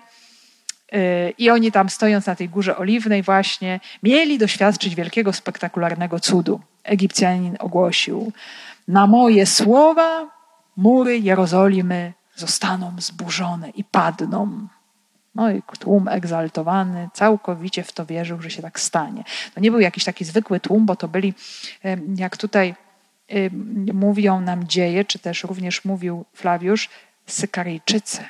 Y, 0.93 1.33
I 1.37 1.49
oni 1.49 1.71
tam 1.71 1.89
stojąc 1.89 2.25
na 2.25 2.35
tej 2.35 2.49
Górze 2.49 2.77
Oliwnej 2.77 3.23
właśnie 3.23 3.79
mieli 4.03 4.37
doświadczyć 4.37 4.95
wielkiego, 4.95 5.33
spektakularnego 5.33 6.19
cudu. 6.19 6.59
Egipcjanin 6.83 7.55
ogłosił, 7.59 8.31
na 8.87 9.07
moje 9.07 9.45
słowa 9.45 10.29
mury 10.77 11.19
Jerozolimy 11.19 12.13
zostaną 12.35 12.95
zburzone 12.97 13.69
i 13.69 13.83
padną. 13.83 14.67
No 15.35 15.51
i 15.51 15.61
tłum 15.79 16.07
egzaltowany 16.07 17.09
całkowicie 17.13 17.83
w 17.83 17.91
to 17.91 18.05
wierzył, 18.05 18.41
że 18.41 18.49
się 18.49 18.61
tak 18.61 18.79
stanie. 18.79 19.23
To 19.53 19.61
nie 19.61 19.71
był 19.71 19.79
jakiś 19.79 20.03
taki 20.03 20.25
zwykły 20.25 20.59
tłum, 20.59 20.85
bo 20.85 20.95
to 20.95 21.07
byli, 21.07 21.33
jak 22.15 22.37
tutaj 22.37 22.75
mówią 23.93 24.41
nam 24.41 24.67
dzieje, 24.67 25.05
czy 25.05 25.19
też 25.19 25.43
również 25.43 25.85
mówił 25.85 26.25
Flawiusz, 26.33 26.89
Sykaryjczycy, 27.27 28.23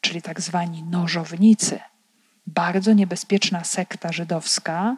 czyli 0.00 0.22
tak 0.22 0.40
zwani 0.40 0.82
nożownicy. 0.82 1.80
Bardzo 2.46 2.92
niebezpieczna 2.92 3.64
sekta 3.64 4.12
żydowska, 4.12 4.96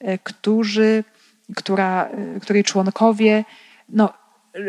e, 0.00 0.18
którzy, 0.18 1.04
która, 1.56 2.04
e, 2.04 2.40
której 2.40 2.64
członkowie 2.64 3.44
no, 3.88 4.12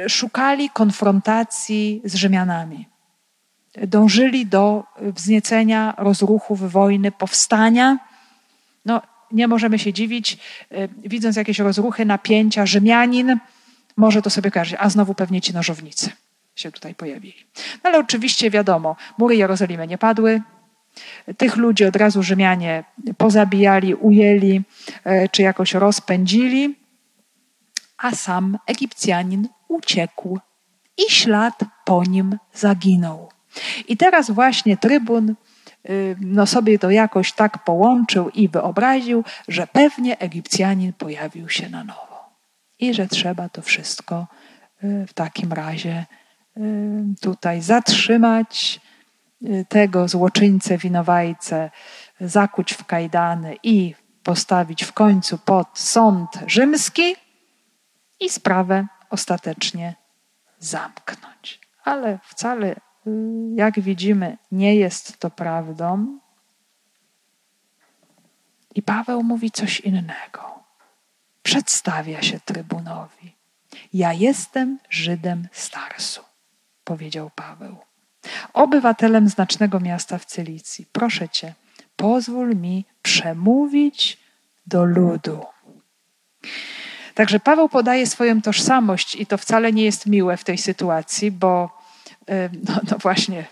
szukali 0.08 0.70
konfrontacji 0.70 2.02
z 2.06 2.16
Rzymianami 2.16 2.90
dążyli 3.88 4.46
do 4.46 4.84
wzniecenia 5.02 5.94
rozruchów 5.98 6.72
wojny, 6.72 7.12
powstania. 7.12 7.98
No, 8.86 9.02
nie 9.32 9.48
możemy 9.48 9.80
się 9.80 9.94
dziwić, 9.94 10.38
e, 10.72 10.88
widząc 10.88 11.36
jakieś 11.36 11.60
rozruchy, 11.60 12.06
napięcia, 12.06 12.66
Rzymianin 12.66 13.40
może 13.98 14.22
to 14.22 14.30
sobie 14.30 14.52
kojarzyć, 14.52 14.78
a 14.80 14.90
znowu 14.90 15.14
pewnie 15.14 15.42
ci 15.42 15.54
nożownicy 15.54 16.10
się 16.56 16.72
tutaj 16.72 16.96
pojawili. 16.96 17.46
No, 17.56 17.90
ale 17.90 18.00
oczywiście 18.00 18.50
wiadomo, 18.50 18.96
mury 19.18 19.36
Jerozolimy 19.36 19.88
nie 19.88 19.98
padły, 19.98 20.42
tych 21.38 21.56
ludzi 21.56 21.86
od 21.86 21.96
razu 21.96 22.24
Rzymianie 22.24 22.84
pozabijali, 23.18 23.96
ujęli 23.96 24.62
e, 25.04 25.30
czy 25.30 25.42
jakoś 25.42 25.74
rozpędzili, 25.74 26.76
a 27.98 28.12
sam 28.12 28.58
Egipcjanin 28.68 29.48
uciekł 29.68 30.40
i 30.98 31.12
ślad 31.12 31.60
po 31.86 32.04
nim 32.04 32.38
zaginął. 32.54 33.30
I 33.88 33.98
teraz 33.98 34.32
właśnie 34.32 34.78
trybun 34.78 35.36
y, 35.90 36.16
no 36.22 36.46
sobie 36.46 36.80
to 36.80 36.92
jakoś 36.92 37.34
tak 37.34 37.64
połączył 37.64 38.30
i 38.30 38.50
wyobraził, 38.50 39.24
że 39.48 39.68
pewnie 39.68 40.20
Egipcjanin 40.20 40.94
pojawił 40.94 41.50
się 41.50 41.70
na 41.70 41.84
nowo 41.84 42.30
i 42.80 42.94
że 42.94 43.08
trzeba 43.08 43.50
to 43.50 43.62
wszystko 43.62 44.28
y, 44.84 45.06
w 45.08 45.14
takim 45.14 45.54
razie 45.54 46.06
y, 46.58 46.62
tutaj 47.22 47.62
zatrzymać, 47.62 48.80
tego 49.70 50.08
złoczyńcę, 50.08 50.78
winowajcę, 50.78 51.72
zakuć 52.22 52.74
w 52.74 52.86
kajdany 52.86 53.56
i 53.64 53.96
postawić 54.24 54.84
w 54.84 54.94
końcu 54.94 55.38
pod 55.38 55.80
sąd 55.80 56.30
rzymski 56.48 57.16
i 58.20 58.30
sprawę 58.30 58.88
ostatecznie 59.10 59.96
zamknąć. 60.60 61.60
Ale 61.84 62.20
wcale 62.24 62.76
jak 63.56 63.80
widzimy, 63.80 64.38
nie 64.52 64.76
jest 64.76 65.20
to 65.20 65.30
prawdą. 65.30 66.20
I 68.76 68.82
Paweł 68.82 69.24
mówi 69.24 69.52
coś 69.52 69.80
innego. 69.80 70.64
Przedstawia 71.44 72.22
się 72.22 72.40
trybunowi. 72.40 73.36
Ja 73.94 74.14
jestem 74.14 74.80
Żydem 74.90 75.48
Starsu, 75.52 76.22
powiedział 76.84 77.32
Paweł. 77.36 77.78
Obywatelem 78.54 79.30
znacznego 79.30 79.80
miasta 79.80 80.18
w 80.18 80.26
Cylicji. 80.26 80.86
Proszę 80.92 81.30
cię, 81.30 81.54
pozwól 81.96 82.56
mi 82.56 82.86
przemówić 83.02 84.18
do 84.68 84.86
ludu. 84.86 85.46
Także 87.14 87.40
Paweł 87.40 87.70
podaje 87.70 88.08
swoją 88.08 88.42
tożsamość 88.42 89.16
i 89.16 89.26
to 89.26 89.38
wcale 89.38 89.74
nie 89.74 89.84
jest 89.84 90.06
miłe 90.06 90.38
w 90.38 90.44
tej 90.44 90.58
sytuacji, 90.58 91.32
bo 91.32 91.77
no, 92.68 92.80
no, 92.92 92.98
właśnie, 92.98 93.46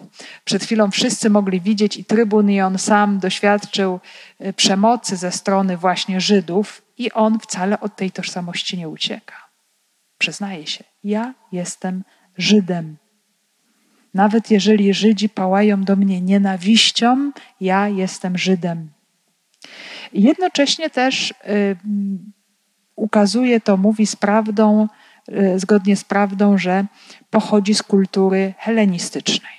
przed 0.43 0.63
chwilą 0.63 0.91
wszyscy 0.91 1.29
mogli 1.29 1.61
widzieć 1.61 1.97
i 1.97 2.05
trybun, 2.05 2.49
i 2.49 2.61
on 2.61 2.77
sam 2.77 3.19
doświadczył 3.19 3.99
y, 4.45 4.53
przemocy 4.53 5.15
ze 5.15 5.31
strony 5.31 5.77
właśnie 5.77 6.21
Żydów, 6.21 6.81
i 6.97 7.11
on 7.11 7.39
wcale 7.39 7.79
od 7.79 7.95
tej 7.95 8.11
tożsamości 8.11 8.77
nie 8.77 8.89
ucieka. 8.89 9.35
Przyznaje 10.17 10.67
się, 10.67 10.83
ja 11.03 11.33
jestem 11.51 12.03
Żydem. 12.37 12.97
Nawet 14.13 14.51
jeżeli 14.51 14.93
Żydzi 14.93 15.29
pałają 15.29 15.83
do 15.83 15.95
mnie 15.95 16.21
nienawiścią, 16.21 17.31
ja 17.61 17.87
jestem 17.87 18.37
Żydem. 18.37 18.89
Jednocześnie 20.13 20.89
też 20.89 21.31
y, 21.31 21.77
ukazuje 22.95 23.61
to, 23.61 23.77
mówi 23.77 24.05
z 24.05 24.15
prawdą, 24.15 24.87
zgodnie 25.55 25.95
z 25.95 26.03
prawdą, 26.03 26.57
że 26.57 26.85
pochodzi 27.29 27.75
z 27.75 27.83
kultury 27.83 28.53
helenistycznej, 28.57 29.53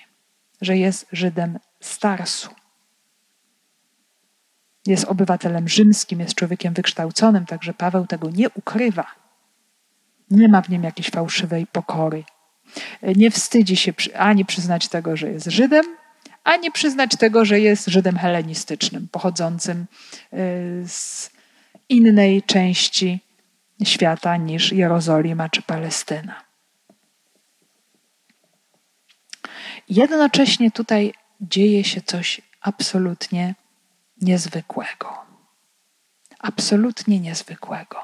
że 0.60 0.76
jest 0.76 1.06
Żydem 1.12 1.58
z 1.80 1.98
Tarsu. 1.98 2.50
Jest 4.86 5.04
obywatelem 5.04 5.68
rzymskim, 5.68 6.20
jest 6.20 6.34
człowiekiem 6.34 6.74
wykształconym, 6.74 7.46
także 7.46 7.74
Paweł 7.74 8.06
tego 8.06 8.30
nie 8.30 8.50
ukrywa. 8.50 9.06
Nie 10.30 10.48
ma 10.48 10.62
w 10.62 10.68
nim 10.68 10.82
jakiejś 10.82 11.10
fałszywej 11.10 11.66
pokory. 11.66 12.24
Nie 13.02 13.30
wstydzi 13.30 13.76
się 13.76 13.92
ani 14.14 14.44
przyznać 14.44 14.88
tego, 14.88 15.16
że 15.16 15.30
jest 15.30 15.46
Żydem, 15.46 15.84
ani 16.44 16.70
przyznać 16.70 17.16
tego, 17.16 17.44
że 17.44 17.60
jest 17.60 17.86
Żydem 17.86 18.16
helenistycznym, 18.16 19.08
pochodzącym 19.12 19.86
y, 20.32 20.88
z 20.88 21.30
innej 21.88 22.42
części 22.42 23.20
świata 23.84 24.36
niż 24.36 24.72
Jerozolima 24.72 25.48
czy 25.48 25.62
Palestyna. 25.62 26.46
Jednocześnie 29.88 30.70
tutaj 30.70 31.12
dzieje 31.40 31.84
się 31.84 32.00
coś 32.00 32.40
absolutnie 32.60 33.54
niezwykłego. 34.20 35.18
Absolutnie 36.38 37.20
niezwykłego. 37.20 37.96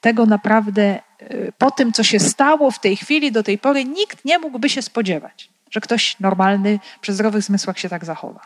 Tego 0.00 0.26
naprawdę 0.26 1.00
y, 1.22 1.52
po 1.58 1.70
tym, 1.70 1.92
co 1.92 2.02
się 2.02 2.20
stało 2.20 2.70
w 2.70 2.80
tej 2.80 2.96
chwili, 2.96 3.32
do 3.32 3.42
tej 3.42 3.58
pory, 3.58 3.84
nikt 3.84 4.24
nie 4.24 4.38
mógłby 4.38 4.68
się 4.68 4.82
spodziewać, 4.82 5.50
że 5.70 5.80
ktoś 5.80 6.20
normalny, 6.20 6.78
przy 7.00 7.12
zdrowych 7.12 7.42
zmysłach 7.42 7.78
się 7.78 7.88
tak 7.88 8.04
zachowa. 8.04 8.40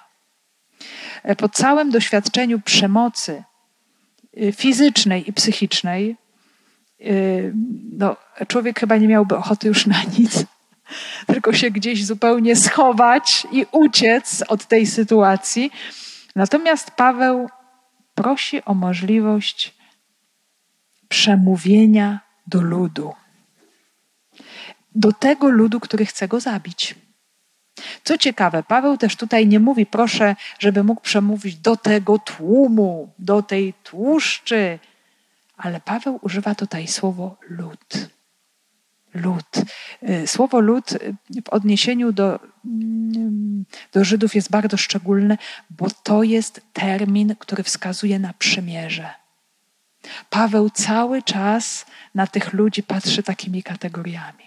E, 1.23 1.37
po 1.37 1.49
całym 1.49 1.91
doświadczeniu 1.91 2.61
przemocy 2.61 3.43
y, 4.43 4.53
fizycznej 4.53 5.29
i 5.29 5.33
psychicznej, 5.33 6.17
no, 7.93 8.17
człowiek 8.49 8.81
chyba 8.81 8.97
nie 8.97 9.09
miałby 9.09 9.37
ochoty 9.37 9.69
już 9.69 9.87
na 9.87 10.03
nic 10.19 10.47
tylko 11.27 11.53
się 11.53 11.71
gdzieś 11.71 12.05
zupełnie 12.05 12.57
schować 12.57 13.47
i 13.53 13.67
uciec 13.73 14.45
od 14.49 14.67
tej 14.67 14.87
sytuacji. 14.87 15.71
Natomiast 16.37 16.91
Paweł 16.91 17.49
prosi 18.15 18.65
o 18.65 18.75
możliwość 18.75 19.75
przemówienia 21.09 22.21
do 22.47 22.61
ludu. 22.61 23.15
Do 24.95 25.13
tego 25.13 25.51
ludu, 25.51 25.81
który 25.81 26.07
chce 26.07 26.29
go 26.29 26.41
zabić. 26.41 26.95
Co 28.05 28.19
ciekawe, 28.19 28.63
Paweł 28.63 28.97
też 28.97 29.17
tutaj 29.17 29.47
nie 29.47 29.61
mówi, 29.61 29.87
proszę, 29.87 30.37
żeby 30.59 30.85
mógł 30.85 31.01
przemówić 31.01 31.57
do 31.57 31.77
tego 31.77 32.19
tłumu, 32.19 33.13
do 33.19 33.43
tej 33.43 33.75
tłuszczy, 33.83 34.79
ale 35.57 35.81
Paweł 35.81 36.19
używa 36.23 36.55
tutaj 36.55 36.87
słowo 36.87 37.37
lud 37.49 38.17
lud. 39.17 39.47
Y, 40.03 40.27
słowo 40.27 40.61
lud 40.61 40.93
y, 40.93 41.15
w 41.45 41.49
odniesieniu 41.49 42.13
do, 42.13 42.41
mm, 42.65 43.65
do 43.93 44.05
Żydów 44.05 44.35
jest 44.35 44.51
bardzo 44.51 44.77
szczególne, 44.77 45.39
bo 45.71 45.87
to 46.03 46.23
jest 46.23 46.61
termin, 46.73 47.37
który 47.39 47.63
wskazuje 47.63 48.19
na 48.19 48.33
przymierze. 48.33 49.11
Paweł 50.31 50.71
cały 50.71 51.23
czas 51.23 51.87
na 52.15 52.27
tych 52.27 52.53
ludzi 52.53 52.83
patrzy 52.83 53.23
takimi 53.23 53.63
kategoriami. 53.63 54.45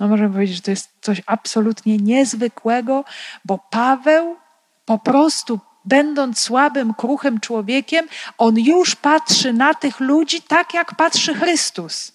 No 0.00 0.08
możemy 0.08 0.32
powiedzieć, 0.32 0.56
że 0.56 0.62
to 0.62 0.70
jest 0.70 0.90
coś 1.00 1.22
absolutnie 1.26 1.96
niezwykłego, 1.96 3.04
bo 3.44 3.58
Paweł 3.70 4.36
po 4.84 4.98
prostu 4.98 5.60
będąc 5.84 6.38
słabym, 6.38 6.94
kruchym 6.94 7.40
człowiekiem, 7.40 8.08
on 8.38 8.58
już 8.58 8.96
patrzy 8.96 9.52
na 9.52 9.74
tych 9.74 10.00
ludzi 10.00 10.42
tak, 10.42 10.74
jak 10.74 10.94
patrzy 10.94 11.34
Chrystus. 11.34 12.12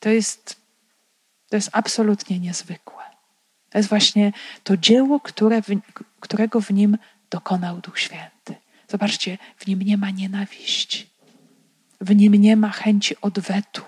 To 0.00 0.08
jest, 0.08 0.56
to 1.48 1.56
jest 1.56 1.70
absolutnie 1.72 2.38
niezwykłe. 2.38 3.04
To 3.70 3.78
jest 3.78 3.88
właśnie 3.88 4.32
to 4.64 4.76
dzieło, 4.76 5.20
które 5.20 5.62
w, 5.62 5.66
którego 6.20 6.60
w 6.60 6.70
nim 6.70 6.98
dokonał 7.30 7.80
Duch 7.80 7.98
Święty. 7.98 8.54
Zobaczcie, 8.88 9.38
w 9.56 9.66
nim 9.66 9.82
nie 9.82 9.96
ma 9.96 10.10
nienawiści, 10.10 11.06
w 12.00 12.16
nim 12.16 12.34
nie 12.34 12.56
ma 12.56 12.70
chęci 12.70 13.20
odwetu. 13.20 13.82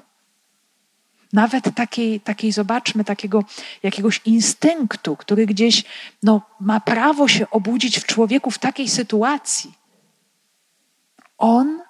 Nawet 1.33 1.75
takiej, 1.75 2.21
takiej, 2.21 2.53
zobaczmy, 2.53 3.05
takiego 3.05 3.45
jakiegoś 3.83 4.21
instynktu, 4.25 5.17
który 5.17 5.47
gdzieś 5.47 5.85
no, 6.23 6.43
ma 6.61 6.81
prawo 6.81 7.29
się 7.29 7.51
obudzić 7.51 7.99
w 7.99 8.07
człowieku 8.07 8.51
w 8.51 8.59
takiej 8.59 8.89
sytuacji. 8.89 9.75
On 11.39 11.83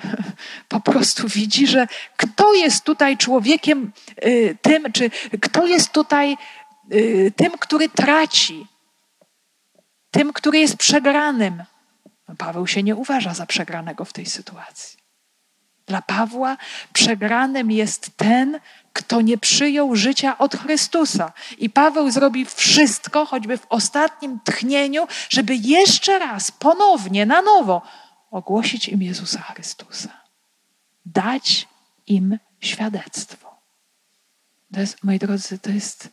po 0.68 0.80
prostu 0.80 1.28
widzi, 1.28 1.66
że 1.66 1.86
kto 2.16 2.54
jest 2.54 2.84
tutaj 2.84 3.16
człowiekiem 3.16 3.92
y, 4.24 4.56
tym, 4.62 4.92
czy 4.92 5.10
kto 5.40 5.66
jest 5.66 5.92
tutaj 5.92 6.36
y, 6.92 7.32
tym, 7.36 7.52
który 7.58 7.88
traci, 7.88 8.66
tym, 10.10 10.32
który 10.32 10.58
jest 10.58 10.76
przegranym. 10.76 11.64
Paweł 12.38 12.66
się 12.66 12.82
nie 12.82 12.96
uważa 12.96 13.34
za 13.34 13.46
przegranego 13.46 14.04
w 14.04 14.12
tej 14.12 14.26
sytuacji. 14.26 14.95
Dla 15.86 16.02
Pawła 16.02 16.56
przegranym 16.92 17.70
jest 17.70 18.16
ten, 18.16 18.60
kto 18.92 19.20
nie 19.20 19.38
przyjął 19.38 19.96
życia 19.96 20.38
od 20.38 20.56
Chrystusa. 20.56 21.32
I 21.58 21.70
Paweł 21.70 22.10
zrobi 22.10 22.44
wszystko, 22.44 23.26
choćby 23.26 23.58
w 23.58 23.66
ostatnim 23.68 24.40
tchnieniu, 24.44 25.06
żeby 25.28 25.56
jeszcze 25.56 26.18
raz, 26.18 26.50
ponownie, 26.50 27.26
na 27.26 27.42
nowo 27.42 27.82
ogłosić 28.30 28.88
im 28.88 29.02
Jezusa 29.02 29.42
Chrystusa. 29.42 30.08
Dać 31.06 31.68
im 32.06 32.38
świadectwo. 32.60 33.56
To 34.74 34.80
jest, 34.80 35.04
moi 35.04 35.18
drodzy, 35.18 35.58
to 35.58 35.70
jest, 35.70 36.08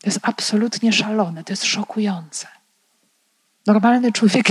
to 0.00 0.06
jest 0.06 0.18
absolutnie 0.22 0.92
szalone, 0.92 1.44
to 1.44 1.52
jest 1.52 1.64
szokujące. 1.64 2.46
Normalny 3.66 4.12
człowiek 4.12 4.46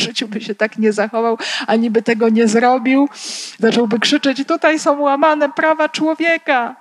w 0.00 0.02
życiu 0.02 0.28
by 0.28 0.40
się 0.40 0.54
tak 0.54 0.78
nie 0.78 0.92
zachował, 0.92 1.38
ani 1.66 1.90
by 1.90 2.02
tego 2.02 2.28
nie 2.28 2.48
zrobił. 2.48 3.08
Zacząłby 3.58 3.98
krzyczeć: 3.98 4.46
Tutaj 4.46 4.78
są 4.78 5.00
łamane 5.00 5.52
prawa 5.52 5.88
człowieka. 5.88 6.76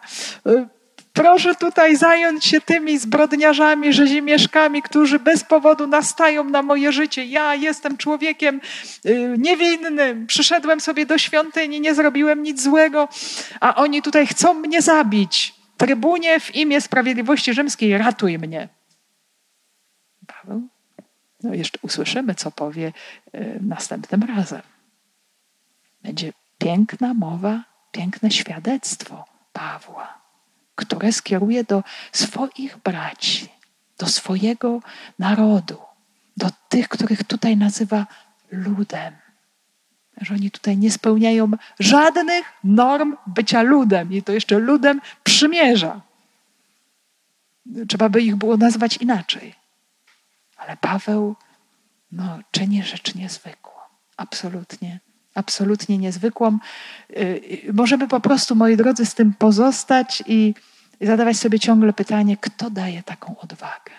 Proszę 1.13 1.55
tutaj 1.55 1.95
zająć 1.95 2.45
się 2.45 2.61
tymi 2.61 2.97
zbrodniarzami, 2.97 3.93
rzezimieszkami, 3.93 4.81
którzy 4.81 5.19
bez 5.19 5.43
powodu 5.43 5.87
nastają 5.87 6.43
na 6.43 6.61
moje 6.61 6.91
życie. 6.91 7.25
Ja 7.25 7.55
jestem 7.55 7.97
człowiekiem 7.97 8.61
y, 9.05 9.35
niewinnym. 9.37 10.27
Przyszedłem 10.27 10.79
sobie 10.81 11.05
do 11.05 11.17
świątyni, 11.17 11.81
nie 11.81 11.95
zrobiłem 11.95 12.43
nic 12.43 12.63
złego, 12.63 13.07
a 13.59 13.75
oni 13.75 14.01
tutaj 14.01 14.27
chcą 14.27 14.53
mnie 14.53 14.81
zabić. 14.81 15.55
Trybunie 15.77 16.39
w 16.39 16.55
imię 16.55 16.81
sprawiedliwości 16.81 17.53
rzymskiej, 17.53 17.97
ratuj 17.97 18.39
mnie. 18.39 18.69
Paweł 20.27 20.67
no 21.43 21.53
jeszcze 21.53 21.79
usłyszymy, 21.81 22.35
co 22.35 22.51
powie 22.51 22.93
y, 23.35 23.59
następnym 23.61 24.23
razem. 24.23 24.61
Będzie 26.03 26.33
piękna 26.57 27.13
mowa, 27.13 27.63
piękne 27.91 28.31
świadectwo 28.31 29.25
Pawła, 29.53 30.17
które 30.75 31.11
skieruje 31.11 31.63
do 31.63 31.83
swoich 32.11 32.77
braci, 32.77 33.49
do 33.97 34.07
swojego 34.07 34.81
narodu, 35.19 35.77
do 36.37 36.49
tych, 36.69 36.89
których 36.89 37.23
tutaj 37.23 37.57
nazywa 37.57 38.07
ludem. 38.51 39.13
Że 40.21 40.33
oni 40.33 40.51
tutaj 40.51 40.77
nie 40.77 40.91
spełniają 40.91 41.51
żadnych 41.79 42.45
norm 42.63 43.15
bycia 43.27 43.61
ludem 43.61 44.13
i 44.13 44.23
to 44.23 44.31
jeszcze 44.31 44.59
ludem 44.59 45.01
przymierza. 45.23 46.01
Trzeba 47.87 48.09
by 48.09 48.21
ich 48.21 48.35
było 48.35 48.57
nazwać 48.57 48.97
inaczej. 48.97 49.55
Ale 50.59 50.77
Paweł 50.77 51.35
no, 52.11 52.39
czyni 52.51 52.83
rzecz 52.83 53.15
niezwykłą. 53.15 53.71
Absolutnie, 54.17 54.99
absolutnie 55.35 55.97
niezwykłą. 55.97 56.57
Y, 57.09 57.15
y, 57.69 57.73
możemy 57.73 58.07
po 58.07 58.19
prostu, 58.19 58.55
moi 58.55 58.77
drodzy, 58.77 59.05
z 59.05 59.15
tym 59.15 59.33
pozostać 59.33 60.23
i 60.27 60.55
zadawać 61.01 61.37
sobie 61.37 61.59
ciągle 61.59 61.93
pytanie, 61.93 62.37
kto 62.37 62.69
daje 62.69 63.03
taką 63.03 63.37
odwagę? 63.37 63.91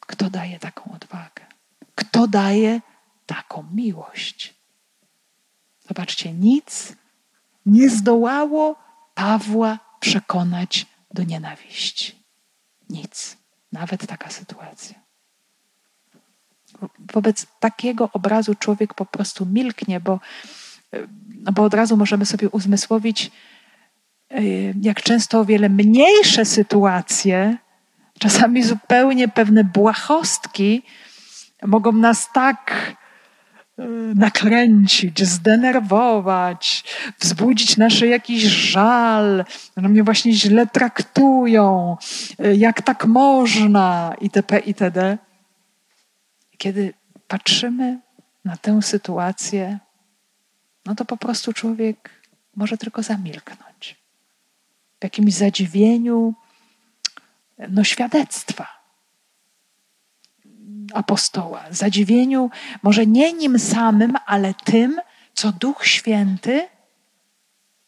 Kto 0.00 0.30
daje 0.30 0.58
taką 0.58 0.92
odwagę? 0.92 1.46
Kto 1.94 2.26
daje 2.26 2.80
taką 3.26 3.64
miłość? 3.72 4.54
Zobaczcie, 5.88 6.32
nic 6.32 6.96
nie 7.66 7.90
zdołało 7.90 8.76
Pawła 9.14 9.78
przekonać 10.00 10.86
do 11.14 11.22
nienawiści. 11.22 12.24
Nic. 12.88 13.36
Nawet 13.72 14.06
taka 14.06 14.30
sytuacja 14.30 15.01
wobec 17.12 17.46
takiego 17.60 18.10
obrazu 18.12 18.54
człowiek 18.54 18.94
po 18.94 19.06
prostu 19.06 19.46
milknie, 19.46 20.00
bo, 20.00 20.20
no 21.42 21.52
bo 21.52 21.62
od 21.62 21.74
razu 21.74 21.96
możemy 21.96 22.26
sobie 22.26 22.48
uzmysłowić, 22.48 23.30
y, 24.40 24.74
jak 24.82 25.02
często 25.02 25.40
o 25.40 25.44
wiele 25.44 25.68
mniejsze 25.68 26.44
sytuacje, 26.44 27.56
czasami 28.18 28.62
zupełnie 28.62 29.28
pewne 29.28 29.64
błahostki, 29.64 30.82
mogą 31.62 31.92
nas 31.92 32.32
tak 32.32 32.92
y, 33.78 33.82
nakręcić, 34.14 35.24
zdenerwować, 35.24 36.84
wzbudzić 37.20 37.76
nasz 37.76 38.00
jakiś 38.00 38.42
żal, 38.42 39.44
że 39.76 39.88
mnie 39.88 40.02
właśnie 40.02 40.32
źle 40.32 40.66
traktują, 40.66 41.96
y, 42.44 42.56
jak 42.56 42.82
tak 42.82 43.06
można, 43.06 44.14
itp., 44.20 44.58
itd. 44.58 45.18
Kiedy 46.62 46.94
patrzymy 47.28 47.98
na 48.44 48.56
tę 48.56 48.82
sytuację, 48.82 49.78
no 50.86 50.94
to 50.94 51.04
po 51.04 51.16
prostu 51.16 51.52
człowiek 51.52 52.10
może 52.56 52.78
tylko 52.78 53.02
zamilknąć. 53.02 53.96
W 55.00 55.04
jakimś 55.04 55.34
zadziwieniu, 55.34 56.34
no 57.68 57.84
świadectwa 57.84 58.66
apostoła. 60.94 61.64
Zadziwieniu 61.70 62.50
może 62.82 63.06
nie 63.06 63.32
nim 63.32 63.58
samym, 63.58 64.16
ale 64.26 64.54
tym, 64.54 65.00
co 65.34 65.52
Duch 65.52 65.86
Święty 65.86 66.68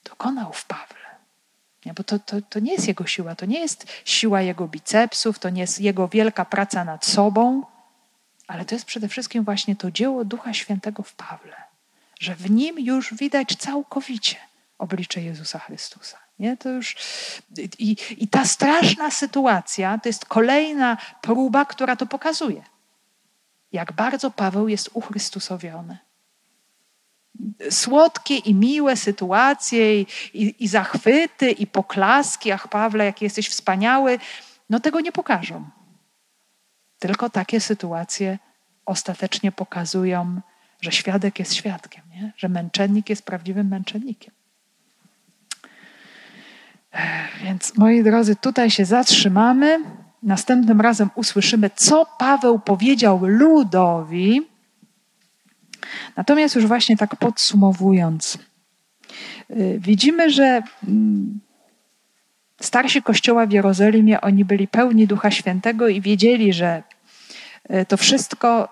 dokonał 0.05 0.53
w 0.53 0.65
Pawle. 0.65 1.07
Nie, 1.87 1.95
bo 1.95 2.05
to, 2.05 2.19
to, 2.19 2.43
to 2.43 2.61
nie 2.61 2.73
jest 2.73 2.89
jego 2.89 3.07
siła, 3.07 3.35
to 3.35 3.47
nie 3.47 3.61
jest 3.61 3.87
siła 4.05 4.43
jego 4.43 4.69
bicepsów, 4.69 5.39
to 5.39 5.51
nie 5.51 5.61
jest 5.61 5.81
jego 5.81 6.09
wielka 6.09 6.45
praca 6.45 6.85
nad 6.85 7.07
sobą, 7.07 7.74
ale 8.47 8.65
to 8.65 8.75
jest 8.75 8.85
przede 8.85 9.09
wszystkim 9.09 9.45
właśnie 9.45 9.77
to 9.77 9.91
dzieło 9.91 10.25
Ducha 10.25 10.53
Świętego 10.53 11.03
w 11.03 11.15
Pawle, 11.15 11.57
że 12.21 12.35
w 12.35 12.51
nim 12.51 12.79
już 12.79 13.15
widać 13.15 13.57
całkowicie 13.57 14.37
oblicze 14.79 15.23
Jezusa 15.23 15.59
Chrystusa. 15.59 16.19
Nie? 16.39 16.57
To 16.57 16.69
już, 16.69 16.97
i, 17.79 17.97
I 18.19 18.29
ta 18.29 18.45
straszna 18.45 19.11
sytuacja 19.11 19.99
to 19.99 20.09
jest 20.09 20.25
kolejna 20.25 20.97
próba, 21.23 21.65
która 21.65 21.97
to 21.97 22.07
pokazuje. 22.07 22.63
Jak 23.73 23.93
bardzo 23.93 24.31
Paweł 24.31 24.69
jest 24.69 24.91
uchrystusowiony. 24.93 25.99
Słodkie 27.71 28.37
i 28.37 28.55
miłe 28.55 28.97
sytuacje, 28.97 30.01
i, 30.01 30.07
i, 30.35 30.69
zachwyty, 30.69 31.51
i 31.51 31.67
poklaski, 31.67 32.53
ach 32.53 32.69
Pawle, 32.69 33.05
jaki 33.05 33.25
jesteś 33.25 33.49
wspaniały, 33.49 34.19
no 34.71 34.81
tego 34.81 35.01
nie 35.01 35.13
pokażą. 35.13 35.65
Tylko 37.05 37.31
takie 37.31 37.61
sytuacje 37.61 38.39
ostatecznie 38.87 39.53
pokazują, 39.53 40.41
że 40.81 40.93
świadek 40.93 41.39
jest 41.39 41.55
świadkiem, 41.55 42.03
nie? 42.15 42.33
że 42.37 42.49
męczennik 42.49 43.11
jest 43.11 43.23
prawdziwym 43.23 43.69
męczennikiem. 43.69 44.35
Więc 47.43 47.77
moi 47.77 48.03
drodzy, 48.03 48.37
tutaj 48.37 48.71
się 48.71 48.85
zatrzymamy. 48.85 49.79
Następnym 50.23 50.81
razem 50.81 51.11
usłyszymy, 51.15 51.71
co 51.77 52.07
Paweł 52.19 52.59
powiedział 52.59 53.21
ludowi. 53.23 54.43
Natomiast 56.17 56.55
już 56.55 56.67
właśnie 56.67 56.97
tak 56.97 57.17
podsumowując, 57.17 58.39
y, 59.51 59.79
widzimy, 59.81 60.31
że 60.31 60.63
mm, 60.89 61.41
Starsi 62.61 63.03
kościoła 63.03 63.47
w 63.47 63.53
Jerozolimie, 63.53 64.21
oni 64.21 64.45
byli 64.45 64.69
pełni 64.69 65.07
Ducha 65.07 65.31
Świętego 65.31 65.89
i 65.89 66.01
wiedzieli, 66.01 66.53
że 66.53 66.83
to 67.89 67.97
wszystko, 67.97 68.69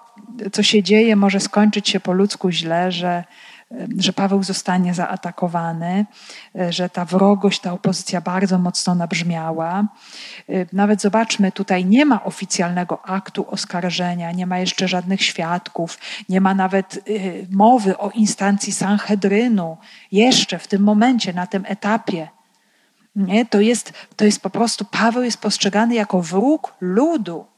co 0.53 0.63
się 0.63 0.83
dzieje, 0.83 1.17
może 1.17 1.41
skończyć 1.41 1.89
się 1.89 2.01
po 2.01 2.13
ludzku 2.13 2.51
źle, 2.51 2.93
że, 2.93 3.25
e, 3.73 3.87
że 3.99 4.13
Paweł 4.13 4.43
zostanie 4.43 4.95
zaatakowany, 4.95 6.07
e, 6.59 6.73
że 6.73 6.89
ta 6.89 7.05
wrogość, 7.05 7.61
ta 7.61 7.73
opozycja 7.73 8.21
bardzo 8.21 8.59
mocno 8.59 8.95
nabrzmiała. 8.95 9.85
Nawet 10.73 11.01
zobaczmy, 11.01 11.53
tutaj 11.53 11.85
nie 11.85 12.05
ma 12.05 12.25
oficjalnego 12.25 13.07
aktu 13.07 13.51
oskarżenia, 13.51 14.33
nie 14.33 14.47
ma 14.47 14.59
jeszcze 14.59 14.89
żadnych 14.89 15.23
świadków, 15.23 15.99
nie 16.29 16.41
ma 16.41 16.55
nawet 16.55 17.05
mowy 17.51 17.99
o 17.99 18.11
instancji 18.11 18.73
Sanhedrynu, 18.73 19.77
jeszcze 20.13 20.59
w 20.59 20.69
tym 20.69 20.83
momencie, 20.83 21.33
na 21.33 21.47
tym 21.47 21.65
etapie. 21.67 22.29
Nie? 23.17 23.47
To, 23.47 23.61
jest, 23.61 23.93
to 24.17 24.25
jest 24.25 24.43
po 24.43 24.51
prostu, 24.51 24.85
Paweł 24.85 25.23
jest 25.23 25.41
postrzegany 25.41 25.95
jako 25.95 26.23
wróg 26.23 26.75
ludu. 26.81 27.52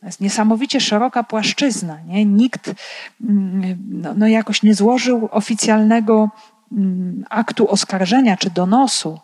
To 0.00 0.06
jest 0.06 0.20
niesamowicie 0.20 0.80
szeroka 0.80 1.22
płaszczyzna. 1.22 2.00
Nie? 2.06 2.24
Nikt 2.24 2.74
mm, 3.24 3.78
no, 3.88 4.14
no 4.14 4.26
jakoś 4.26 4.62
nie 4.62 4.74
złożył 4.74 5.28
oficjalnego 5.32 6.28
mm, 6.72 7.24
aktu 7.30 7.70
oskarżenia 7.70 8.36
czy 8.36 8.50
donosu. 8.50 9.20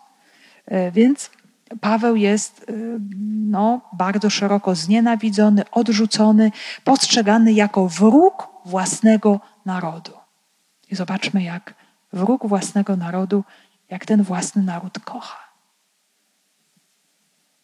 E, 0.65 0.91
więc 0.91 1.29
Paweł 1.81 2.15
jest 2.15 2.65
e, 2.69 2.73
no, 3.49 3.81
bardzo 3.93 4.29
szeroko 4.29 4.75
znienawidzony, 4.75 5.63
odrzucony, 5.71 6.51
postrzegany 6.83 7.53
jako 7.53 7.87
wróg 7.87 8.47
własnego 8.65 9.39
narodu. 9.65 10.11
I 10.91 10.95
zobaczmy, 10.95 11.43
jak 11.43 11.73
wróg 12.13 12.47
własnego 12.47 12.95
narodu 12.95 13.43
jak 13.89 14.05
ten 14.05 14.23
własny 14.23 14.63
naród 14.63 14.99
kocha. 14.99 15.37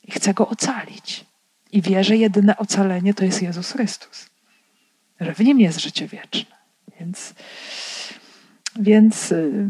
I 0.04 0.12
chce 0.12 0.34
go 0.34 0.48
ocalić. 0.48 1.26
I 1.74 1.82
wie, 1.82 2.04
że 2.04 2.18
jedyne 2.18 2.58
ocalenie 2.58 3.14
to 3.14 3.26
jest 3.26 3.42
Jezus 3.42 3.72
Chrystus. 3.72 4.30
Że 5.20 5.34
w 5.34 5.40
nim 5.40 5.60
jest 5.60 5.80
życie 5.80 6.08
wieczne. 6.08 6.56
Więc, 7.00 7.34
więc 8.80 9.32
y, 9.32 9.68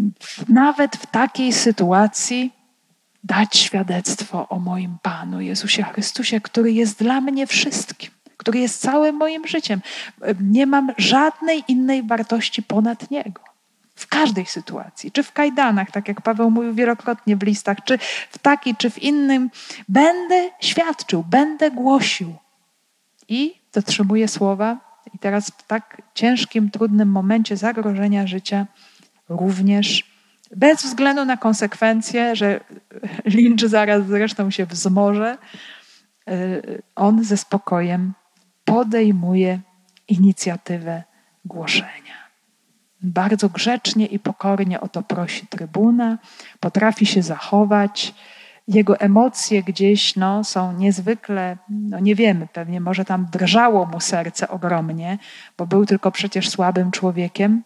nawet 0.49 0.95
w 0.95 1.05
takiej 1.05 1.53
sytuacji 1.53 2.51
dać 3.23 3.57
świadectwo 3.57 4.49
o 4.49 4.59
moim 4.59 4.97
Panu 5.01 5.41
Jezusie 5.41 5.83
Chrystusie, 5.83 6.41
który 6.41 6.71
jest 6.71 6.99
dla 6.99 7.21
mnie 7.21 7.47
wszystkim, 7.47 8.11
który 8.37 8.59
jest 8.59 8.81
całym 8.81 9.15
moim 9.15 9.47
życiem. 9.47 9.81
Nie 10.41 10.65
mam 10.65 10.91
żadnej 10.97 11.63
innej 11.67 12.03
wartości 12.03 12.63
ponad 12.63 13.11
Niego. 13.11 13.52
W 13.95 14.07
każdej 14.07 14.45
sytuacji, 14.45 15.11
czy 15.11 15.23
w 15.23 15.31
kajdanach, 15.31 15.91
tak 15.91 16.07
jak 16.07 16.21
Paweł 16.21 16.51
mówił 16.51 16.73
wielokrotnie 16.73 17.37
w 17.37 17.43
listach, 17.43 17.77
czy 17.83 17.97
w 18.31 18.37
taki, 18.37 18.75
czy 18.75 18.89
w 18.89 19.03
innym, 19.03 19.49
będę 19.89 20.49
świadczył, 20.59 21.23
będę 21.23 21.71
głosił. 21.71 22.35
I 23.27 23.55
dotrzymuję 23.73 24.27
słowa, 24.27 24.77
i 25.13 25.19
teraz 25.19 25.47
w 25.49 25.63
tak 25.67 26.01
ciężkim, 26.13 26.71
trudnym 26.71 27.09
momencie 27.09 27.57
zagrożenia 27.57 28.27
życia 28.27 28.67
również 29.29 30.13
bez 30.55 30.83
względu 30.83 31.25
na 31.25 31.37
konsekwencje, 31.37 32.35
że 32.35 32.59
lincz 33.25 33.65
zaraz 33.65 34.07
zresztą 34.07 34.51
się 34.51 34.65
wzmoże, 34.65 35.37
y, 36.29 36.81
on 36.95 37.23
ze 37.23 37.37
spokojem 37.37 38.13
podejmuje 38.65 39.59
inicjatywę 40.07 41.03
głoszenia. 41.45 42.22
Bardzo 43.03 43.49
grzecznie 43.49 44.05
i 44.05 44.19
pokornie 44.19 44.81
o 44.81 44.87
to 44.87 45.03
prosi 45.03 45.47
trybuna, 45.47 46.17
potrafi 46.59 47.05
się 47.05 47.21
zachować. 47.21 48.13
Jego 48.67 48.99
emocje 48.99 49.63
gdzieś 49.63 50.15
no, 50.15 50.43
są 50.43 50.73
niezwykle, 50.73 51.57
no 51.69 51.99
nie 51.99 52.15
wiemy, 52.15 52.47
pewnie 52.53 52.81
może 52.81 53.05
tam 53.05 53.27
drżało 53.31 53.85
mu 53.85 53.99
serce 53.99 54.49
ogromnie, 54.49 55.17
bo 55.57 55.67
był 55.67 55.85
tylko 55.85 56.11
przecież 56.11 56.49
słabym 56.49 56.91
człowiekiem, 56.91 57.63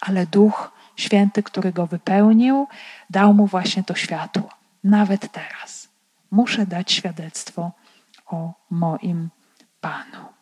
ale 0.00 0.26
Duch 0.26 0.74
Święty, 0.96 1.42
który 1.42 1.72
go 1.72 1.86
wypełnił, 1.86 2.66
dał 3.10 3.34
mu 3.34 3.46
właśnie 3.46 3.84
to 3.84 3.94
światło. 3.94 4.48
Nawet 4.84 5.32
teraz 5.32 5.88
muszę 6.30 6.66
dać 6.66 6.92
świadectwo 6.92 7.72
o 8.26 8.52
moim 8.70 9.30
Panu. 9.80 10.33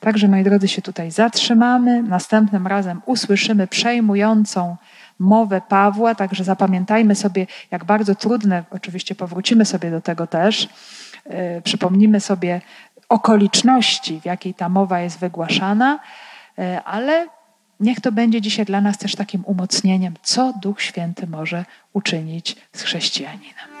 Także, 0.00 0.28
moi 0.28 0.44
drodzy, 0.44 0.68
się 0.68 0.82
tutaj 0.82 1.10
zatrzymamy. 1.10 2.02
Następnym 2.02 2.66
razem 2.66 3.00
usłyszymy 3.06 3.66
przejmującą 3.66 4.76
mowę 5.18 5.60
Pawła, 5.68 6.14
także 6.14 6.44
zapamiętajmy 6.44 7.14
sobie, 7.14 7.46
jak 7.70 7.84
bardzo 7.84 8.14
trudne, 8.14 8.64
oczywiście 8.70 9.14
powrócimy 9.14 9.64
sobie 9.64 9.90
do 9.90 10.00
tego 10.00 10.26
też, 10.26 10.68
yy, 11.26 11.62
przypomnimy 11.64 12.20
sobie 12.20 12.60
okoliczności, 13.08 14.20
w 14.20 14.24
jakiej 14.24 14.54
ta 14.54 14.68
mowa 14.68 15.00
jest 15.00 15.18
wygłaszana, 15.18 15.98
yy, 16.58 16.84
ale 16.84 17.26
niech 17.80 18.00
to 18.00 18.12
będzie 18.12 18.40
dzisiaj 18.40 18.66
dla 18.66 18.80
nas 18.80 18.98
też 18.98 19.14
takim 19.14 19.44
umocnieniem, 19.44 20.14
co 20.22 20.52
Duch 20.62 20.82
Święty 20.82 21.26
może 21.26 21.64
uczynić 21.92 22.56
z 22.72 22.82
chrześcijaninem. 22.82 23.77